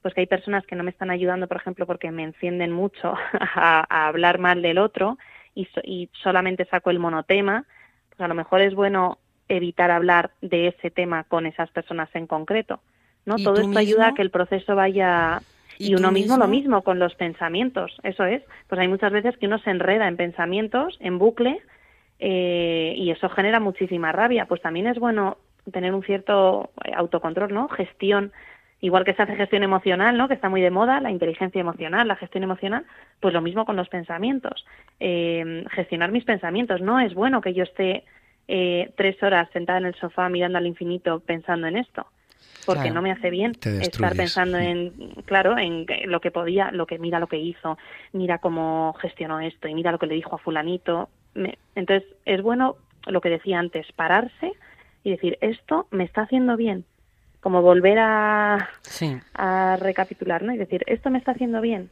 pues 0.00 0.14
que 0.14 0.20
hay 0.22 0.26
personas 0.26 0.66
que 0.66 0.74
no 0.74 0.82
me 0.82 0.90
están 0.90 1.10
ayudando, 1.10 1.46
por 1.46 1.58
ejemplo, 1.58 1.86
porque 1.86 2.10
me 2.10 2.24
encienden 2.24 2.72
mucho 2.72 3.14
a, 3.54 3.86
a 3.88 4.08
hablar 4.08 4.38
mal 4.38 4.60
del 4.62 4.78
otro 4.78 5.18
y, 5.54 5.66
so- 5.66 5.80
y 5.84 6.10
solamente 6.22 6.64
saco 6.66 6.90
el 6.90 6.98
monotema, 6.98 7.64
pues 8.08 8.20
a 8.20 8.28
lo 8.28 8.34
mejor 8.34 8.60
es 8.62 8.74
bueno 8.74 9.18
evitar 9.48 9.90
hablar 9.92 10.32
de 10.40 10.68
ese 10.68 10.90
tema 10.90 11.24
con 11.24 11.46
esas 11.46 11.70
personas 11.70 12.08
en 12.14 12.26
concreto. 12.26 12.80
¿No? 13.26 13.36
¿Y 13.38 13.44
Todo 13.44 13.60
esto 13.60 13.78
ayuda 13.78 14.02
a 14.04 14.06
mismo? 14.06 14.16
que 14.16 14.22
el 14.22 14.30
proceso 14.30 14.74
vaya 14.74 15.40
¿Y 15.78 15.94
uno 15.94 16.08
tú 16.08 16.14
mismo 16.14 16.36
lo 16.36 16.46
mismo? 16.48 16.48
mismo 16.48 16.82
con 16.82 16.98
los 16.98 17.14
pensamientos, 17.14 17.96
eso 18.02 18.24
es. 18.24 18.42
Pues 18.68 18.80
hay 18.80 18.88
muchas 18.88 19.12
veces 19.12 19.36
que 19.36 19.46
uno 19.46 19.58
se 19.58 19.70
enreda 19.70 20.06
en 20.08 20.16
pensamientos, 20.16 20.96
en 21.00 21.18
bucle, 21.18 21.60
eh, 22.18 22.94
y 22.96 23.10
eso 23.10 23.28
genera 23.30 23.58
muchísima 23.60 24.12
rabia. 24.12 24.46
Pues 24.46 24.60
también 24.62 24.86
es 24.86 24.98
bueno 24.98 25.38
tener 25.72 25.94
un 25.94 26.02
cierto 26.04 26.70
eh, 26.84 26.92
autocontrol, 26.94 27.52
¿no? 27.52 27.68
Gestión, 27.68 28.32
igual 28.80 29.04
que 29.04 29.14
se 29.14 29.22
hace 29.22 29.36
gestión 29.36 29.62
emocional, 29.62 30.16
¿no? 30.16 30.28
Que 30.28 30.34
está 30.34 30.48
muy 30.48 30.60
de 30.60 30.70
moda, 30.70 31.00
la 31.00 31.10
inteligencia 31.10 31.60
emocional, 31.60 32.06
la 32.06 32.16
gestión 32.16 32.44
emocional, 32.44 32.84
pues 33.20 33.34
lo 33.34 33.40
mismo 33.40 33.64
con 33.64 33.76
los 33.76 33.88
pensamientos. 33.88 34.64
Eh, 35.00 35.64
gestionar 35.70 36.12
mis 36.12 36.24
pensamientos. 36.24 36.80
No 36.80 37.00
es 37.00 37.14
bueno 37.14 37.40
que 37.40 37.54
yo 37.54 37.64
esté 37.64 38.04
eh, 38.46 38.92
tres 38.96 39.20
horas 39.22 39.48
sentada 39.52 39.78
en 39.78 39.86
el 39.86 39.94
sofá 39.94 40.28
mirando 40.28 40.58
al 40.58 40.66
infinito 40.66 41.20
pensando 41.20 41.66
en 41.66 41.76
esto 41.76 42.06
porque 42.64 42.82
Claro. 42.82 42.94
no 42.94 43.02
me 43.02 43.10
hace 43.12 43.30
bien 43.30 43.52
estar 43.80 44.14
pensando 44.16 44.58
en 44.58 44.90
claro 45.24 45.58
en 45.58 45.86
lo 46.06 46.20
que 46.20 46.30
podía 46.30 46.70
lo 46.70 46.86
que 46.86 46.98
mira 46.98 47.18
lo 47.18 47.26
que 47.26 47.38
hizo 47.38 47.76
mira 48.12 48.38
cómo 48.38 48.94
gestionó 49.00 49.40
esto 49.40 49.66
y 49.68 49.74
mira 49.74 49.90
lo 49.92 49.98
que 49.98 50.06
le 50.06 50.14
dijo 50.14 50.34
a 50.36 50.38
fulanito 50.38 51.08
Me- 51.34 51.58
entonces 51.74 52.08
es 52.24 52.40
bueno 52.42 52.76
lo 53.06 53.20
que 53.20 53.30
decía 53.30 53.58
antes 53.58 53.90
pararse 53.92 54.52
y 55.02 55.10
decir 55.10 55.38
esto 55.40 55.88
me 55.90 56.04
está 56.04 56.22
haciendo 56.22 56.56
bien 56.56 56.84
como 57.40 57.62
volver 57.62 57.98
a, 57.98 58.68
Sí. 58.82 59.16
a 59.34 59.76
recapitular 59.80 60.42
no 60.42 60.54
y 60.54 60.58
decir 60.58 60.84
esto 60.86 61.10
me 61.10 61.18
está 61.18 61.32
haciendo 61.32 61.60
bien 61.60 61.90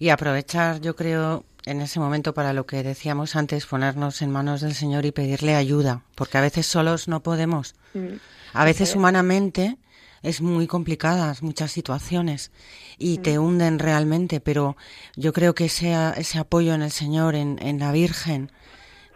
Y 0.00 0.08
aprovechar, 0.08 0.80
yo 0.80 0.96
creo, 0.96 1.44
en 1.66 1.80
ese 1.82 2.00
momento 2.00 2.34
para 2.34 2.52
lo 2.52 2.66
que 2.66 2.82
decíamos 2.82 3.36
antes, 3.36 3.66
ponernos 3.66 4.22
en 4.22 4.30
manos 4.32 4.62
del 4.62 4.74
Señor 4.74 5.04
y 5.04 5.12
pedirle 5.12 5.54
ayuda, 5.54 6.02
porque 6.16 6.38
a 6.38 6.40
veces 6.40 6.66
solos 6.66 7.06
no 7.06 7.22
podemos. 7.22 7.74
Mm. 7.94 8.14
A 8.54 8.64
veces 8.64 8.88
es. 8.90 8.96
humanamente 8.96 9.76
es 10.22 10.40
muy 10.40 10.66
complicadas 10.66 11.42
muchas 11.42 11.70
situaciones 11.70 12.50
y 12.98 13.18
te 13.18 13.38
hunden 13.38 13.78
realmente, 13.78 14.40
pero 14.40 14.76
yo 15.16 15.32
creo 15.32 15.54
que 15.54 15.66
ese, 15.66 15.94
ese 16.16 16.38
apoyo 16.38 16.74
en 16.74 16.82
el 16.82 16.90
Señor, 16.90 17.34
en, 17.34 17.58
en 17.62 17.78
la 17.78 17.92
Virgen, 17.92 18.50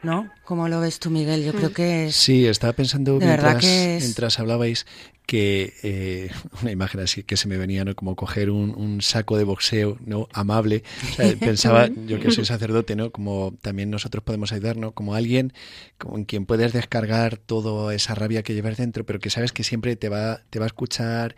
¿no? 0.03 0.31
¿Cómo 0.45 0.69
lo 0.69 0.81
ves 0.81 0.99
tú, 1.01 1.09
Miguel? 1.11 1.45
Yo 1.45 1.53
creo 1.55 1.73
que 1.73 2.07
es... 2.09 2.17
Sí, 2.17 2.47
estaba 2.47 2.75
pensando 2.75 3.17
mientras, 3.17 3.57
que 3.57 3.97
es- 3.97 4.03
mientras 4.03 4.39
hablabais 4.39 4.87
que 5.27 5.73
eh, 5.83 6.31
una 6.63 6.71
imagen 6.71 7.01
así 7.01 7.23
que 7.23 7.37
se 7.37 7.49
me 7.49 7.57
venía, 7.57 7.85
¿no? 7.85 7.95
Como 7.95 8.15
coger 8.17 8.51
un, 8.51 8.71
un 8.77 9.01
saco 9.01 9.37
de 9.39 9.45
boxeo, 9.45 9.99
¿no? 10.05 10.29
Amable. 10.33 10.83
O 11.11 11.15
sea, 11.15 11.35
pensaba, 11.41 11.89
yo 12.07 12.21
que 12.21 12.31
soy 12.31 12.45
sacerdote, 12.45 12.97
¿no? 12.97 13.11
Como 13.11 13.55
también 13.63 13.91
nosotros 13.91 14.23
podemos 14.25 14.53
ayudar, 14.53 14.77
¿no? 14.77 14.93
Como 14.93 15.15
alguien 15.15 15.53
con 15.99 16.25
quien 16.25 16.45
puedes 16.47 16.73
descargar 16.73 17.37
toda 17.39 17.95
esa 17.95 18.15
rabia 18.15 18.43
que 18.43 18.55
llevas 18.55 18.77
dentro, 18.77 19.05
pero 19.07 19.19
que 19.19 19.31
sabes 19.31 19.53
que 19.53 19.65
siempre 19.65 19.97
te 19.97 20.09
va, 20.09 20.43
te 20.51 20.59
va 20.59 20.67
a 20.67 20.69
escuchar 20.69 21.37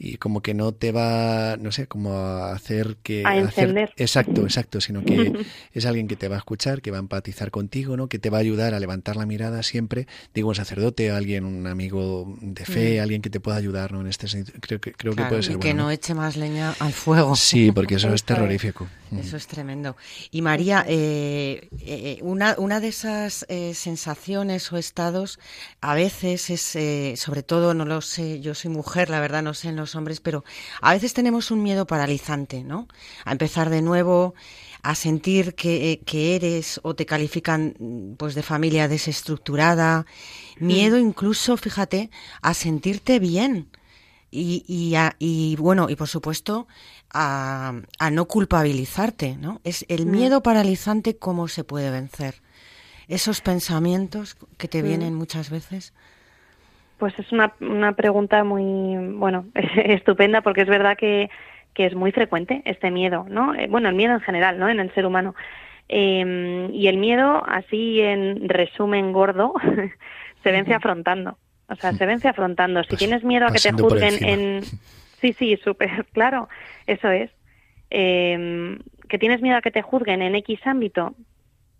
y 0.00 0.16
como 0.16 0.42
que 0.42 0.54
no 0.54 0.72
te 0.72 0.92
va, 0.92 1.56
no 1.60 1.72
sé, 1.72 1.86
como 1.88 2.12
a 2.12 2.52
hacer 2.52 2.96
que... 3.02 3.24
A 3.24 3.30
hacer- 3.30 3.64
encender. 3.64 3.92
exacto, 3.96 4.42
exacto, 4.42 4.80
sino 4.80 5.04
que 5.04 5.32
es 5.72 5.86
alguien 5.86 6.06
que 6.06 6.14
te 6.16 6.28
va 6.28 6.36
a 6.36 6.38
escuchar, 6.38 6.82
que 6.82 6.90
va 6.92 6.98
a 6.98 7.00
empatizar 7.00 7.50
contigo, 7.50 7.96
¿no? 7.96 8.08
Que 8.08 8.18
te 8.20 8.30
va 8.30 8.38
a 8.38 8.40
ayudar 8.40 8.74
a 8.74 8.80
levantar 8.80 9.16
la 9.16 9.26
mirada 9.26 9.62
siempre. 9.64 10.06
Digo, 10.34 10.48
un 10.50 10.54
sacerdote, 10.54 11.10
alguien, 11.10 11.44
un 11.44 11.66
amigo 11.66 12.36
de 12.40 12.64
fe, 12.64 13.00
alguien 13.00 13.22
que 13.22 13.27
te 13.30 13.40
pueda 13.40 13.56
ayudar, 13.56 13.92
¿no? 13.92 14.00
En 14.00 14.06
este 14.06 14.28
sentido, 14.28 14.58
creo 14.60 14.80
que, 14.80 14.92
creo. 14.92 15.12
Claro, 15.14 15.28
que 15.28 15.30
puede 15.30 15.42
ser 15.42 15.56
y 15.56 15.58
que 15.58 15.68
bueno. 15.68 15.84
no 15.84 15.90
eche 15.90 16.14
más 16.14 16.36
leña 16.36 16.74
al 16.78 16.92
fuego. 16.92 17.36
Sí, 17.36 17.72
porque 17.72 17.96
eso 17.96 18.12
es 18.12 18.24
terrorífico. 18.24 18.88
Eso 19.16 19.36
es 19.36 19.46
tremendo. 19.46 19.96
Y 20.30 20.42
María, 20.42 20.84
eh, 20.86 21.68
eh, 21.80 22.18
una, 22.22 22.56
una 22.58 22.80
de 22.80 22.88
esas 22.88 23.46
eh, 23.48 23.72
sensaciones 23.74 24.70
o 24.72 24.76
estados 24.76 25.38
a 25.80 25.94
veces 25.94 26.50
es, 26.50 26.76
eh, 26.76 27.14
sobre 27.16 27.42
todo, 27.42 27.74
no 27.74 27.84
lo 27.84 28.00
sé, 28.00 28.40
yo 28.40 28.54
soy 28.54 28.70
mujer, 28.70 29.08
la 29.08 29.20
verdad 29.20 29.42
no 29.42 29.54
sé 29.54 29.68
en 29.68 29.76
los 29.76 29.94
hombres, 29.94 30.20
pero 30.20 30.44
a 30.82 30.92
veces 30.92 31.14
tenemos 31.14 31.50
un 31.50 31.62
miedo 31.62 31.86
paralizante, 31.86 32.64
¿no? 32.64 32.88
A 33.24 33.32
empezar 33.32 33.70
de 33.70 33.82
nuevo, 33.82 34.34
a 34.82 34.94
sentir 34.94 35.54
que, 35.54 35.92
eh, 35.92 36.00
que 36.04 36.36
eres 36.36 36.80
o 36.82 36.94
te 36.94 37.06
califican 37.06 37.74
mm, 37.78 38.12
pues 38.14 38.34
de 38.34 38.42
familia 38.42 38.88
desestructurada, 38.88 40.06
miedo 40.58 40.98
incluso, 40.98 41.56
fíjate, 41.56 42.10
a 42.42 42.54
sentirte 42.54 43.18
bien 43.18 43.68
y, 44.30 44.64
y, 44.68 44.94
a- 44.94 45.14
y, 45.18 45.56
bueno, 45.56 45.88
y 45.88 45.96
por 45.96 46.08
supuesto 46.08 46.66
a, 47.12 47.72
a 47.98 48.10
no 48.10 48.26
culpabilizarte, 48.26 49.36
¿no? 49.36 49.60
Es 49.64 49.84
el 49.88 50.06
Mm. 50.06 50.10
miedo 50.10 50.42
paralizante, 50.42 51.16
¿cómo 51.18 51.48
se 51.48 51.64
puede 51.64 51.90
vencer? 51.90 52.34
Esos 53.08 53.40
pensamientos 53.40 54.36
que 54.58 54.68
te 54.68 54.82
Mm. 54.82 54.86
vienen 54.86 55.14
muchas 55.14 55.48
veces. 55.50 55.94
Pues 56.98 57.16
es 57.18 57.30
una, 57.32 57.54
una 57.60 57.92
pregunta 57.94 58.42
muy, 58.44 59.14
bueno, 59.14 59.46
estupenda 59.84 60.42
porque 60.42 60.62
es 60.62 60.68
verdad 60.68 60.96
que, 60.98 61.30
que 61.78 61.86
es 61.86 61.94
muy 61.94 62.10
frecuente 62.10 62.60
este 62.64 62.90
miedo, 62.90 63.24
¿no? 63.28 63.54
Eh, 63.54 63.68
bueno, 63.70 63.88
el 63.88 63.94
miedo 63.94 64.12
en 64.12 64.20
general, 64.20 64.58
¿no? 64.58 64.68
En 64.68 64.80
el 64.80 64.92
ser 64.94 65.06
humano. 65.06 65.36
Eh, 65.88 66.68
y 66.72 66.88
el 66.88 66.96
miedo, 66.96 67.44
así 67.46 68.00
en 68.00 68.48
resumen 68.48 69.12
gordo, 69.12 69.54
se 70.42 70.50
vence 70.50 70.74
afrontando. 70.74 71.38
O 71.68 71.76
sea, 71.76 71.92
se 71.92 72.04
vence 72.04 72.26
afrontando. 72.26 72.82
Si 72.82 72.96
tienes 72.96 73.22
miedo 73.22 73.46
a 73.46 73.52
que 73.52 73.60
te 73.60 73.70
juzguen 73.70 74.24
en... 74.24 74.60
Sí, 75.20 75.32
sí, 75.32 75.56
súper 75.56 76.04
claro. 76.12 76.48
Eso 76.88 77.10
es. 77.10 77.30
Eh, 77.90 78.76
que 79.08 79.18
tienes 79.20 79.40
miedo 79.40 79.56
a 79.56 79.62
que 79.62 79.70
te 79.70 79.82
juzguen 79.82 80.20
en 80.20 80.34
X 80.34 80.58
ámbito, 80.66 81.14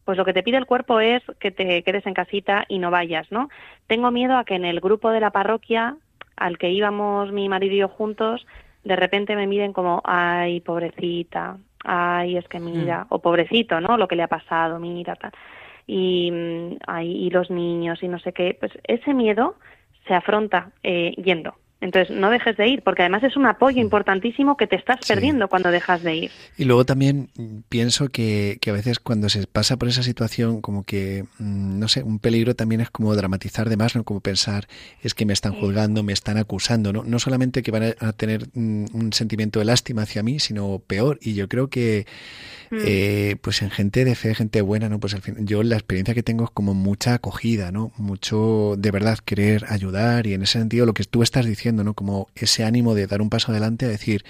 pues 0.04 0.16
lo 0.16 0.24
que 0.24 0.32
te 0.32 0.44
pide 0.44 0.58
el 0.58 0.66
cuerpo 0.66 1.00
es 1.00 1.24
que 1.40 1.50
te 1.50 1.82
quedes 1.82 2.06
en 2.06 2.14
casita 2.14 2.66
y 2.68 2.78
no 2.78 2.92
vayas, 2.92 3.32
¿no? 3.32 3.48
Tengo 3.88 4.12
miedo 4.12 4.36
a 4.36 4.44
que 4.44 4.54
en 4.54 4.64
el 4.64 4.78
grupo 4.78 5.10
de 5.10 5.18
la 5.18 5.32
parroquia 5.32 5.96
al 6.36 6.56
que 6.56 6.70
íbamos 6.70 7.32
mi 7.32 7.48
marido 7.48 7.74
y 7.74 7.78
yo 7.78 7.88
juntos, 7.88 8.46
de 8.84 8.96
repente 8.96 9.36
me 9.36 9.46
miren 9.46 9.72
como, 9.72 10.00
ay, 10.04 10.60
pobrecita, 10.60 11.58
ay, 11.84 12.36
es 12.36 12.48
que 12.48 12.60
mira, 12.60 13.06
o 13.10 13.20
pobrecito, 13.20 13.80
¿no? 13.80 13.96
Lo 13.96 14.08
que 14.08 14.16
le 14.16 14.22
ha 14.22 14.28
pasado, 14.28 14.78
mira, 14.78 15.16
tal. 15.16 15.32
Y, 15.86 16.30
mm, 16.30 16.76
ay, 16.86 17.10
y 17.26 17.30
los 17.30 17.50
niños 17.50 18.02
y 18.02 18.08
no 18.08 18.18
sé 18.18 18.32
qué, 18.32 18.56
pues 18.58 18.72
ese 18.84 19.14
miedo 19.14 19.56
se 20.06 20.14
afronta 20.14 20.70
eh, 20.82 21.12
yendo. 21.16 21.54
Entonces, 21.80 22.16
no 22.16 22.28
dejes 22.30 22.56
de 22.56 22.66
ir, 22.68 22.82
porque 22.82 23.02
además 23.02 23.22
es 23.22 23.36
un 23.36 23.46
apoyo 23.46 23.80
importantísimo 23.80 24.56
que 24.56 24.66
te 24.66 24.74
estás 24.74 24.98
Sí. 25.02 25.12
perdiendo 25.12 25.46
cuando 25.48 25.70
dejas 25.70 26.02
de 26.02 26.14
ir. 26.16 26.30
Y 26.56 26.64
luego 26.64 26.84
también 26.84 27.28
pienso 27.68 28.08
que, 28.08 28.58
que 28.60 28.70
a 28.70 28.72
veces 28.72 28.98
cuando 28.98 29.28
se 29.28 29.46
pasa 29.46 29.76
por 29.76 29.86
esa 29.88 30.02
situación, 30.02 30.60
como 30.60 30.82
que, 30.82 31.24
mm, 31.38 31.78
no 31.78 31.86
sé, 31.86 32.02
un 32.02 32.18
peligro 32.18 32.56
también 32.56 32.80
es 32.80 32.90
como 32.90 33.14
dramatizar 33.14 33.68
de 33.68 33.76
más, 33.76 33.94
¿no? 33.94 34.02
Como 34.02 34.18
pensar, 34.20 34.66
es 35.04 35.14
que 35.14 35.24
me 35.24 35.32
están 35.32 35.52
juzgando, 35.52 36.02
me 36.02 36.12
están 36.12 36.36
acusando, 36.36 36.92
¿no? 36.92 37.04
No 37.04 37.20
solamente 37.20 37.62
que 37.62 37.70
van 37.70 37.82
a- 37.84 37.94
a 38.08 38.12
tener 38.12 38.48
mm, 38.54 38.86
un 38.92 39.12
sentimiento 39.12 39.60
de 39.60 39.66
lástima 39.66 40.02
hacia 40.02 40.24
mí, 40.24 40.40
sino 40.40 40.80
peor. 40.84 41.18
Y 41.22 41.34
yo 41.34 41.48
creo 41.48 41.68
que, 41.68 42.06
Mm. 42.70 42.76
eh, 42.84 43.36
pues 43.40 43.62
en 43.62 43.70
gente 43.70 44.04
de 44.04 44.14
fe, 44.14 44.34
gente 44.34 44.60
buena, 44.62 44.88
¿no? 44.88 44.98
Pues 45.00 45.14
al 45.14 45.22
fin, 45.22 45.46
yo 45.46 45.62
la 45.62 45.76
experiencia 45.76 46.12
que 46.14 46.22
tengo 46.24 46.44
es 46.44 46.50
como 46.50 46.74
mucha 46.74 47.14
acogida, 47.14 47.70
¿no? 47.70 47.92
Mucho 47.96 48.74
de 48.76 48.90
verdad 48.90 49.16
querer 49.24 49.64
ayudar 49.68 50.26
y 50.26 50.34
en 50.34 50.42
ese 50.42 50.58
sentido 50.58 50.84
lo 50.84 50.92
que 50.92 51.04
tú 51.04 51.22
estás 51.22 51.46
diciendo, 51.46 51.67
¿no? 51.72 51.94
Como 51.94 52.28
ese 52.34 52.64
ánimo 52.64 52.94
de 52.94 53.06
dar 53.06 53.22
un 53.22 53.30
paso 53.30 53.50
adelante 53.52 53.86
a 53.86 53.88
decir, 53.88 54.24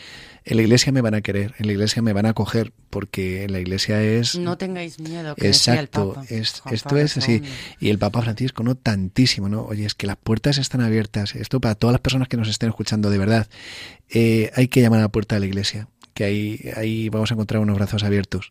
en 0.44 0.56
la 0.56 0.62
iglesia 0.62 0.92
me 0.92 1.00
van 1.00 1.14
a 1.14 1.20
querer, 1.20 1.54
en 1.58 1.66
la 1.66 1.72
iglesia 1.72 2.02
me 2.02 2.12
van 2.12 2.26
a 2.26 2.30
acoger, 2.30 2.72
porque 2.90 3.44
en 3.44 3.52
la 3.52 3.60
iglesia 3.60 4.02
es... 4.02 4.38
No 4.38 4.56
tengáis 4.58 4.98
miedo, 4.98 5.34
que 5.34 5.48
decía 5.48 5.74
el 5.74 5.80
Exacto, 5.80 6.14
Papa, 6.14 6.26
es, 6.28 6.62
esto 6.70 6.88
Pablo 6.88 7.04
es 7.04 7.16
así. 7.16 7.42
Y 7.80 7.90
el 7.90 7.98
Papa 7.98 8.22
Francisco, 8.22 8.62
¿no? 8.62 8.74
Tantísimo, 8.74 9.48
¿no? 9.48 9.62
Oye, 9.62 9.84
es 9.84 9.94
que 9.94 10.06
las 10.06 10.16
puertas 10.16 10.58
están 10.58 10.80
abiertas. 10.80 11.34
Esto 11.34 11.60
para 11.60 11.74
todas 11.74 11.92
las 11.92 12.00
personas 12.00 12.28
que 12.28 12.36
nos 12.36 12.48
estén 12.48 12.68
escuchando, 12.68 13.10
de 13.10 13.18
verdad. 13.18 13.48
eh, 14.10 14.50
hay 14.54 14.68
que 14.68 14.80
llamar 14.80 15.00
a 15.00 15.02
la 15.02 15.08
puerta 15.08 15.36
de 15.36 15.40
la 15.40 15.46
iglesia, 15.46 15.88
que 16.14 16.24
ahí, 16.24 16.60
ahí 16.76 17.08
vamos 17.08 17.30
a 17.30 17.34
encontrar 17.34 17.60
unos 17.60 17.76
brazos 17.76 18.02
abiertos. 18.02 18.50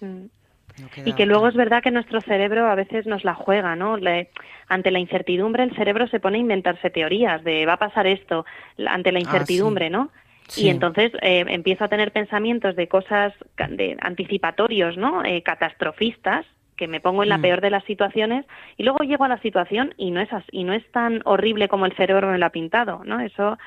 Mm. 0.00 0.35
No 0.78 0.88
Y 1.04 1.14
que 1.14 1.24
luego 1.26 1.48
es 1.48 1.54
verdad 1.54 1.82
que 1.82 1.90
nuestro 1.90 2.20
cerebro 2.20 2.66
a 2.66 2.74
veces 2.74 3.06
nos 3.06 3.24
la 3.24 3.34
juega, 3.34 3.76
¿no? 3.76 3.96
Le- 3.96 4.28
ante 4.68 4.90
la 4.90 4.98
incertidumbre 4.98 5.62
el 5.62 5.74
cerebro 5.74 6.06
se 6.08 6.20
pone 6.20 6.36
a 6.38 6.40
inventarse 6.40 6.90
teorías 6.90 7.42
de 7.44 7.64
va 7.66 7.74
a 7.74 7.78
pasar 7.78 8.06
esto, 8.06 8.44
ante 8.86 9.12
la 9.12 9.18
Ah, 9.20 9.22
incertidumbre, 9.22 9.86
sí. 9.86 9.92
¿no? 9.92 10.10
Sí. 10.48 10.64
Y 10.64 10.68
entonces 10.68 11.12
eh, 11.22 11.44
empiezo 11.48 11.84
a 11.84 11.88
tener 11.88 12.12
pensamientos 12.12 12.76
de 12.76 12.88
cosas 12.88 13.32
de 13.70 13.96
anticipatorios, 14.00 14.96
¿no? 14.96 15.24
Eh, 15.24 15.42
catastrofistas 15.42 16.44
que 16.76 16.88
me 16.88 17.00
pongo 17.00 17.22
en 17.22 17.30
la 17.30 17.38
Mm. 17.38 17.42
peor 17.42 17.60
de 17.62 17.70
las 17.70 17.84
situaciones 17.84 18.44
y 18.76 18.82
luego 18.82 18.98
llego 19.02 19.24
a 19.24 19.28
la 19.28 19.38
situación 19.40 19.94
y 19.96 20.10
no 20.10 20.20
es 20.20 20.30
as- 20.32 20.44
y 20.52 20.64
no 20.64 20.74
es 20.74 20.84
tan 20.92 21.22
horrible 21.24 21.68
como 21.68 21.86
el 21.86 21.94
cerebro 21.96 22.28
me 22.30 22.36
lo 22.38 22.44
ha 22.46 22.50
pintado, 22.50 23.02
¿no? 23.04 23.18
Eso 23.20 23.58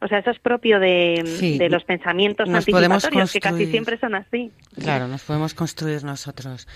o 0.00 0.08
sea, 0.08 0.18
eso 0.18 0.30
es 0.30 0.38
propio 0.38 0.78
de, 0.78 1.22
Sí. 1.38 1.58
de 1.58 1.68
los 1.68 1.84
pensamientos 1.84 2.48
Nos 2.48 2.66
anticipatorios 2.66 3.32
que 3.32 3.40
casi 3.40 3.66
siempre 3.66 3.98
son 3.98 4.14
así. 4.14 4.52
Claro, 4.78 5.08
nos 5.08 5.22
podemos 5.22 5.54
construir 5.54 6.04
nosotros. 6.04 6.66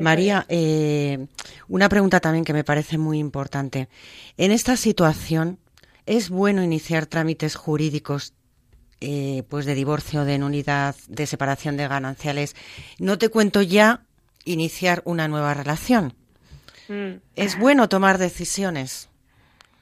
María, 0.00 0.44
eh, 0.48 1.26
una 1.68 1.88
pregunta 1.88 2.20
también 2.20 2.44
que 2.44 2.52
me 2.52 2.64
parece 2.64 2.98
muy 2.98 3.18
importante. 3.18 3.88
En 4.36 4.50
esta 4.52 4.76
situación, 4.76 5.58
¿es 6.06 6.30
bueno 6.30 6.62
iniciar 6.62 7.06
trámites 7.06 7.54
jurídicos 7.56 8.34
eh, 9.00 9.44
pues 9.48 9.64
de 9.64 9.74
divorcio, 9.76 10.24
de 10.24 10.38
nulidad, 10.38 10.96
de 11.06 11.26
separación 11.26 11.76
de 11.76 11.86
gananciales? 11.86 12.56
No 12.98 13.16
te 13.18 13.28
cuento 13.28 13.62
ya 13.62 14.02
iniciar 14.44 15.02
una 15.04 15.28
nueva 15.28 15.54
relación. 15.54 16.14
Mm. 16.88 17.20
¿Es 17.36 17.58
bueno 17.58 17.88
tomar 17.88 18.18
decisiones? 18.18 19.08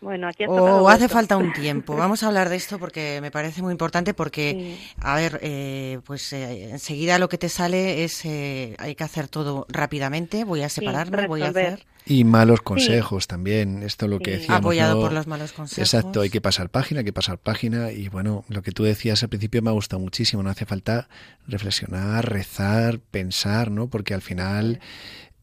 Bueno, 0.00 0.28
aquí 0.28 0.44
¿O 0.46 0.88
hace 0.88 1.08
falta 1.08 1.36
un 1.36 1.52
tiempo? 1.54 1.96
Vamos 1.96 2.22
a 2.22 2.28
hablar 2.28 2.48
de 2.48 2.56
esto 2.56 2.78
porque 2.78 3.20
me 3.20 3.30
parece 3.30 3.62
muy 3.62 3.72
importante 3.72 4.14
porque, 4.14 4.76
Sí. 4.78 4.92
a 5.00 5.16
ver, 5.16 5.40
eh, 5.42 6.00
pues 6.04 6.32
eh, 6.32 6.70
enseguida 6.70 7.18
lo 7.18 7.28
que 7.28 7.38
te 7.38 7.48
sale 7.48 8.04
es, 8.04 8.24
eh, 8.24 8.74
hay 8.78 8.94
que 8.94 9.04
hacer 9.04 9.28
todo 9.28 9.66
rápidamente, 9.68 10.44
voy 10.44 10.62
a 10.62 10.68
separarme, 10.68 11.26
voy 11.26 11.42
a 11.42 11.48
hacer... 11.48 11.84
Y 12.08 12.22
malos 12.22 12.60
consejos 12.60 13.26
también, 13.26 13.82
esto 13.82 14.06
es 14.06 14.10
lo 14.10 14.20
que 14.20 14.32
decíamos. 14.32 14.60
Apoyado 14.60 14.94
¿no? 14.94 15.00
por 15.00 15.12
los 15.12 15.26
malos 15.26 15.50
consejos. 15.52 15.92
Exacto, 15.92 16.20
hay 16.20 16.30
que 16.30 16.40
pasar 16.40 16.70
página, 16.70 17.00
hay 17.00 17.04
que 17.04 17.12
pasar 17.12 17.36
página 17.36 17.90
y 17.90 18.08
bueno, 18.08 18.44
lo 18.48 18.62
que 18.62 18.70
tú 18.70 18.84
decías 18.84 19.24
al 19.24 19.28
principio 19.28 19.60
me 19.60 19.70
ha 19.70 19.72
gustado 19.72 19.98
muchísimo, 19.98 20.40
no 20.44 20.50
hace 20.50 20.66
falta 20.66 21.08
reflexionar, 21.48 22.30
rezar, 22.30 23.00
pensar, 23.00 23.72
¿no? 23.72 23.88
Porque 23.88 24.14
al 24.14 24.22
final 24.22 24.78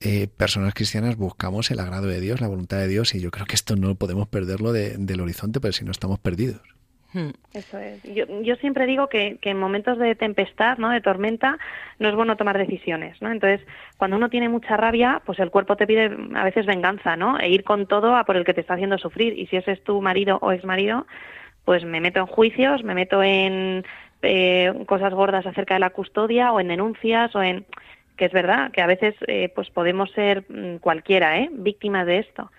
eh, 0.03 0.27
personas 0.37 0.73
cristianas 0.73 1.15
buscamos 1.17 1.71
el 1.71 1.79
agrado 1.79 2.07
de 2.07 2.19
Dios, 2.19 2.41
la 2.41 2.47
voluntad 2.47 2.77
de 2.77 2.87
Dios 2.87 3.15
y 3.15 3.21
yo 3.21 3.31
creo 3.31 3.45
que 3.45 3.55
esto 3.55 3.75
no 3.75 3.95
podemos 3.95 4.27
perderlo 4.27 4.71
de- 4.73 4.97
del 4.97 5.21
horizonte, 5.21 5.59
pero 5.59 5.71
si 5.73 5.85
no 5.85 5.91
estamos 5.91 6.19
perdidos. 6.19 6.61
Hmm. 7.13 7.29
Eso 7.53 7.77
es. 7.77 8.01
Yo, 8.03 8.25
yo 8.41 8.55
siempre 8.55 8.87
digo 8.87 9.07
que, 9.07 9.37
que 9.39 9.51
en 9.51 9.59
momentos 9.59 9.99
de 9.99 10.15
tempestad, 10.15 10.79
¿no? 10.79 10.89
de 10.89 10.99
tormenta, 10.99 11.59
no 11.99 12.09
es 12.09 12.15
bueno 12.15 12.35
tomar 12.37 12.57
decisiones, 12.57 13.21
¿no? 13.21 13.31
Entonces, 13.31 13.61
cuando 13.97 14.17
uno 14.17 14.29
tiene 14.29 14.49
mucha 14.49 14.77
rabia, 14.77 15.21
pues 15.23 15.37
el 15.39 15.51
cuerpo 15.51 15.75
te 15.75 15.85
pide 15.85 16.09
a 16.33 16.43
veces 16.43 16.65
venganza, 16.65 17.15
¿no? 17.15 17.37
E 17.39 17.49
ir 17.49 17.63
con 17.63 17.85
todo 17.85 18.15
a 18.15 18.23
por 18.25 18.35
el 18.35 18.43
que 18.45 18.55
te 18.55 18.61
está 18.61 18.73
haciendo 18.73 18.97
sufrir. 18.97 19.37
Y 19.37 19.45
si 19.45 19.57
ese 19.57 19.73
es 19.73 19.83
tu 19.83 20.01
marido 20.01 20.39
o 20.41 20.51
exmarido, 20.51 21.05
pues 21.65 21.85
me 21.85 22.01
meto 22.01 22.19
en 22.19 22.25
juicios, 22.25 22.83
me 22.83 22.95
meto 22.95 23.21
en 23.21 23.85
eh, 24.23 24.73
cosas 24.87 25.13
gordas 25.13 25.45
acerca 25.45 25.75
de 25.75 25.81
la 25.81 25.91
custodia 25.91 26.51
o 26.51 26.59
en 26.59 26.69
denuncias 26.69 27.35
o 27.35 27.43
en 27.43 27.63
que 28.17 28.25
es 28.25 28.31
verdad 28.31 28.71
que 28.71 28.81
a 28.81 28.87
veces 28.87 29.15
eh, 29.27 29.51
pues 29.53 29.69
podemos 29.69 30.11
ser 30.11 30.45
mm, 30.49 30.77
cualquiera, 30.77 31.39
¿eh? 31.39 31.49
víctimas 31.51 32.05
de 32.05 32.19
esto. 32.19 32.51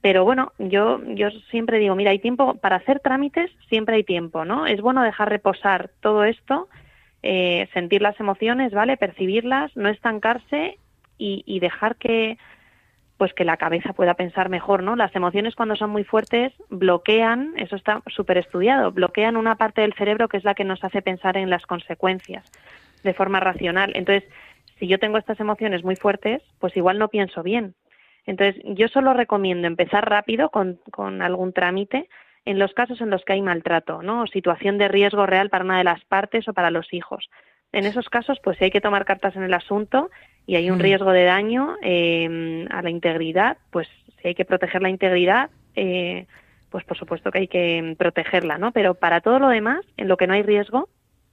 Pero 0.00 0.24
bueno, 0.24 0.52
yo, 0.58 1.00
yo 1.14 1.30
siempre 1.50 1.78
digo, 1.78 1.94
mira, 1.94 2.10
hay 2.10 2.18
tiempo 2.18 2.54
para 2.54 2.76
hacer 2.76 3.00
trámites, 3.00 3.50
siempre 3.68 3.96
hay 3.96 4.04
tiempo, 4.04 4.44
¿no? 4.44 4.66
Es 4.66 4.80
bueno 4.80 5.02
dejar 5.02 5.28
reposar 5.28 5.90
todo 6.00 6.24
esto, 6.24 6.68
eh, 7.22 7.68
sentir 7.72 8.02
las 8.02 8.18
emociones, 8.18 8.72
¿vale? 8.72 8.96
Percibirlas, 8.96 9.76
no 9.76 9.88
estancarse 9.88 10.78
y, 11.18 11.44
y 11.46 11.60
dejar 11.60 11.94
que, 11.96 12.36
pues 13.16 13.32
que 13.34 13.44
la 13.44 13.56
cabeza 13.56 13.92
pueda 13.92 14.14
pensar 14.14 14.48
mejor, 14.48 14.82
¿no? 14.82 14.96
Las 14.96 15.14
emociones 15.14 15.54
cuando 15.54 15.76
son 15.76 15.90
muy 15.90 16.02
fuertes 16.02 16.52
bloquean, 16.70 17.52
eso 17.56 17.76
está 17.76 18.02
súper 18.08 18.38
estudiado, 18.38 18.90
bloquean 18.90 19.36
una 19.36 19.54
parte 19.54 19.82
del 19.82 19.94
cerebro 19.94 20.26
que 20.26 20.38
es 20.38 20.44
la 20.44 20.54
que 20.54 20.64
nos 20.64 20.82
hace 20.82 21.02
pensar 21.02 21.36
en 21.36 21.48
las 21.48 21.64
consecuencias 21.64 22.44
de 23.04 23.14
forma 23.14 23.38
racional. 23.38 23.92
Entonces, 23.94 24.28
si 24.82 24.88
yo 24.88 24.98
tengo 24.98 25.16
estas 25.16 25.38
emociones 25.38 25.84
muy 25.84 25.94
fuertes, 25.94 26.42
pues 26.58 26.76
igual 26.76 26.98
no 26.98 27.06
pienso 27.06 27.44
bien. 27.44 27.76
Entonces, 28.26 28.60
yo 28.64 28.88
solo 28.88 29.14
recomiendo 29.14 29.68
empezar 29.68 30.10
rápido 30.10 30.50
con, 30.50 30.80
con 30.90 31.22
algún 31.22 31.52
trámite 31.52 32.08
en 32.44 32.58
los 32.58 32.74
casos 32.74 33.00
en 33.00 33.08
los 33.08 33.24
que 33.24 33.34
hay 33.34 33.42
maltrato, 33.42 34.02
¿no? 34.02 34.22
O 34.22 34.26
situación 34.26 34.78
de 34.78 34.88
riesgo 34.88 35.24
real 35.24 35.50
para 35.50 35.64
una 35.64 35.78
de 35.78 35.84
las 35.84 36.04
partes 36.06 36.48
o 36.48 36.52
para 36.52 36.72
los 36.72 36.92
hijos. 36.92 37.30
En 37.70 37.86
esos 37.86 38.08
casos, 38.08 38.40
pues 38.42 38.58
si 38.58 38.64
hay 38.64 38.70
que 38.72 38.80
tomar 38.80 39.04
cartas 39.04 39.36
en 39.36 39.44
el 39.44 39.54
asunto 39.54 40.10
y 40.46 40.56
hay 40.56 40.68
un 40.68 40.78
Mm. 40.78 40.80
riesgo 40.80 41.12
de 41.12 41.24
daño 41.26 41.76
eh, 41.80 42.66
a 42.72 42.82
la 42.82 42.90
integridad, 42.90 43.58
pues 43.70 43.86
si 44.20 44.26
hay 44.26 44.34
que 44.34 44.44
proteger 44.44 44.82
la 44.82 44.90
integridad, 44.90 45.50
eh, 45.76 46.26
pues 46.70 46.82
por 46.82 46.98
supuesto 46.98 47.30
que 47.30 47.38
hay 47.38 47.46
que 47.46 47.94
protegerla, 47.96 48.58
¿no? 48.58 48.72
Pero 48.72 48.94
para 48.94 49.20
todo 49.20 49.38
lo 49.38 49.48
demás, 49.48 49.86
en 49.96 50.08
lo 50.08 50.16
que 50.16 50.26
no 50.26 50.34
hay 50.34 50.42
riesgo, 50.42 50.88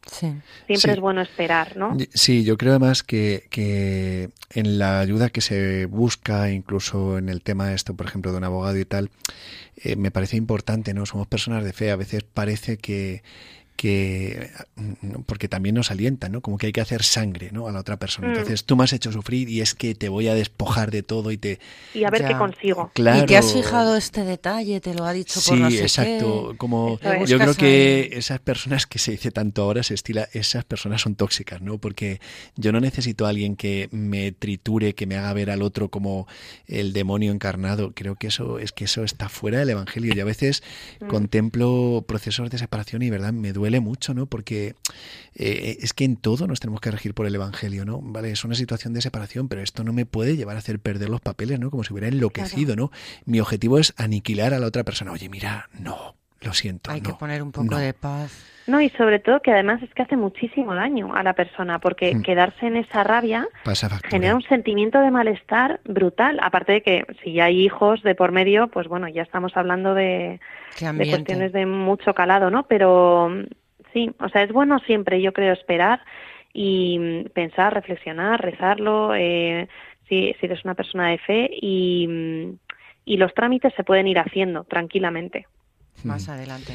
Sí. 0.05 0.27
siempre 0.65 0.77
Sí. 0.77 0.89
es 0.91 0.99
bueno 0.99 1.21
esperar, 1.21 1.77
¿no? 1.77 1.95
Sí, 2.13 2.43
yo 2.43 2.57
creo 2.57 2.71
además 2.73 3.03
que, 3.03 3.47
que 3.49 4.29
en 4.49 4.79
la 4.79 4.99
ayuda 4.99 5.29
que 5.29 5.41
se 5.41 5.85
busca, 5.85 6.49
incluso 6.51 7.17
en 7.17 7.29
el 7.29 7.41
tema 7.41 7.67
de 7.67 7.75
esto, 7.75 7.95
por 7.95 8.07
ejemplo, 8.07 8.31
de 8.31 8.37
un 8.37 8.43
abogado 8.43 8.77
y 8.77 8.85
tal, 8.85 9.11
eh, 9.77 9.95
me 9.95 10.11
parece 10.11 10.37
importante, 10.37 10.93
¿no? 10.93 11.05
Somos 11.05 11.27
personas 11.27 11.63
de 11.63 11.73
fe, 11.73 11.91
a 11.91 11.95
veces 11.95 12.23
parece 12.23 12.77
que 12.77 13.23
que 13.79 14.49
mm, 14.75 15.21
porque 15.25 15.47
también 15.47 15.73
nos 15.75 15.89
alienta, 15.89 16.27
¿no? 16.27 16.41
Como 16.41 16.57
que 16.57 16.67
hay 16.67 16.73
que 16.73 16.81
hacer 16.81 17.01
sangre, 17.03 17.49
¿no? 17.53 17.67
A 17.67 17.71
la 17.71 17.79
otra 17.79 17.97
persona. 17.97 18.27
Mm. 18.27 18.31
Entonces, 18.31 18.65
tú 18.65 18.75
me 18.75 18.83
has 18.83 18.91
hecho 18.91 19.11
sufrir 19.13 19.47
y 19.47 19.61
es 19.61 19.73
que 19.73 19.95
te 19.95 20.09
voy 20.09 20.27
a 20.27 20.33
despojar 20.35 20.91
de 20.91 21.01
todo 21.01 21.31
y 21.31 21.37
te 21.37 21.59
Y 21.93 22.03
a 22.03 22.09
ver 22.09 22.21
Ya. 22.21 22.27
qué 22.27 22.37
consigo. 22.37 22.91
claro. 22.93 23.23
¿Y 23.23 23.25
te 23.25 23.37
has 23.37 23.53
fijado 23.53 23.95
este 23.95 24.25
detalle? 24.25 24.81
¿Te 24.81 24.93
lo 24.93 25.05
ha 25.05 25.13
dicho 25.13 25.35
por 25.35 25.55
Sí, 25.55 25.61
no 25.61 25.71
sé 25.71 25.81
exacto. 25.83 26.49
qué? 26.51 26.57
Como 26.57 26.99
yo 27.25 27.37
creo 27.39 27.55
que 27.55 28.09
esas 28.13 28.39
personas 28.39 28.85
que 28.85 28.99
se 28.99 29.11
dice 29.11 29.31
tanto 29.31 29.61
ahora 29.63 29.81
se 29.83 29.93
estila, 29.93 30.27
esas 30.33 30.65
personas 30.65 31.01
son 31.01 31.15
tóxicas, 31.15 31.61
¿no? 31.61 31.77
Porque 31.77 32.19
yo 32.57 32.73
no 32.73 32.81
necesito 32.81 33.25
a 33.25 33.29
alguien 33.29 33.55
que 33.55 33.87
me 33.91 34.33
triture, 34.33 34.93
que 34.93 35.05
me 35.05 35.15
haga 35.15 35.31
ver 35.33 35.49
al 35.51 35.61
otro 35.61 35.87
como 35.89 36.27
el 36.67 36.91
demonio 36.91 37.31
encarnado. 37.31 37.93
Creo 37.95 38.15
que 38.15 38.27
eso 38.27 38.59
es 38.59 38.73
que 38.73 38.83
eso 38.85 39.05
está 39.05 39.29
fuera 39.29 39.59
del 39.59 39.69
evangelio. 39.69 40.13
Y 40.13 40.19
a 40.19 40.25
veces 40.25 40.63
Mm. 40.99 41.07
contemplo 41.07 42.03
procesos 42.07 42.49
de 42.49 42.57
separación 42.57 43.01
y 43.03 43.09
verdad 43.09 43.31
me 43.31 43.53
duele 43.53 43.68
mucho, 43.79 44.15
¿no? 44.15 44.25
Porque 44.25 44.73
eh, 45.35 45.77
es 45.81 45.93
que 45.93 46.05
en 46.05 46.15
todo 46.15 46.47
nos 46.47 46.59
tenemos 46.59 46.81
que 46.81 46.89
regir 46.89 47.13
por 47.13 47.27
el 47.27 47.35
evangelio, 47.35 47.85
¿no? 47.85 48.01
Vale, 48.01 48.31
es 48.31 48.43
una 48.43 48.55
situación 48.55 48.93
de 48.93 49.01
separación, 49.01 49.47
pero 49.47 49.61
esto 49.61 49.83
no 49.83 49.93
me 49.93 50.07
puede 50.07 50.35
llevar 50.35 50.55
a 50.55 50.59
hacer 50.59 50.79
perder 50.79 51.09
los 51.09 51.21
papeles, 51.21 51.59
¿no? 51.59 51.69
Como 51.69 51.83
si 51.83 51.93
hubiera 51.93 52.07
enloquecido, 52.07 52.75
¿no? 52.75 52.91
Mi 53.25 53.39
objetivo 53.39 53.77
es 53.77 53.93
aniquilar 53.97 54.55
a 54.55 54.59
la 54.59 54.65
otra 54.65 54.83
persona. 54.83 55.11
Oye, 55.11 55.29
mira, 55.29 55.69
no, 55.79 56.15
lo 56.41 56.53
siento. 56.53 56.91
Hay 56.91 57.01
que 57.01 57.13
poner 57.13 57.41
un 57.43 57.51
poco 57.51 57.67
no. 57.71 57.77
de 57.77 57.93
paz. 57.93 58.45
No, 58.67 58.79
y 58.81 58.89
sobre 58.91 59.17
todo 59.17 59.41
que 59.41 59.51
además 59.51 59.81
es 59.81 59.91
que 59.95 60.03
hace 60.03 60.15
muchísimo 60.15 60.75
daño 60.75 61.15
a 61.15 61.23
la 61.23 61.33
persona, 61.33 61.79
porque 61.79 62.13
Mm. 62.13 62.21
quedarse 62.21 62.67
en 62.67 62.77
esa 62.77 63.03
rabia 63.03 63.47
genera 64.09 64.35
un 64.35 64.43
sentimiento 64.43 64.99
de 65.01 65.09
malestar 65.09 65.79
brutal. 65.85 66.39
Aparte 66.41 66.73
de 66.73 66.81
que 66.83 67.05
si 67.23 67.33
ya 67.33 67.45
hay 67.45 67.65
hijos 67.65 68.03
de 68.03 68.13
por 68.13 68.31
medio, 68.31 68.67
pues 68.67 68.87
bueno, 68.87 69.07
ya 69.07 69.23
estamos 69.23 69.57
hablando 69.57 69.95
de, 69.95 70.39
de 70.79 71.09
cuestiones 71.09 71.51
de 71.51 71.65
mucho 71.65 72.13
calado, 72.13 72.51
¿no? 72.51 72.67
Pero 72.67 73.29
mm, 73.29 73.43
sí, 73.91 74.11
o 74.19 74.29
sea, 74.29 74.43
es 74.43 74.51
bueno 74.51 74.77
siempre, 74.85 75.19
yo 75.19 75.33
creo, 75.33 75.53
esperar 75.53 76.01
y 76.53 76.99
mm, 76.99 77.29
pensar, 77.33 77.73
reflexionar, 77.73 78.39
rezarlo, 78.39 79.15
eh, 79.15 79.67
si, 80.07 80.35
si 80.39 80.45
eres 80.45 80.63
una 80.63 80.75
persona 80.75 81.09
de 81.09 81.17
fe 81.17 81.49
y, 81.51 82.07
y 83.03 83.17
los 83.17 83.33
trámites 83.33 83.73
se 83.75 83.83
pueden 83.83 84.07
ir 84.07 84.19
haciendo 84.19 84.63
tranquilamente. 84.65 85.47
Más 86.03 86.29
adelante. 86.29 86.73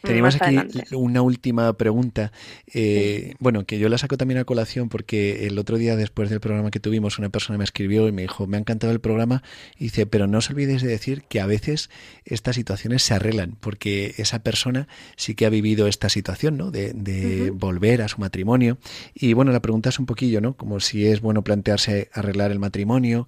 Tenemos 0.00 0.36
aquí 0.36 0.56
adelante. 0.56 0.84
una 0.94 1.22
última 1.22 1.72
pregunta. 1.72 2.30
Eh, 2.72 3.34
Bueno, 3.40 3.64
que 3.64 3.80
yo 3.80 3.88
la 3.88 3.98
saco 3.98 4.16
también 4.16 4.38
a 4.38 4.44
colación 4.44 4.88
porque 4.88 5.46
el 5.46 5.58
otro 5.58 5.76
día, 5.76 5.96
después 5.96 6.30
del 6.30 6.38
programa 6.38 6.70
que 6.70 6.78
tuvimos, 6.78 7.18
una 7.18 7.30
persona 7.30 7.58
me 7.58 7.64
escribió 7.64 8.06
y 8.06 8.12
me 8.12 8.22
dijo, 8.22 8.46
me 8.46 8.56
ha 8.56 8.60
encantado 8.60 8.92
el 8.92 9.00
programa. 9.00 9.42
Y 9.76 9.84
dice, 9.84 10.06
pero 10.06 10.28
no 10.28 10.38
os 10.38 10.50
olvidéis 10.50 10.82
de 10.82 10.88
decir 10.88 11.22
que 11.28 11.40
a 11.40 11.46
veces 11.46 11.90
estas 12.24 12.54
situaciones 12.54 13.02
se 13.02 13.14
arreglan, 13.14 13.56
porque 13.58 14.14
esa 14.18 14.42
persona 14.44 14.86
sí 15.16 15.34
que 15.34 15.46
ha 15.46 15.50
vivido 15.50 15.88
esta 15.88 16.08
situación, 16.08 16.56
¿no? 16.56 16.70
De, 16.70 16.92
de 16.92 17.50
volver 17.50 18.02
a 18.02 18.08
su 18.08 18.20
matrimonio. 18.20 18.78
Y 19.14 19.32
bueno, 19.32 19.50
la 19.50 19.60
pregunta 19.60 19.88
es 19.88 19.98
un 19.98 20.06
poquillo, 20.06 20.40
¿no? 20.40 20.56
Como 20.56 20.78
si 20.78 21.06
es 21.06 21.20
bueno 21.20 21.42
plantearse 21.42 22.08
arreglar 22.12 22.52
el 22.52 22.60
matrimonio. 22.60 23.26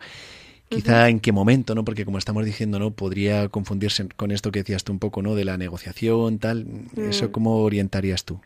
Quizá 0.71 1.09
en 1.09 1.19
qué 1.19 1.33
momento, 1.33 1.75
¿no? 1.75 1.85
Porque 1.85 2.05
como 2.05 2.17
estamos 2.19 2.45
diciendo, 2.45 2.79
¿no? 2.79 2.93
Podría 2.93 3.49
confundirse 3.49 4.09
con 4.17 4.31
esto 4.31 4.53
que 4.53 4.61
decías 4.61 4.85
tú 4.85 4.93
un 4.93 5.01
poco, 5.01 5.21
¿no? 5.21 5.35
De 5.35 5.45
la 5.45 5.57
negociación, 5.57 6.39
tal. 6.39 6.65
¿Eso 6.97 7.29
Mm. 7.29 7.33
cómo 7.33 7.57
orientarías 7.65 8.25
tú? 8.25 8.41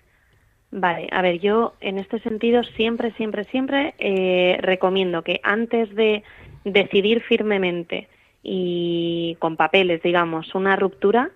Vale, 0.71 1.07
a 1.13 1.23
ver, 1.23 1.39
yo 1.39 1.75
en 1.81 1.99
este 1.99 2.19
sentido 2.21 2.65
siempre, 2.77 3.13
siempre, 3.13 3.45
siempre 3.45 3.95
eh, 3.99 4.57
recomiendo 4.61 5.23
que 5.23 5.39
antes 5.45 5.95
de 5.95 6.25
decidir 6.65 7.21
firmemente 7.23 8.09
y 8.43 9.37
con 9.39 9.57
papeles, 9.57 10.03
digamos, 10.03 10.55
una 10.55 10.77
ruptura, 10.77 11.31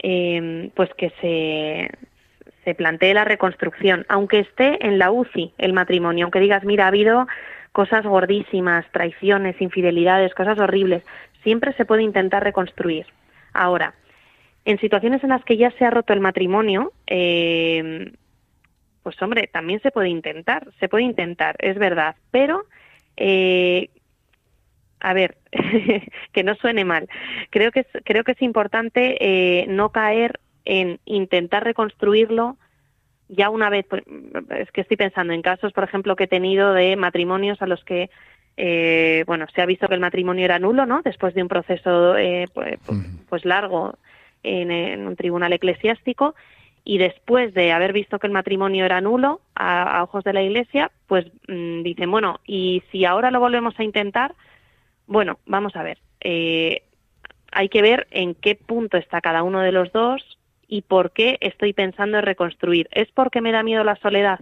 eh, 0.00 0.70
pues 0.76 0.90
que 0.96 1.10
se, 1.20 1.90
se 2.64 2.74
plantee 2.74 3.14
la 3.14 3.24
reconstrucción, 3.24 4.04
aunque 4.08 4.40
esté 4.40 4.86
en 4.86 4.98
la 4.98 5.10
UCI 5.10 5.54
el 5.58 5.72
matrimonio, 5.72 6.26
aunque 6.26 6.38
digas, 6.40 6.64
mira, 6.64 6.84
ha 6.84 6.88
habido 6.88 7.26
cosas 7.72 8.04
gordísimas, 8.04 8.84
traiciones, 8.92 9.60
infidelidades, 9.60 10.34
cosas 10.34 10.58
horribles, 10.58 11.02
siempre 11.42 11.72
se 11.74 11.84
puede 11.84 12.02
intentar 12.02 12.42
reconstruir. 12.42 13.06
Ahora, 13.52 13.94
en 14.64 14.78
situaciones 14.78 15.22
en 15.22 15.30
las 15.30 15.44
que 15.44 15.56
ya 15.56 15.70
se 15.72 15.84
ha 15.84 15.90
roto 15.90 16.12
el 16.12 16.20
matrimonio, 16.20 16.92
eh, 17.06 18.12
pues 19.02 19.20
hombre, 19.22 19.48
también 19.50 19.80
se 19.80 19.90
puede 19.90 20.08
intentar, 20.08 20.68
se 20.78 20.88
puede 20.88 21.04
intentar, 21.04 21.56
es 21.60 21.78
verdad, 21.78 22.16
pero 22.30 22.66
eh, 23.16 23.88
a 25.00 25.12
ver, 25.12 25.38
que 26.32 26.44
no 26.44 26.54
suene 26.56 26.84
mal. 26.84 27.08
Creo 27.50 27.72
que 27.72 27.80
es, 27.80 27.86
creo 28.04 28.24
que 28.24 28.32
es 28.32 28.42
importante 28.42 29.16
eh, 29.20 29.66
no 29.68 29.90
caer 29.90 30.40
en 30.64 31.00
intentar 31.04 31.64
reconstruirlo 31.64 32.56
ya 33.28 33.50
una 33.50 33.70
vez. 33.70 33.86
pues, 33.88 34.02
Es 34.50 34.70
que 34.72 34.80
estoy 34.82 34.96
pensando 34.96 35.32
en 35.32 35.42
casos, 35.42 35.72
por 35.72 35.84
ejemplo, 35.84 36.16
que 36.16 36.24
he 36.24 36.28
tenido 36.28 36.72
de 36.72 36.96
matrimonios 36.96 37.60
a 37.62 37.66
los 37.66 37.84
que 37.84 38.10
eh, 38.56 39.22
bueno, 39.26 39.46
se 39.54 39.62
ha 39.62 39.66
visto 39.66 39.86
que 39.86 39.94
el 39.94 40.00
matrimonio 40.00 40.44
era 40.44 40.58
nulo, 40.58 40.84
¿no? 40.84 41.02
Después 41.02 41.32
de 41.34 41.42
un 41.42 41.48
proceso 41.48 42.16
eh, 42.16 42.46
pues, 42.52 42.78
Ujú. 42.88 43.02
pues 43.28 43.44
largo 43.44 43.96
en, 44.42 44.70
en 44.72 45.06
un 45.06 45.14
tribunal 45.14 45.52
eclesiástico 45.52 46.34
y 46.84 46.98
después 46.98 47.54
de 47.54 47.70
haber 47.70 47.92
visto 47.92 48.18
que 48.18 48.26
el 48.26 48.32
matrimonio 48.32 48.84
era 48.84 49.00
nulo 49.00 49.40
a, 49.54 49.98
a 49.98 50.02
ojos 50.02 50.24
de 50.24 50.32
la 50.32 50.42
Iglesia, 50.42 50.90
pues 51.06 51.26
mm, 51.46 51.82
dicen, 51.82 52.10
bueno, 52.10 52.40
y 52.46 52.82
si 52.90 53.04
ahora 53.04 53.30
lo 53.30 53.40
volvemos 53.40 53.78
a 53.78 53.84
intentar, 53.84 54.34
bueno, 55.06 55.38
vamos 55.46 55.76
a 55.76 55.82
ver. 55.82 55.98
eh, 56.20 56.82
hay 57.52 57.68
que 57.68 57.82
ver 57.82 58.06
en 58.10 58.34
qué 58.34 58.54
punto 58.56 58.96
está 58.98 59.20
cada 59.20 59.42
uno 59.42 59.60
de 59.60 59.72
los 59.72 59.90
dos 59.92 60.37
y 60.68 60.82
por 60.82 61.12
qué 61.12 61.38
estoy 61.40 61.72
pensando 61.72 62.18
en 62.18 62.24
reconstruir. 62.24 62.88
¿Es 62.92 63.08
porque 63.12 63.40
me 63.40 63.50
da 63.50 63.62
miedo 63.62 63.82
la 63.82 63.96
soledad? 63.96 64.38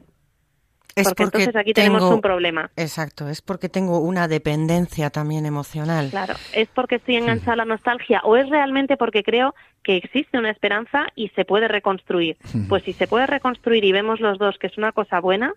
Es 0.97 1.09
porque, 1.09 1.25
entonces 1.25 1.55
aquí 1.55 1.75
tenemos 1.75 2.03
un 2.03 2.23
problema. 2.23 2.71
Exacto, 2.75 3.29
es 3.29 3.43
porque 3.43 3.69
tengo 3.69 3.99
una 3.99 4.29
dependencia 4.29 5.11
también 5.11 5.45
emocional. 5.45 6.09
Claro, 6.09 6.35
¿es 6.55 6.69
porque 6.69 6.95
estoy 6.95 7.17
enganchada 7.17 7.53
a 7.53 7.57
la 7.57 7.65
nostalgia 7.67 8.23
o 8.25 8.35
es 8.37 8.49
realmente 8.49 8.97
porque 8.97 9.23
creo 9.23 9.55
que 9.83 9.99
existe 9.99 10.39
una 10.39 10.51
esperanza 10.51 11.07
y 11.15 11.29
se 11.31 11.45
puede 11.45 11.69
reconstruir? 11.69 12.39
Pues 12.71 12.83
si 12.85 12.95
se 12.95 13.07
puede 13.07 13.27
reconstruir 13.27 13.85
y 13.85 13.93
vemos 13.93 14.21
los 14.21 14.39
dos 14.39 14.57
que 14.59 14.69
es 14.69 14.79
una 14.79 14.93
cosa 14.93 15.21
buena 15.21 15.53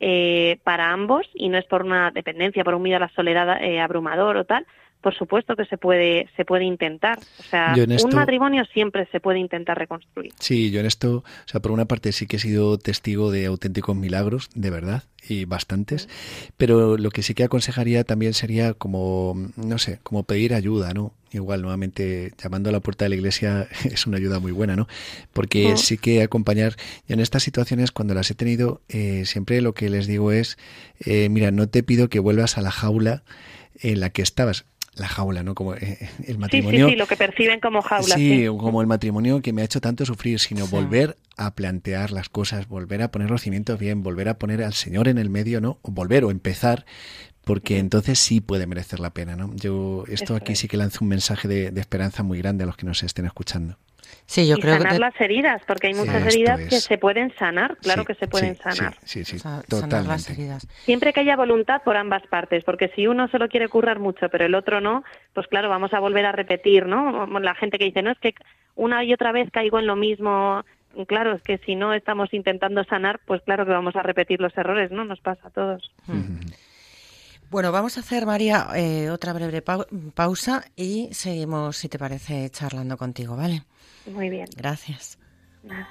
eh, 0.00 0.58
para 0.64 0.90
ambos 0.90 1.26
y 1.34 1.50
no 1.50 1.58
es 1.58 1.66
por 1.66 1.82
una 1.82 2.10
dependencia, 2.10 2.64
por 2.64 2.74
un 2.74 2.82
miedo 2.82 2.96
a 2.96 3.00
la 3.00 3.10
soledad 3.10 3.62
eh, 3.62 3.80
abrumador 3.80 4.38
o 4.38 4.44
tal, 4.46 4.66
por 5.00 5.14
supuesto 5.14 5.54
que 5.56 5.64
se 5.66 5.78
puede 5.78 6.28
se 6.36 6.44
puede 6.44 6.64
intentar. 6.64 7.18
O 7.38 7.42
sea, 7.50 7.74
esto- 7.94 8.06
un 8.08 8.14
matrimonio 8.14 8.64
siempre 8.72 9.06
se 9.12 9.20
puede 9.20 9.38
intentar 9.38 9.78
reconstruir. 9.78 10.32
Sí, 10.40 10.70
yo 10.70 10.80
en 10.80 10.86
esto, 10.86 11.18
o 11.18 11.24
sea, 11.46 11.60
por 11.60 11.70
una 11.72 11.84
parte 11.84 12.12
sí 12.12 12.26
que 12.26 12.36
he 12.36 12.40
sido 12.40 12.78
testigo 12.78 13.30
de 13.30 13.46
auténticos 13.46 13.94
milagros, 13.96 14.50
de 14.54 14.70
verdad, 14.70 15.04
y 15.28 15.44
bastantes, 15.44 16.08
pero 16.56 16.96
lo 16.96 17.10
que 17.10 17.22
sí 17.22 17.34
que 17.34 17.44
aconsejaría 17.44 18.04
también 18.04 18.34
sería 18.34 18.74
como, 18.74 19.34
no 19.56 19.78
sé, 19.78 20.00
como 20.02 20.22
pedir 20.24 20.54
ayuda, 20.54 20.92
¿no? 20.94 21.12
Igual, 21.30 21.60
nuevamente, 21.60 22.32
llamando 22.42 22.70
a 22.70 22.72
la 22.72 22.80
puerta 22.80 23.04
de 23.04 23.10
la 23.10 23.14
iglesia 23.16 23.68
es 23.84 24.06
una 24.06 24.16
ayuda 24.16 24.38
muy 24.40 24.52
buena, 24.52 24.76
¿no? 24.76 24.88
Porque 25.32 25.72
sí 25.76 25.98
que 25.98 26.22
acompañar, 26.22 26.74
y 27.06 27.12
en 27.12 27.20
estas 27.20 27.42
situaciones, 27.42 27.92
cuando 27.92 28.14
las 28.14 28.30
he 28.30 28.34
tenido, 28.34 28.80
eh, 28.88 29.24
siempre 29.26 29.60
lo 29.60 29.74
que 29.74 29.90
les 29.90 30.06
digo 30.06 30.32
es, 30.32 30.56
eh, 31.04 31.28
mira, 31.28 31.50
no 31.50 31.68
te 31.68 31.82
pido 31.82 32.08
que 32.08 32.18
vuelvas 32.18 32.56
a 32.58 32.62
la 32.62 32.70
jaula 32.70 33.22
en 33.80 34.00
la 34.00 34.10
que 34.10 34.22
estabas. 34.22 34.64
La 34.98 35.08
jaula, 35.08 35.42
¿no? 35.42 35.54
Como 35.54 35.74
eh, 35.74 35.98
el 36.00 36.06
Sí, 36.08 36.32
sí, 36.32 36.38
matrimonio. 36.38 36.88
sí, 36.88 36.96
lo 36.96 37.06
que 37.06 37.16
perciben 37.16 37.60
como 37.60 37.82
jaula. 37.82 38.14
Sí, 38.16 38.40
sí. 38.42 38.46
como 38.46 38.80
el 38.80 38.86
matrimonio 38.86 39.40
que 39.42 39.52
me 39.52 39.62
ha 39.62 39.64
hecho 39.64 39.80
tanto 39.80 40.04
sufrir, 40.04 40.38
sino 40.40 40.66
Sí. 40.66 40.70
volver 40.72 41.16
a 41.36 41.54
plantear 41.54 42.10
las 42.10 42.28
cosas, 42.28 42.66
volver 42.68 43.02
a 43.02 43.10
poner 43.12 43.30
los 43.30 43.42
cimientos 43.42 43.78
bien, 43.78 44.02
volver 44.02 44.28
a 44.28 44.38
poner 44.38 44.62
al 44.62 44.74
Señor 44.74 45.06
en 45.08 45.18
el 45.18 45.30
medio, 45.30 45.60
¿no? 45.60 45.78
O 45.82 45.90
volver 45.92 46.24
o 46.24 46.30
empezar, 46.30 46.84
porque 47.44 47.78
entonces 47.78 48.18
sí 48.18 48.40
puede 48.40 48.66
merecer 48.66 48.98
la 49.00 49.10
pena, 49.14 49.36
¿no? 49.36 49.54
Yo 49.54 50.04
esto 50.08 50.24
Eso 50.24 50.36
aquí 50.36 50.52
es. 50.52 50.58
sí 50.58 50.68
que 50.68 50.76
lanzo 50.76 50.98
un 51.02 51.08
mensaje 51.08 51.46
de, 51.48 51.70
de 51.70 51.80
esperanza 51.80 52.22
muy 52.22 52.38
grande 52.38 52.64
a 52.64 52.66
los 52.66 52.76
que 52.76 52.84
nos 52.86 53.02
estén 53.02 53.24
escuchando. 53.26 53.78
Sí, 54.30 54.46
yo 54.46 54.56
y 54.56 54.60
creo 54.60 54.76
sanar 54.76 54.92
que 54.92 54.98
las 54.98 55.18
heridas, 55.22 55.62
porque 55.66 55.86
hay 55.86 55.94
muchas 55.94 56.26
heridas 56.26 56.60
que 56.68 56.80
se 56.80 56.98
pueden 56.98 57.34
sanar, 57.38 57.78
claro 57.78 58.02
Sí, 58.02 58.06
que 58.08 58.14
se 58.16 58.28
pueden 58.28 58.56
sí, 58.56 58.62
sanar. 58.62 58.94
Sí, 59.02 59.24
sí, 59.24 59.38
sanar 59.38 59.64
las 59.66 59.66
totalmente. 59.68 60.32
heridas. 60.34 60.68
Siempre 60.84 61.14
que 61.14 61.20
haya 61.20 61.34
voluntad 61.34 61.80
por 61.82 61.96
ambas 61.96 62.22
partes, 62.26 62.62
porque 62.62 62.88
si 62.94 63.06
uno 63.06 63.28
se 63.28 63.38
lo 63.38 63.48
quiere 63.48 63.70
currar 63.70 63.98
mucho, 64.00 64.28
pero 64.28 64.44
el 64.44 64.54
otro 64.54 64.82
no, 64.82 65.02
pues 65.32 65.46
claro, 65.46 65.70
vamos 65.70 65.94
a 65.94 65.98
volver 66.00 66.26
a 66.26 66.32
repetir, 66.32 66.84
¿no? 66.84 67.26
La 67.40 67.54
gente 67.54 67.78
que 67.78 67.86
dice, 67.86 68.02
no, 68.02 68.10
es 68.10 68.18
que 68.18 68.34
una 68.74 69.02
y 69.02 69.14
otra 69.14 69.32
vez 69.32 69.50
caigo 69.50 69.78
en 69.78 69.86
lo 69.86 69.96
mismo. 69.96 70.62
Claro, 71.06 71.32
es 71.34 71.42
que 71.42 71.56
si 71.64 71.74
no 71.74 71.94
estamos 71.94 72.32
intentando 72.34 72.84
sanar, 72.84 73.20
pues 73.24 73.40
claro 73.42 73.64
que 73.64 73.72
vamos 73.72 73.96
a 73.96 74.02
repetir 74.02 74.40
los 74.42 74.54
errores, 74.58 74.90
¿no? 74.90 75.06
Nos 75.06 75.20
pasa 75.20 75.48
a 75.48 75.50
todos. 75.50 75.90
Bueno, 77.50 77.72
vamos 77.72 77.96
a 77.96 78.00
hacer, 78.00 78.26
María, 78.26 78.66
eh, 78.76 79.08
otra 79.10 79.32
breve 79.32 79.62
pau- 79.62 79.86
pausa 80.14 80.64
y 80.76 81.08
seguimos, 81.12 81.76
si 81.78 81.88
te 81.88 81.98
parece, 81.98 82.50
charlando 82.50 82.98
contigo, 82.98 83.36
¿vale? 83.36 83.62
Muy 84.08 84.30
bien. 84.30 84.48
Gracias. 84.56 85.18
Nada. 85.62 85.88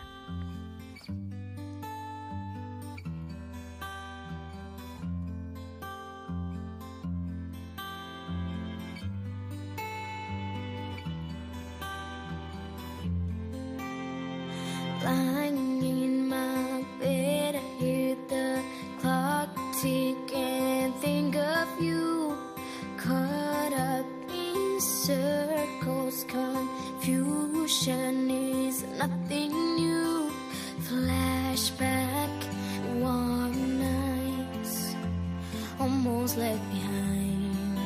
Lying 15.03 15.83
in 15.83 16.27
my 16.27 16.83
bed, 16.99 17.55
I 17.55 17.59
hear 17.79 18.15
the 18.27 18.61
clock 18.99 19.49
tick 19.81 20.33
and 20.35 20.93
think 20.95 21.35
of 21.35 21.67
you. 21.81 22.35
Caught 22.97 23.73
up 23.73 24.05
in 24.05 24.16
circles, 25.07 26.25
confusion 26.27 28.15
is 28.29 28.83
nothing 28.99 29.51
new. 29.79 30.29
Flashback, 30.87 32.35
warm 32.99 33.55
nights, 33.79 34.95
almost 35.79 36.37
left 36.37 36.65
behind. 36.73 37.79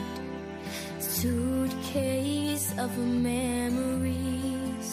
Suitcase 0.97 2.73
of 2.79 2.91
memories. 2.97 4.91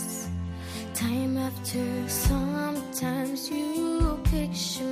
Time 0.92 1.38
after, 1.38 1.86
sometimes 2.08 3.50
you 3.50 4.20
picture 4.24 4.87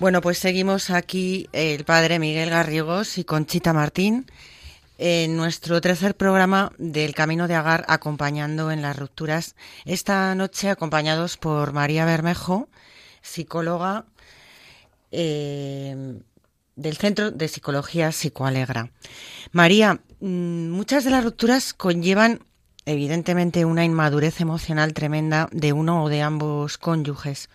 Bueno, 0.00 0.22
pues 0.22 0.38
seguimos 0.38 0.88
aquí 0.88 1.46
el 1.52 1.84
padre 1.84 2.18
Miguel 2.18 2.48
Garrigos 2.48 3.18
y 3.18 3.24
Conchita 3.24 3.74
Martín 3.74 4.24
en 4.96 5.36
nuestro 5.36 5.82
tercer 5.82 6.16
programa 6.16 6.72
del 6.78 7.14
Camino 7.14 7.46
de 7.46 7.54
Agar 7.54 7.84
acompañando 7.86 8.70
en 8.70 8.80
las 8.80 8.98
rupturas. 8.98 9.56
Esta 9.84 10.34
noche 10.34 10.70
acompañados 10.70 11.36
por 11.36 11.74
María 11.74 12.06
Bermejo, 12.06 12.70
psicóloga 13.20 14.06
eh, 15.12 16.18
del 16.76 16.96
Centro 16.96 17.30
de 17.30 17.48
Psicología 17.48 18.10
Psicoalegra. 18.10 18.90
María, 19.52 20.00
mm, 20.20 20.70
muchas 20.70 21.04
de 21.04 21.10
las 21.10 21.24
rupturas 21.24 21.74
conllevan 21.74 22.40
evidentemente 22.86 23.66
una 23.66 23.84
inmadurez 23.84 24.40
emocional 24.40 24.94
tremenda 24.94 25.50
de 25.52 25.74
uno 25.74 26.04
o 26.04 26.08
de 26.08 26.22
ambos 26.22 26.78
cónyuges. 26.78 27.50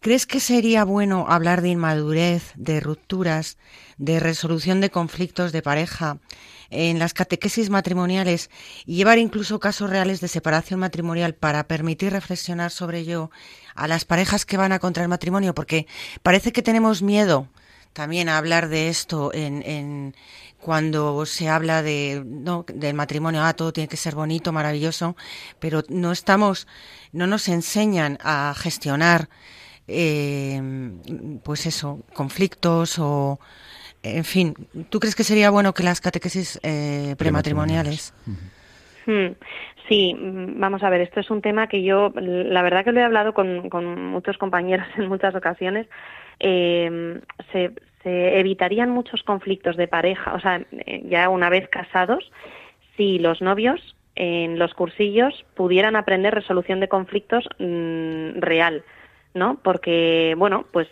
¿Crees 0.00 0.26
que 0.26 0.38
sería 0.38 0.84
bueno 0.84 1.26
hablar 1.28 1.60
de 1.60 1.70
inmadurez, 1.70 2.52
de 2.54 2.78
rupturas, 2.78 3.58
de 3.96 4.20
resolución 4.20 4.80
de 4.80 4.90
conflictos 4.90 5.50
de 5.50 5.60
pareja 5.60 6.18
en 6.70 7.00
las 7.00 7.14
catequesis 7.14 7.68
matrimoniales 7.68 8.48
y 8.86 8.94
llevar 8.94 9.18
incluso 9.18 9.58
casos 9.58 9.90
reales 9.90 10.20
de 10.20 10.28
separación 10.28 10.78
matrimonial 10.78 11.34
para 11.34 11.66
permitir 11.66 12.12
reflexionar 12.12 12.70
sobre 12.70 13.00
ello 13.00 13.32
a 13.74 13.88
las 13.88 14.04
parejas 14.04 14.46
que 14.46 14.56
van 14.56 14.70
a 14.70 14.78
contra 14.78 15.02
el 15.02 15.08
matrimonio? 15.08 15.52
Porque 15.52 15.88
parece 16.22 16.52
que 16.52 16.62
tenemos 16.62 17.02
miedo 17.02 17.48
también 17.92 18.28
a 18.28 18.38
hablar 18.38 18.68
de 18.68 18.90
esto 18.90 19.32
en, 19.34 19.64
en 19.66 20.14
cuando 20.60 21.26
se 21.26 21.48
habla 21.48 21.82
de 21.82 22.22
no, 22.24 22.64
del 22.72 22.94
matrimonio, 22.94 23.42
ah, 23.42 23.54
todo 23.54 23.72
tiene 23.72 23.88
que 23.88 23.96
ser 23.96 24.14
bonito, 24.14 24.52
maravilloso, 24.52 25.16
pero 25.58 25.82
no 25.88 26.12
estamos, 26.12 26.68
no 27.10 27.26
nos 27.26 27.48
enseñan 27.48 28.18
a 28.22 28.54
gestionar 28.56 29.28
eh, 29.88 30.60
pues 31.42 31.66
eso, 31.66 32.00
conflictos 32.14 32.98
o, 32.98 33.38
en 34.02 34.24
fin, 34.24 34.54
¿tú 34.90 35.00
crees 35.00 35.16
que 35.16 35.24
sería 35.24 35.50
bueno 35.50 35.72
que 35.72 35.82
las 35.82 36.00
catequesis 36.00 36.60
eh, 36.62 37.14
prematrimoniales? 37.18 38.14
Hmm. 39.06 39.32
Sí, 39.88 40.14
mm, 40.14 40.60
vamos 40.60 40.82
a 40.82 40.90
ver, 40.90 41.00
esto 41.00 41.20
es 41.20 41.30
un 41.30 41.40
tema 41.40 41.66
que 41.66 41.82
yo, 41.82 42.12
la 42.14 42.62
verdad 42.62 42.84
que 42.84 42.92
lo 42.92 43.00
he 43.00 43.04
hablado 43.04 43.32
con, 43.32 43.70
con 43.70 44.06
muchos 44.06 44.36
compañeros 44.38 44.86
en 44.96 45.08
muchas 45.08 45.34
ocasiones. 45.34 45.86
Eh, 46.40 47.20
se, 47.52 47.72
se 48.02 48.38
evitarían 48.38 48.90
muchos 48.90 49.22
conflictos 49.22 49.76
de 49.76 49.88
pareja, 49.88 50.34
o 50.34 50.40
sea, 50.40 50.62
eh, 50.70 51.02
ya 51.06 51.28
una 51.28 51.48
vez 51.48 51.68
casados, 51.68 52.30
si 52.96 53.18
los 53.18 53.40
novios 53.40 53.96
en 54.14 54.58
los 54.58 54.74
cursillos 54.74 55.44
pudieran 55.54 55.96
aprender 55.96 56.34
resolución 56.34 56.80
de 56.80 56.88
conflictos 56.88 57.48
mm, 57.58 58.40
real 58.40 58.84
¿no? 59.38 59.58
Porque, 59.62 60.34
bueno, 60.36 60.66
pues 60.72 60.88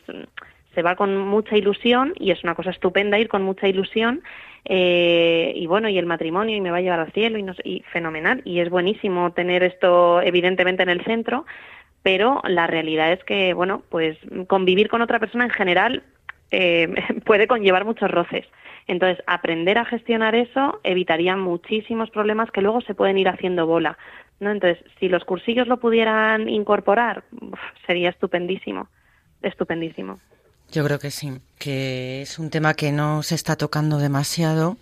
se 0.75 0.83
va 0.83 0.95
con 0.95 1.17
mucha 1.17 1.57
ilusión 1.57 2.13
y 2.19 2.31
es 2.31 2.45
una 2.45 2.55
cosa 2.55 2.71
estupenda 2.71 3.19
ir 3.19 3.29
con 3.29 3.43
mucha 3.43 3.67
ilusión 3.67 4.23
eh, 4.67 5.53
y 5.57 5.67
bueno, 5.67 5.89
y 5.89 5.97
el 5.97 6.07
matrimonio 6.07 6.55
y 6.55 6.61
me 6.61 6.71
va 6.71 6.79
a 6.79 6.81
llevar 6.83 7.01
al 7.01 7.13
cielo 7.13 7.39
y, 7.39 7.43
no, 7.43 7.55
y 7.65 7.83
fenomenal 7.93 8.43
y 8.45 8.61
es 8.61 8.69
buenísimo 8.69 9.33
tener 9.33 9.63
esto 9.63 10.21
evidentemente 10.21 10.83
en 10.83 10.91
el 10.91 11.03
centro, 11.05 11.47
pero 12.03 12.43
la 12.45 12.67
realidad 12.67 13.13
es 13.13 13.25
que, 13.25 13.55
bueno, 13.55 13.83
pues 13.89 14.19
convivir 14.49 14.89
con 14.89 15.03
otra 15.03 15.19
persona 15.19 15.45
en 15.45 15.51
general 15.51 16.03
eh, 16.51 16.95
puede 17.25 17.47
conllevar 17.47 17.85
muchos 17.85 18.11
roces. 18.11 18.47
Entonces, 18.87 19.23
aprender 19.27 19.79
a 19.79 19.85
gestionar 19.85 20.35
eso 20.35 20.81
evitaría 20.85 21.37
muchísimos 21.37 22.11
problemas 22.11 22.51
que 22.51 22.63
luego 22.63 22.81
se 22.83 22.95
pueden 22.95 23.19
ir 23.19 23.29
haciendo 23.29 23.67
bola. 23.67 23.99
¿No? 24.41 24.51
Entonces, 24.51 24.85
si 24.99 25.09
los 25.09 25.25
cursillos 25.25 25.67
lo 25.67 25.79
pudieran 25.79 26.49
incorporar, 26.49 27.25
sería 27.87 28.11
estupendísimo, 28.11 28.89
estupendísimo. 29.43 30.19
Yo 30.73 30.85
creo 30.85 30.99
que 30.99 31.11
sí, 31.11 31.41
que 31.59 32.23
es 32.23 32.39
un 32.39 32.51
tema 32.51 32.75
que 32.75 32.93
no 32.93 33.23
se 33.23 33.35
está 33.35 33.57
tocando 33.57 33.99
demasiado 33.99 34.77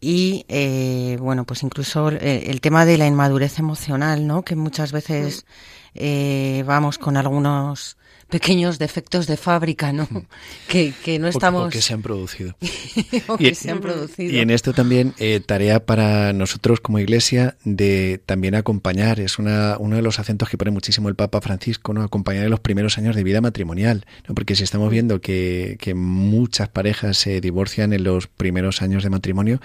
y, 0.00 0.44
eh, 0.48 1.16
bueno, 1.20 1.44
pues 1.44 1.62
incluso 1.62 2.08
el, 2.08 2.60
tema 2.60 2.84
de 2.84 2.98
la 2.98 3.06
inmadurez 3.06 3.60
emocional, 3.60 4.26
¿no? 4.26 4.42
Que 4.42 4.56
muchas 4.56 4.90
veces 4.90 5.46
eh, 5.94 6.64
vamos 6.66 6.98
con 6.98 7.16
algunos 7.16 7.96
pequeños 8.32 8.78
defectos 8.78 9.26
de 9.26 9.36
fábrica, 9.36 9.92
¿no? 9.92 10.08
Mm. 10.10 10.20
Que, 10.66 10.94
que 11.04 11.18
no 11.18 11.28
estamos... 11.28 11.66
O, 11.66 11.68
que 11.68 11.82
se 11.82 11.92
han 11.92 12.00
producido. 12.00 12.56
o 13.28 13.36
que 13.36 13.54
se 13.54 13.70
han 13.70 13.80
producido. 13.80 14.32
Y 14.32 14.38
en 14.38 14.48
esto 14.48 14.72
también 14.72 15.12
eh, 15.18 15.40
tarea 15.44 15.84
para 15.84 16.32
nosotros 16.32 16.80
como 16.80 16.98
iglesia 16.98 17.58
de 17.64 18.22
también 18.24 18.54
acompañar, 18.54 19.20
es 19.20 19.38
una, 19.38 19.76
uno 19.78 19.96
de 19.96 20.02
los 20.02 20.18
acentos 20.18 20.48
que 20.48 20.56
pone 20.56 20.70
muchísimo 20.70 21.10
el 21.10 21.14
Papa 21.14 21.42
Francisco, 21.42 21.92
¿no? 21.92 22.02
Acompañar 22.02 22.44
en 22.44 22.50
los 22.50 22.60
primeros 22.60 22.96
años 22.96 23.14
de 23.14 23.22
vida 23.22 23.42
matrimonial, 23.42 24.06
¿no? 24.26 24.34
Porque 24.34 24.56
si 24.56 24.64
estamos 24.64 24.90
viendo 24.90 25.20
que, 25.20 25.76
que 25.78 25.92
muchas 25.92 26.70
parejas 26.70 27.18
se 27.18 27.42
divorcian 27.42 27.92
en 27.92 28.02
los 28.04 28.28
primeros 28.28 28.80
años 28.80 29.02
de 29.02 29.10
matrimonio, 29.10 29.60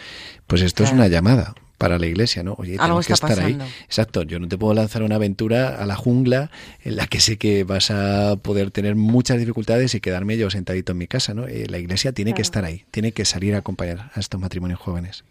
pues 0.45 0.61
esto 0.61 0.83
es 0.83 0.91
una 0.91 1.07
llamada 1.07 1.55
para 1.77 1.99
la 1.99 2.07
iglesia, 2.07 2.43
¿no? 2.43 2.55
Oye, 2.57 2.77
Algo 2.79 3.01
que 3.01 3.13
estar 3.13 3.39
ahí. 3.39 3.57
Exacto, 3.85 4.23
yo 4.23 4.39
no 4.39 4.47
te 4.47 4.57
puedo 4.57 4.73
lanzar 4.73 5.03
una 5.03 5.15
aventura 5.15 5.81
a 5.81 5.85
la 5.85 5.95
jungla 5.95 6.49
en 6.83 6.95
la 6.95 7.07
que 7.07 7.19
sé 7.19 7.37
que 7.37 7.63
vas 7.63 7.91
a 7.91 8.35
poder 8.41 8.71
tener 8.71 8.95
muchas 8.95 9.37
dificultades 9.37 9.93
y 9.95 10.01
quedarme 10.01 10.37
yo 10.37 10.49
sentadito 10.49 10.93
en 10.93 10.97
mi 10.97 11.07
casa, 11.07 11.33
¿no? 11.33 11.47
Eh, 11.47 11.67
la 11.69 11.77
iglesia 11.77 12.11
tiene 12.11 12.33
que 12.33 12.41
estar 12.41 12.65
ahí, 12.65 12.85
tiene 12.91 13.11
que 13.11 13.25
salir 13.25 13.55
a 13.55 13.59
acompañar 13.59 14.11
a 14.13 14.19
estos 14.19 14.39
matrimonios 14.39 14.79
jóvenes. 14.79 15.23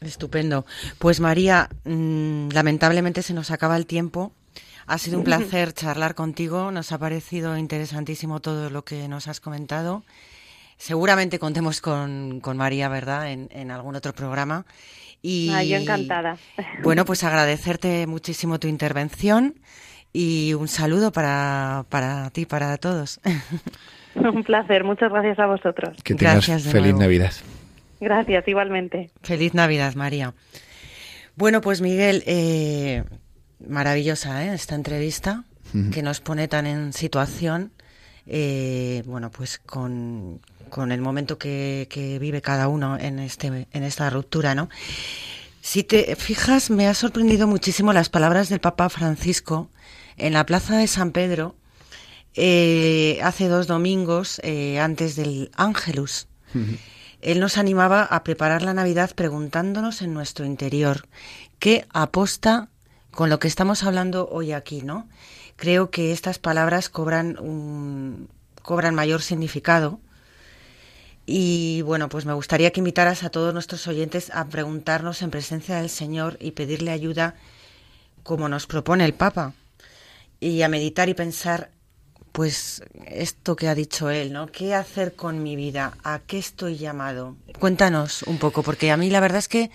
Estupendo. 0.00 0.64
Pues 0.98 1.20
María, 1.20 1.68
mmm, 1.84 2.48
lamentablemente 2.50 3.22
se 3.22 3.34
nos 3.34 3.50
acaba 3.50 3.76
el 3.76 3.86
tiempo. 3.86 4.32
Ha 4.86 4.96
sido 4.96 5.18
un 5.18 5.24
placer 5.24 5.74
charlar 5.74 6.14
contigo, 6.14 6.70
nos 6.70 6.92
ha 6.92 6.98
parecido 6.98 7.58
interesantísimo 7.58 8.40
todo 8.40 8.70
lo 8.70 8.84
que 8.84 9.06
nos 9.08 9.28
has 9.28 9.40
comentado. 9.40 10.02
Seguramente 10.78 11.38
contemos 11.38 11.82
con, 11.82 12.40
con 12.40 12.56
María, 12.56 12.88
¿verdad?, 12.88 13.30
en, 13.30 13.50
en 13.52 13.70
algún 13.70 13.96
otro 13.96 14.14
programa. 14.14 14.64
Y 15.22 15.50
ah, 15.52 15.62
yo 15.62 15.76
encantada. 15.76 16.36
Bueno, 16.82 17.04
pues 17.04 17.24
agradecerte 17.24 18.06
muchísimo 18.06 18.58
tu 18.58 18.68
intervención 18.68 19.54
y 20.12 20.54
un 20.54 20.68
saludo 20.68 21.12
para, 21.12 21.84
para 21.88 22.30
ti, 22.30 22.46
para 22.46 22.76
todos. 22.78 23.20
Un 24.14 24.42
placer, 24.44 24.84
muchas 24.84 25.10
gracias 25.10 25.38
a 25.38 25.46
vosotros. 25.46 25.96
Que 26.02 26.14
tengas 26.14 26.46
Gracias 26.46 26.64
feliz 26.64 26.94
Navidad. 26.94 27.32
Gracias, 28.00 28.48
igualmente. 28.48 29.10
Feliz 29.22 29.54
Navidad, 29.54 29.94
María. 29.94 30.34
Bueno, 31.36 31.60
pues 31.60 31.80
Miguel, 31.80 32.22
eh, 32.26 33.04
maravillosa 33.66 34.44
¿eh? 34.44 34.54
esta 34.54 34.74
entrevista 34.74 35.44
que 35.92 36.02
nos 36.02 36.20
pone 36.20 36.48
tan 36.48 36.66
en 36.66 36.92
situación, 36.92 37.70
eh, 38.26 39.04
bueno, 39.06 39.30
pues 39.30 39.58
con, 39.58 40.40
con 40.70 40.92
el 40.92 41.00
momento 41.00 41.38
que, 41.38 41.86
que 41.90 42.18
vive 42.18 42.40
cada 42.40 42.68
uno 42.68 42.96
en, 42.98 43.18
este, 43.18 43.66
en 43.70 43.82
esta 43.82 44.08
ruptura, 44.10 44.54
¿no? 44.54 44.68
Si 45.60 45.84
te 45.84 46.16
fijas, 46.16 46.70
me 46.70 46.86
ha 46.86 46.94
sorprendido 46.94 47.46
muchísimo 47.46 47.92
las 47.92 48.08
palabras 48.08 48.48
del 48.48 48.60
Papa 48.60 48.88
Francisco 48.88 49.68
en 50.16 50.32
la 50.32 50.46
plaza 50.46 50.76
de 50.78 50.86
San 50.86 51.12
Pedro 51.12 51.54
eh, 52.34 53.18
hace 53.22 53.48
dos 53.48 53.66
domingos 53.66 54.40
eh, 54.44 54.78
antes 54.78 55.16
del 55.16 55.50
Ángelus. 55.54 56.28
Él 57.20 57.40
nos 57.40 57.58
animaba 57.58 58.02
a 58.02 58.24
preparar 58.24 58.62
la 58.62 58.74
Navidad 58.74 59.10
preguntándonos 59.14 60.02
en 60.02 60.14
nuestro 60.14 60.44
interior 60.44 61.06
qué 61.58 61.86
aposta 61.92 62.68
con 63.10 63.28
lo 63.30 63.38
que 63.38 63.48
estamos 63.48 63.82
hablando 63.84 64.28
hoy 64.30 64.52
aquí, 64.52 64.82
¿no? 64.82 65.08
Creo 65.56 65.90
que 65.90 66.12
estas 66.12 66.38
palabras 66.38 66.88
cobran 66.88 67.38
un, 67.38 68.28
cobran 68.62 68.94
mayor 68.94 69.22
significado. 69.22 70.00
Y 71.32 71.82
bueno, 71.82 72.08
pues 72.08 72.26
me 72.26 72.32
gustaría 72.32 72.72
que 72.72 72.80
invitaras 72.80 73.22
a 73.22 73.30
todos 73.30 73.54
nuestros 73.54 73.86
oyentes 73.86 74.32
a 74.34 74.46
preguntarnos 74.46 75.22
en 75.22 75.30
presencia 75.30 75.76
del 75.76 75.88
Señor 75.88 76.36
y 76.40 76.50
pedirle 76.50 76.90
ayuda 76.90 77.36
como 78.24 78.48
nos 78.48 78.66
propone 78.66 79.04
el 79.04 79.14
Papa. 79.14 79.54
Y 80.40 80.62
a 80.62 80.68
meditar 80.68 81.08
y 81.08 81.14
pensar, 81.14 81.70
pues 82.32 82.82
esto 83.06 83.54
que 83.54 83.68
ha 83.68 83.76
dicho 83.76 84.10
él, 84.10 84.32
¿no? 84.32 84.48
¿Qué 84.48 84.74
hacer 84.74 85.14
con 85.14 85.40
mi 85.44 85.54
vida? 85.54 85.96
¿A 86.02 86.18
qué 86.18 86.36
estoy 86.36 86.78
llamado? 86.78 87.36
Cuéntanos 87.60 88.24
un 88.24 88.38
poco, 88.38 88.64
porque 88.64 88.90
a 88.90 88.96
mí 88.96 89.08
la 89.08 89.20
verdad 89.20 89.38
es 89.38 89.46
que 89.46 89.70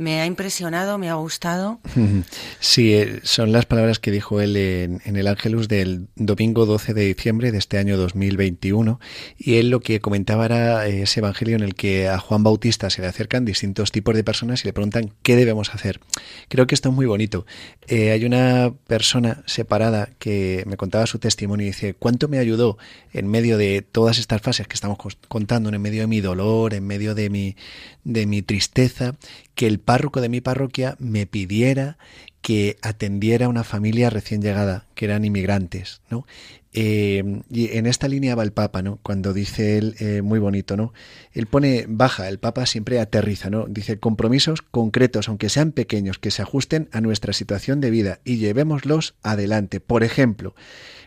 me 0.00 0.20
ha 0.22 0.26
impresionado, 0.26 0.98
me 0.98 1.10
ha 1.10 1.14
gustado. 1.14 1.78
Sí, 2.58 2.92
eh, 2.92 3.20
son 3.22 3.52
las 3.52 3.66
palabras 3.66 3.98
que 3.98 4.10
dijo 4.10 4.40
él 4.40 4.56
en, 4.56 5.16
el 5.16 5.26
Ángelus 5.26 5.66
del 5.68 6.08
domingo 6.14 6.66
12 6.66 6.94
de 6.94 7.06
diciembre 7.06 7.52
de 7.52 7.58
este 7.58 7.78
año 7.78 7.96
2021. 7.96 9.00
Y 9.38 9.56
él 9.56 9.70
lo 9.70 9.80
que 9.80 10.00
comentaba 10.00 10.44
era 10.44 10.86
eh, 10.86 11.02
ese 11.02 11.20
evangelio 11.20 11.56
en 11.56 11.62
el 11.62 11.74
que 11.74 12.08
a 12.08 12.18
Juan 12.18 12.42
Bautista 12.42 12.90
se 12.90 13.00
le 13.00 13.08
acercan 13.08 13.44
distintos 13.44 13.92
tipos 13.92 14.14
de 14.14 14.24
personas 14.24 14.62
y 14.62 14.68
le 14.68 14.72
preguntan 14.72 15.12
qué 15.22 15.36
debemos 15.36 15.74
hacer. 15.74 16.00
Creo 16.48 16.66
que 16.66 16.74
esto 16.74 16.90
es 16.90 16.94
muy 16.94 17.06
bonito. 17.06 17.46
Eh, 17.86 18.10
hay 18.10 18.24
una 18.24 18.72
persona 18.86 19.42
separada 19.46 20.10
que 20.18 20.64
me 20.66 20.76
contaba 20.76 21.06
su 21.06 21.18
testimonio 21.18 21.66
y 21.66 21.70
dice, 21.70 21.94
¿cuánto 21.94 22.28
me 22.28 22.38
ayudó 22.38 22.78
en 23.12 23.26
medio 23.26 23.58
de 23.58 23.82
todas 23.82 24.18
estas 24.18 24.42
fases 24.42 24.68
que 24.68 24.74
estamos 24.74 24.98
contando, 25.28 25.70
en 25.70 25.80
medio 25.80 26.02
de 26.02 26.06
mi 26.06 26.20
dolor, 26.20 26.74
en 26.74 26.86
medio 26.86 27.14
de 27.14 27.30
mi, 27.30 27.56
de 28.04 28.26
mi 28.26 28.42
tristeza? 28.42 29.14
Que 29.60 29.66
el 29.66 29.78
párroco 29.78 30.22
de 30.22 30.30
mi 30.30 30.40
parroquia 30.40 30.96
me 30.98 31.26
pidiera 31.26 31.98
que 32.40 32.78
atendiera 32.80 33.44
a 33.44 33.48
una 33.50 33.62
familia 33.62 34.08
recién 34.08 34.40
llegada, 34.40 34.86
que 34.94 35.04
eran 35.04 35.22
inmigrantes, 35.22 36.00
¿no? 36.08 36.26
Eh, 36.72 37.42
y 37.50 37.76
en 37.76 37.84
esta 37.84 38.08
línea 38.08 38.34
va 38.34 38.42
el 38.42 38.52
Papa, 38.52 38.80
¿no? 38.80 39.00
Cuando 39.02 39.34
dice 39.34 39.76
él, 39.76 39.96
eh, 39.98 40.22
muy 40.22 40.38
bonito, 40.38 40.78
¿no? 40.78 40.94
Él 41.34 41.44
pone 41.44 41.84
baja, 41.86 42.30
el 42.30 42.38
Papa 42.38 42.64
siempre 42.64 43.00
aterriza, 43.00 43.50
¿no? 43.50 43.66
Dice 43.68 43.98
compromisos 43.98 44.62
concretos, 44.62 45.28
aunque 45.28 45.50
sean 45.50 45.72
pequeños, 45.72 46.18
que 46.18 46.30
se 46.30 46.40
ajusten 46.40 46.88
a 46.90 47.02
nuestra 47.02 47.34
situación 47.34 47.82
de 47.82 47.90
vida 47.90 48.20
y 48.24 48.38
llevémoslos 48.38 49.14
adelante. 49.22 49.78
Por 49.78 50.04
ejemplo, 50.04 50.54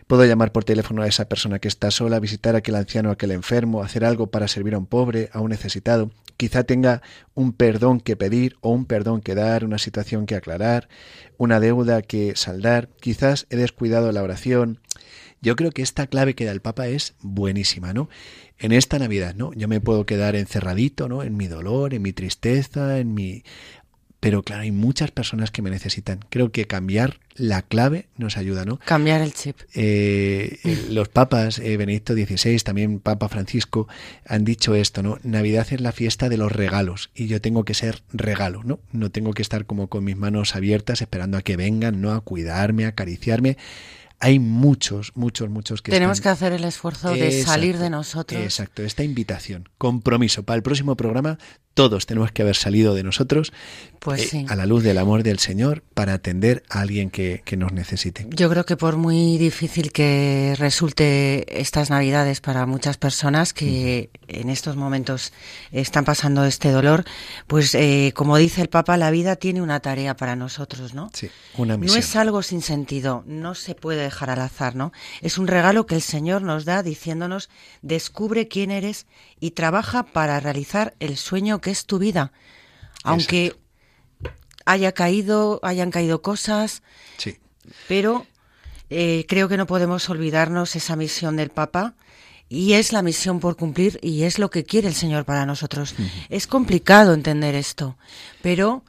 puedo 0.06 0.24
llamar 0.24 0.52
por 0.52 0.62
teléfono 0.62 1.02
a 1.02 1.08
esa 1.08 1.28
persona 1.28 1.58
que 1.58 1.66
está 1.66 1.90
sola, 1.90 2.20
visitar 2.20 2.54
a 2.54 2.58
aquel 2.58 2.76
anciano, 2.76 3.10
a 3.10 3.14
aquel 3.14 3.32
enfermo, 3.32 3.82
hacer 3.82 4.04
algo 4.04 4.28
para 4.28 4.46
servir 4.46 4.74
a 4.74 4.78
un 4.78 4.86
pobre, 4.86 5.28
a 5.32 5.40
un 5.40 5.50
necesitado. 5.50 6.12
Quizá 6.36 6.64
tenga 6.64 7.02
un 7.34 7.52
perdón 7.52 8.00
que 8.00 8.16
pedir 8.16 8.56
o 8.60 8.70
un 8.70 8.86
perdón 8.86 9.20
que 9.20 9.34
dar, 9.34 9.64
una 9.64 9.78
situación 9.78 10.26
que 10.26 10.34
aclarar, 10.34 10.88
una 11.36 11.60
deuda 11.60 12.02
que 12.02 12.34
saldar. 12.36 12.88
Quizás 13.00 13.46
he 13.50 13.56
descuidado 13.56 14.10
la 14.12 14.22
oración. 14.22 14.80
Yo 15.40 15.56
creo 15.56 15.70
que 15.72 15.82
esta 15.82 16.06
clave 16.06 16.34
que 16.34 16.44
da 16.46 16.52
el 16.52 16.62
Papa 16.62 16.88
es 16.88 17.14
buenísima, 17.20 17.92
¿no? 17.92 18.08
En 18.58 18.72
esta 18.72 18.98
Navidad, 18.98 19.34
¿no? 19.34 19.52
Yo 19.52 19.68
me 19.68 19.80
puedo 19.80 20.06
quedar 20.06 20.36
encerradito, 20.36 21.08
¿no? 21.08 21.22
En 21.22 21.36
mi 21.36 21.48
dolor, 21.48 21.92
en 21.92 22.02
mi 22.02 22.12
tristeza, 22.12 22.98
en 22.98 23.14
mi 23.14 23.44
pero 24.24 24.42
claro, 24.42 24.62
hay 24.62 24.72
muchas 24.72 25.10
personas 25.10 25.50
que 25.50 25.60
me 25.60 25.68
necesitan. 25.68 26.20
Creo 26.30 26.50
que 26.50 26.66
cambiar 26.66 27.20
la 27.34 27.60
clave 27.60 28.06
nos 28.16 28.38
ayuda, 28.38 28.64
¿no? 28.64 28.78
Cambiar 28.78 29.20
el 29.20 29.34
chip. 29.34 29.58
Eh, 29.74 30.86
los 30.88 31.08
papas, 31.10 31.58
eh, 31.58 31.76
Benedicto 31.76 32.14
XVI, 32.14 32.58
también 32.60 33.00
Papa 33.00 33.28
Francisco, 33.28 33.86
han 34.26 34.46
dicho 34.46 34.74
esto, 34.74 35.02
¿no? 35.02 35.18
Navidad 35.24 35.66
es 35.70 35.82
la 35.82 35.92
fiesta 35.92 36.30
de 36.30 36.38
los 36.38 36.50
regalos 36.50 37.10
y 37.14 37.26
yo 37.26 37.42
tengo 37.42 37.66
que 37.66 37.74
ser 37.74 38.02
regalo, 38.14 38.62
¿no? 38.64 38.80
No 38.92 39.10
tengo 39.10 39.34
que 39.34 39.42
estar 39.42 39.66
como 39.66 39.88
con 39.88 40.04
mis 40.04 40.16
manos 40.16 40.56
abiertas 40.56 41.02
esperando 41.02 41.36
a 41.36 41.42
que 41.42 41.58
vengan, 41.58 42.00
¿no? 42.00 42.12
A 42.12 42.22
cuidarme, 42.22 42.86
a 42.86 42.88
acariciarme 42.88 43.58
hay 44.20 44.38
muchos, 44.38 45.12
muchos, 45.16 45.50
muchos 45.50 45.82
que 45.82 45.90
tenemos 45.90 46.18
están... 46.18 46.30
que 46.30 46.32
hacer 46.32 46.52
el 46.54 46.64
esfuerzo 46.64 47.10
de 47.10 47.26
Exacto, 47.26 47.50
salir 47.50 47.76
de 47.76 47.90
nosotros. 47.90 48.40
Exacto, 48.40 48.82
esta 48.82 49.02
invitación, 49.02 49.68
compromiso 49.76 50.44
para 50.44 50.56
el 50.56 50.62
próximo 50.62 50.96
programa, 50.96 51.38
todos 51.74 52.06
tenemos 52.06 52.32
que 52.32 52.42
haber 52.42 52.56
salido 52.56 52.94
de 52.94 53.02
nosotros 53.02 53.52
Pues 53.98 54.22
eh, 54.22 54.28
sí. 54.30 54.46
a 54.48 54.54
la 54.56 54.64
luz 54.66 54.82
del 54.84 54.98
amor 54.98 55.22
del 55.22 55.38
Señor 55.38 55.82
para 55.94 56.12
atender 56.14 56.62
a 56.70 56.80
alguien 56.80 57.10
que, 57.10 57.42
que 57.44 57.56
nos 57.56 57.72
necesite. 57.72 58.26
Yo 58.30 58.48
creo 58.50 58.64
que 58.64 58.76
por 58.76 58.96
muy 58.96 59.38
difícil 59.38 59.90
que 59.92 60.54
resulte 60.58 61.60
estas 61.60 61.90
Navidades 61.90 62.40
para 62.40 62.66
muchas 62.66 62.96
personas 62.96 63.52
que 63.52 64.10
en 64.28 64.50
estos 64.50 64.76
momentos 64.76 65.32
están 65.72 66.04
pasando 66.04 66.44
este 66.44 66.70
dolor, 66.70 67.04
pues 67.46 67.74
eh, 67.74 68.12
como 68.14 68.36
dice 68.36 68.60
el 68.62 68.68
Papa, 68.68 68.96
la 68.96 69.10
vida 69.10 69.36
tiene 69.36 69.62
una 69.62 69.80
tarea 69.80 70.14
para 70.16 70.36
nosotros, 70.36 70.94
¿no? 70.94 71.10
Sí, 71.14 71.28
una 71.56 71.74
No 71.74 71.80
misión. 71.80 71.98
es 71.98 72.14
algo 72.16 72.42
sin 72.42 72.62
sentido, 72.62 73.24
no 73.26 73.54
se 73.54 73.74
puede 73.74 74.02
dejar 74.02 74.30
al 74.30 74.40
azar, 74.40 74.76
¿no? 74.76 74.92
Es 75.22 75.38
un 75.38 75.46
regalo 75.46 75.86
que 75.86 75.94
el 75.96 76.02
Señor 76.02 76.42
nos 76.42 76.64
da 76.64 76.82
diciéndonos, 76.82 77.48
descubre 77.82 78.48
quién 78.48 78.70
eres 78.70 79.06
y 79.44 79.50
trabaja 79.50 80.04
para 80.04 80.40
realizar 80.40 80.94
el 81.00 81.18
sueño 81.18 81.60
que 81.60 81.70
es 81.70 81.84
tu 81.84 81.98
vida. 81.98 82.32
Aunque 83.02 83.54
haya 84.64 84.92
caído, 84.92 85.60
hayan 85.62 85.90
caído 85.90 86.22
cosas, 86.22 86.82
Sí. 87.18 87.36
pero 87.86 88.26
eh, 88.88 89.26
creo 89.28 89.46
que 89.50 89.58
no 89.58 89.66
podemos 89.66 90.08
olvidarnos 90.08 90.76
esa 90.76 90.96
misión 90.96 91.36
del 91.36 91.50
Papa 91.50 91.94
y 92.48 92.72
es 92.72 92.94
la 92.94 93.02
misión 93.02 93.38
por 93.38 93.56
cumplir 93.58 93.98
y 94.00 94.22
es 94.22 94.38
lo 94.38 94.48
que 94.48 94.64
quiere 94.64 94.88
el 94.88 94.94
Señor 94.94 95.26
para 95.26 95.44
nosotros. 95.44 95.94
Es 96.30 96.46
complicado 96.46 97.12
entender 97.12 97.54
esto, 97.54 97.98
pero 98.40 98.82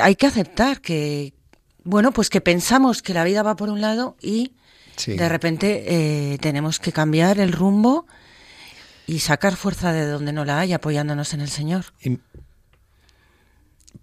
hay 0.00 0.14
que 0.14 0.28
aceptar 0.28 0.80
que, 0.80 1.32
bueno, 1.82 2.12
pues 2.12 2.30
que 2.30 2.40
pensamos 2.40 3.02
que 3.02 3.12
la 3.14 3.24
vida 3.24 3.42
va 3.42 3.56
por 3.56 3.70
un 3.70 3.80
lado 3.80 4.16
y 4.22 4.52
Sí. 4.94 5.14
de 5.16 5.28
repente 5.28 5.84
eh, 6.34 6.38
tenemos 6.38 6.78
que 6.78 6.92
cambiar 6.92 7.40
el 7.40 7.50
rumbo 7.52 8.06
y 9.10 9.18
sacar 9.18 9.56
fuerza 9.56 9.92
de 9.92 10.06
donde 10.06 10.32
no 10.32 10.44
la 10.44 10.60
hay 10.60 10.72
apoyándonos 10.72 11.34
en 11.34 11.40
el 11.40 11.48
Señor. 11.48 11.86
Y- 12.02 12.18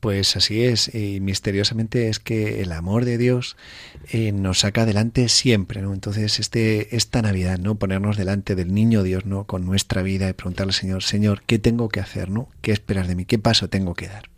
Pues 0.01 0.36
así 0.36 0.64
es, 0.64 0.93
y 0.93 1.20
misteriosamente 1.22 2.10
es 2.10 2.20
que 2.20 2.62
el 2.62 2.72
amor 2.72 3.03
de 3.05 3.18
Dios 3.18 3.55
eh, 4.12 4.32
nos 4.32 4.60
saca 4.60 4.82
adelante 4.84 5.28
siempre, 5.30 5.82
¿no? 5.82 5.93
Entonces, 5.93 6.39
este, 6.39 6.95
esta 6.95 7.22
Navidad, 7.24 7.58
¿no? 7.58 7.76
Ponernos 7.76 8.16
delante 8.18 8.53
del 8.55 8.74
niño 8.74 9.01
Dios, 9.01 9.26
¿no? 9.26 9.45
Con 9.45 9.66
nuestra 9.66 10.03
vida 10.03 10.30
y 10.30 10.34
preguntarle 10.34 10.72
al 10.72 10.76
Señor, 10.76 11.03
Señor, 11.03 11.41
¿qué 11.47 11.58
tengo 11.58 11.89
que 11.89 11.99
hacer, 11.99 12.30
¿no? 12.30 12.49
¿Qué 12.62 12.74
esperas 12.74 13.08
de 13.08 13.16
mí? 13.16 13.26
¿Qué 13.26 13.39
paso 13.39 13.70
tengo 13.70 13.95
que 13.95 14.08
dar? 14.08 14.30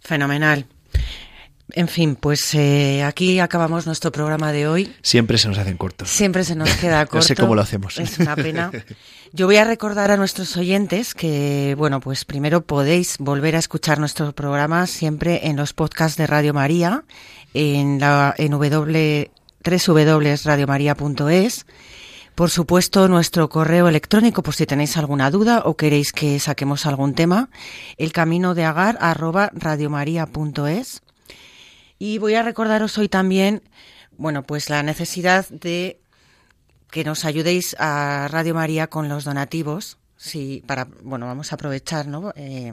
Fenomenal. 0.00 0.66
En 1.74 1.88
fin, 1.88 2.16
pues 2.16 2.54
eh, 2.54 3.02
aquí 3.02 3.40
acabamos 3.40 3.86
nuestro 3.86 4.12
programa 4.12 4.52
de 4.52 4.68
hoy. 4.68 4.94
Siempre 5.02 5.38
se 5.38 5.48
nos 5.48 5.58
hacen 5.58 5.76
cortos. 5.76 6.10
Siempre 6.10 6.44
se 6.44 6.54
nos 6.54 6.70
queda 6.76 7.04
corto. 7.06 7.16
No 7.20 7.22
sé 7.22 7.36
cómo 7.36 7.54
lo 7.54 7.60
hacemos. 7.60 7.98
Es 7.98 8.18
una 8.18 8.36
pena. 8.36 8.70
Yo 9.32 9.46
voy 9.46 9.56
a 9.56 9.64
recordar 9.64 10.10
a 10.10 10.16
nuestros 10.16 10.56
oyentes 10.56 11.14
que, 11.14 11.74
bueno, 11.78 12.00
pues 12.00 12.24
primero 12.24 12.62
podéis 12.62 13.16
volver 13.18 13.54
a 13.54 13.60
escuchar 13.60 14.00
nuestro 14.00 14.32
programa 14.32 14.86
siempre 14.86 15.46
en 15.46 15.56
los 15.56 15.72
podcasts 15.72 16.16
de 16.16 16.26
Radio 16.26 16.52
María, 16.52 17.04
en 17.54 18.00
la 18.00 18.34
en 18.36 18.50
w, 18.50 19.30
www.radiomaria.es. 19.64 21.66
Por 22.34 22.50
supuesto, 22.50 23.06
nuestro 23.06 23.48
correo 23.48 23.86
electrónico, 23.86 24.42
por 24.42 24.54
si 24.54 24.66
tenéis 24.66 24.96
alguna 24.96 25.30
duda 25.30 25.62
o 25.64 25.76
queréis 25.76 26.12
que 26.12 26.40
saquemos 26.40 26.86
algún 26.86 27.14
tema, 27.14 27.50
el 27.98 28.12
camino 28.12 28.54
de 28.54 28.64
agar 28.64 28.98
arroba 29.00 29.52
radiomaria.es. 29.54 31.02
Y 32.02 32.16
voy 32.16 32.34
a 32.34 32.42
recordaros 32.42 32.96
hoy 32.96 33.10
también, 33.10 33.62
bueno, 34.16 34.42
pues 34.42 34.70
la 34.70 34.82
necesidad 34.82 35.46
de 35.50 36.00
que 36.90 37.04
nos 37.04 37.26
ayudéis 37.26 37.76
a 37.78 38.26
Radio 38.30 38.54
María 38.54 38.86
con 38.86 39.10
los 39.10 39.24
donativos. 39.24 39.98
Si 40.16 40.64
para, 40.66 40.88
bueno, 41.02 41.26
vamos 41.26 41.52
a 41.52 41.56
aprovechar, 41.56 42.06
¿no? 42.06 42.32
Eh, 42.36 42.72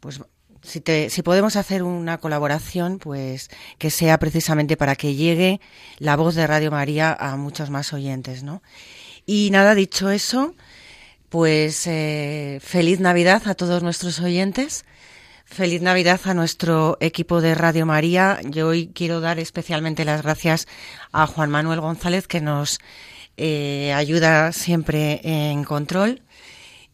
pues 0.00 0.20
si, 0.64 0.80
te, 0.80 1.08
si 1.08 1.22
podemos 1.22 1.54
hacer 1.54 1.84
una 1.84 2.18
colaboración, 2.18 2.98
pues 2.98 3.48
que 3.78 3.90
sea 3.90 4.18
precisamente 4.18 4.76
para 4.76 4.96
que 4.96 5.14
llegue 5.14 5.60
la 5.98 6.16
voz 6.16 6.34
de 6.34 6.44
Radio 6.48 6.72
María 6.72 7.12
a 7.12 7.36
muchos 7.36 7.70
más 7.70 7.92
oyentes, 7.92 8.42
¿no? 8.42 8.64
Y 9.24 9.50
nada, 9.52 9.76
dicho 9.76 10.10
eso, 10.10 10.56
pues 11.28 11.86
eh, 11.86 12.58
feliz 12.60 12.98
Navidad 12.98 13.42
a 13.46 13.54
todos 13.54 13.84
nuestros 13.84 14.18
oyentes. 14.18 14.84
Feliz 15.50 15.82
Navidad 15.82 16.20
a 16.24 16.34
nuestro 16.34 16.98
equipo 17.00 17.40
de 17.40 17.54
Radio 17.54 17.86
María. 17.86 18.38
Yo 18.44 18.68
hoy 18.68 18.92
quiero 18.94 19.20
dar 19.20 19.40
especialmente 19.40 20.04
las 20.04 20.22
gracias 20.22 20.68
a 21.10 21.26
Juan 21.26 21.50
Manuel 21.50 21.80
González 21.80 22.28
que 22.28 22.40
nos 22.40 22.78
eh, 23.38 23.92
ayuda 23.94 24.52
siempre 24.52 25.20
en 25.24 25.64
control. 25.64 26.22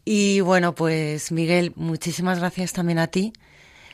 Y 0.03 0.39
bueno, 0.39 0.73
pues 0.73 1.31
Miguel, 1.31 1.73
muchísimas 1.75 2.39
gracias 2.39 2.73
también 2.73 2.97
a 2.97 3.07
ti. 3.07 3.33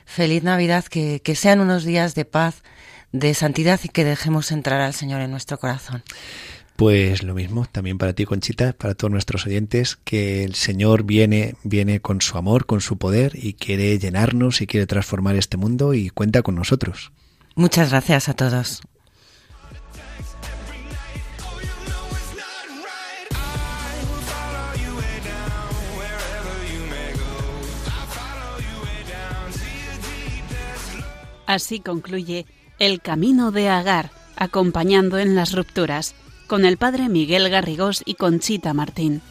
Feliz 0.06 0.44
Navidad, 0.44 0.86
que, 0.86 1.22
que 1.22 1.36
sean 1.36 1.60
unos 1.60 1.84
días 1.84 2.16
de 2.16 2.24
paz, 2.24 2.64
de 3.12 3.34
santidad 3.34 3.80
y 3.84 3.90
que 3.90 4.06
dejemos 4.06 4.52
entrar 4.52 4.80
al 4.80 4.94
Señor 4.94 5.22
en 5.22 5.32
nuestro 5.32 5.60
corazón. 5.60 6.04
Pues 6.82 7.22
lo 7.22 7.36
mismo, 7.36 7.68
también 7.72 8.00
para 8.00 8.14
ti, 8.14 8.26
Conchita, 8.26 8.74
para 8.74 8.96
todos 8.96 9.12
nuestros 9.12 9.46
oyentes, 9.46 10.00
que 10.04 10.44
el 10.44 10.56
Señor 10.56 11.04
viene, 11.04 11.54
viene 11.62 12.00
con 12.00 12.22
su 12.22 12.40
amor, 12.40 12.66
con 12.66 12.82
su 12.82 12.98
poder 12.98 13.34
y 13.36 13.54
quiere 13.54 14.00
llenarnos 14.00 14.62
y 14.62 14.66
quiere 14.66 14.88
transformar 14.88 15.36
este 15.36 15.58
mundo 15.58 15.94
y 15.94 16.10
cuenta 16.10 16.42
con 16.42 16.56
nosotros. 16.56 17.12
Muchas 17.54 17.92
gracias 17.92 18.30
a 18.30 18.34
todos. 18.34 18.82
Así 31.46 31.80
concluye 31.80 32.48
El 32.80 33.02
Camino 33.02 33.52
de 33.52 33.70
Agar, 33.70 34.10
acompañando 34.36 35.20
en 35.20 35.36
las 35.36 35.54
rupturas, 35.54 36.16
con 36.52 36.66
el 36.66 36.76
padre 36.76 37.08
Miguel 37.08 37.48
Garrigós 37.48 38.04
y 38.06 38.16
Conchita 38.16 38.74
Martín. 38.74 39.22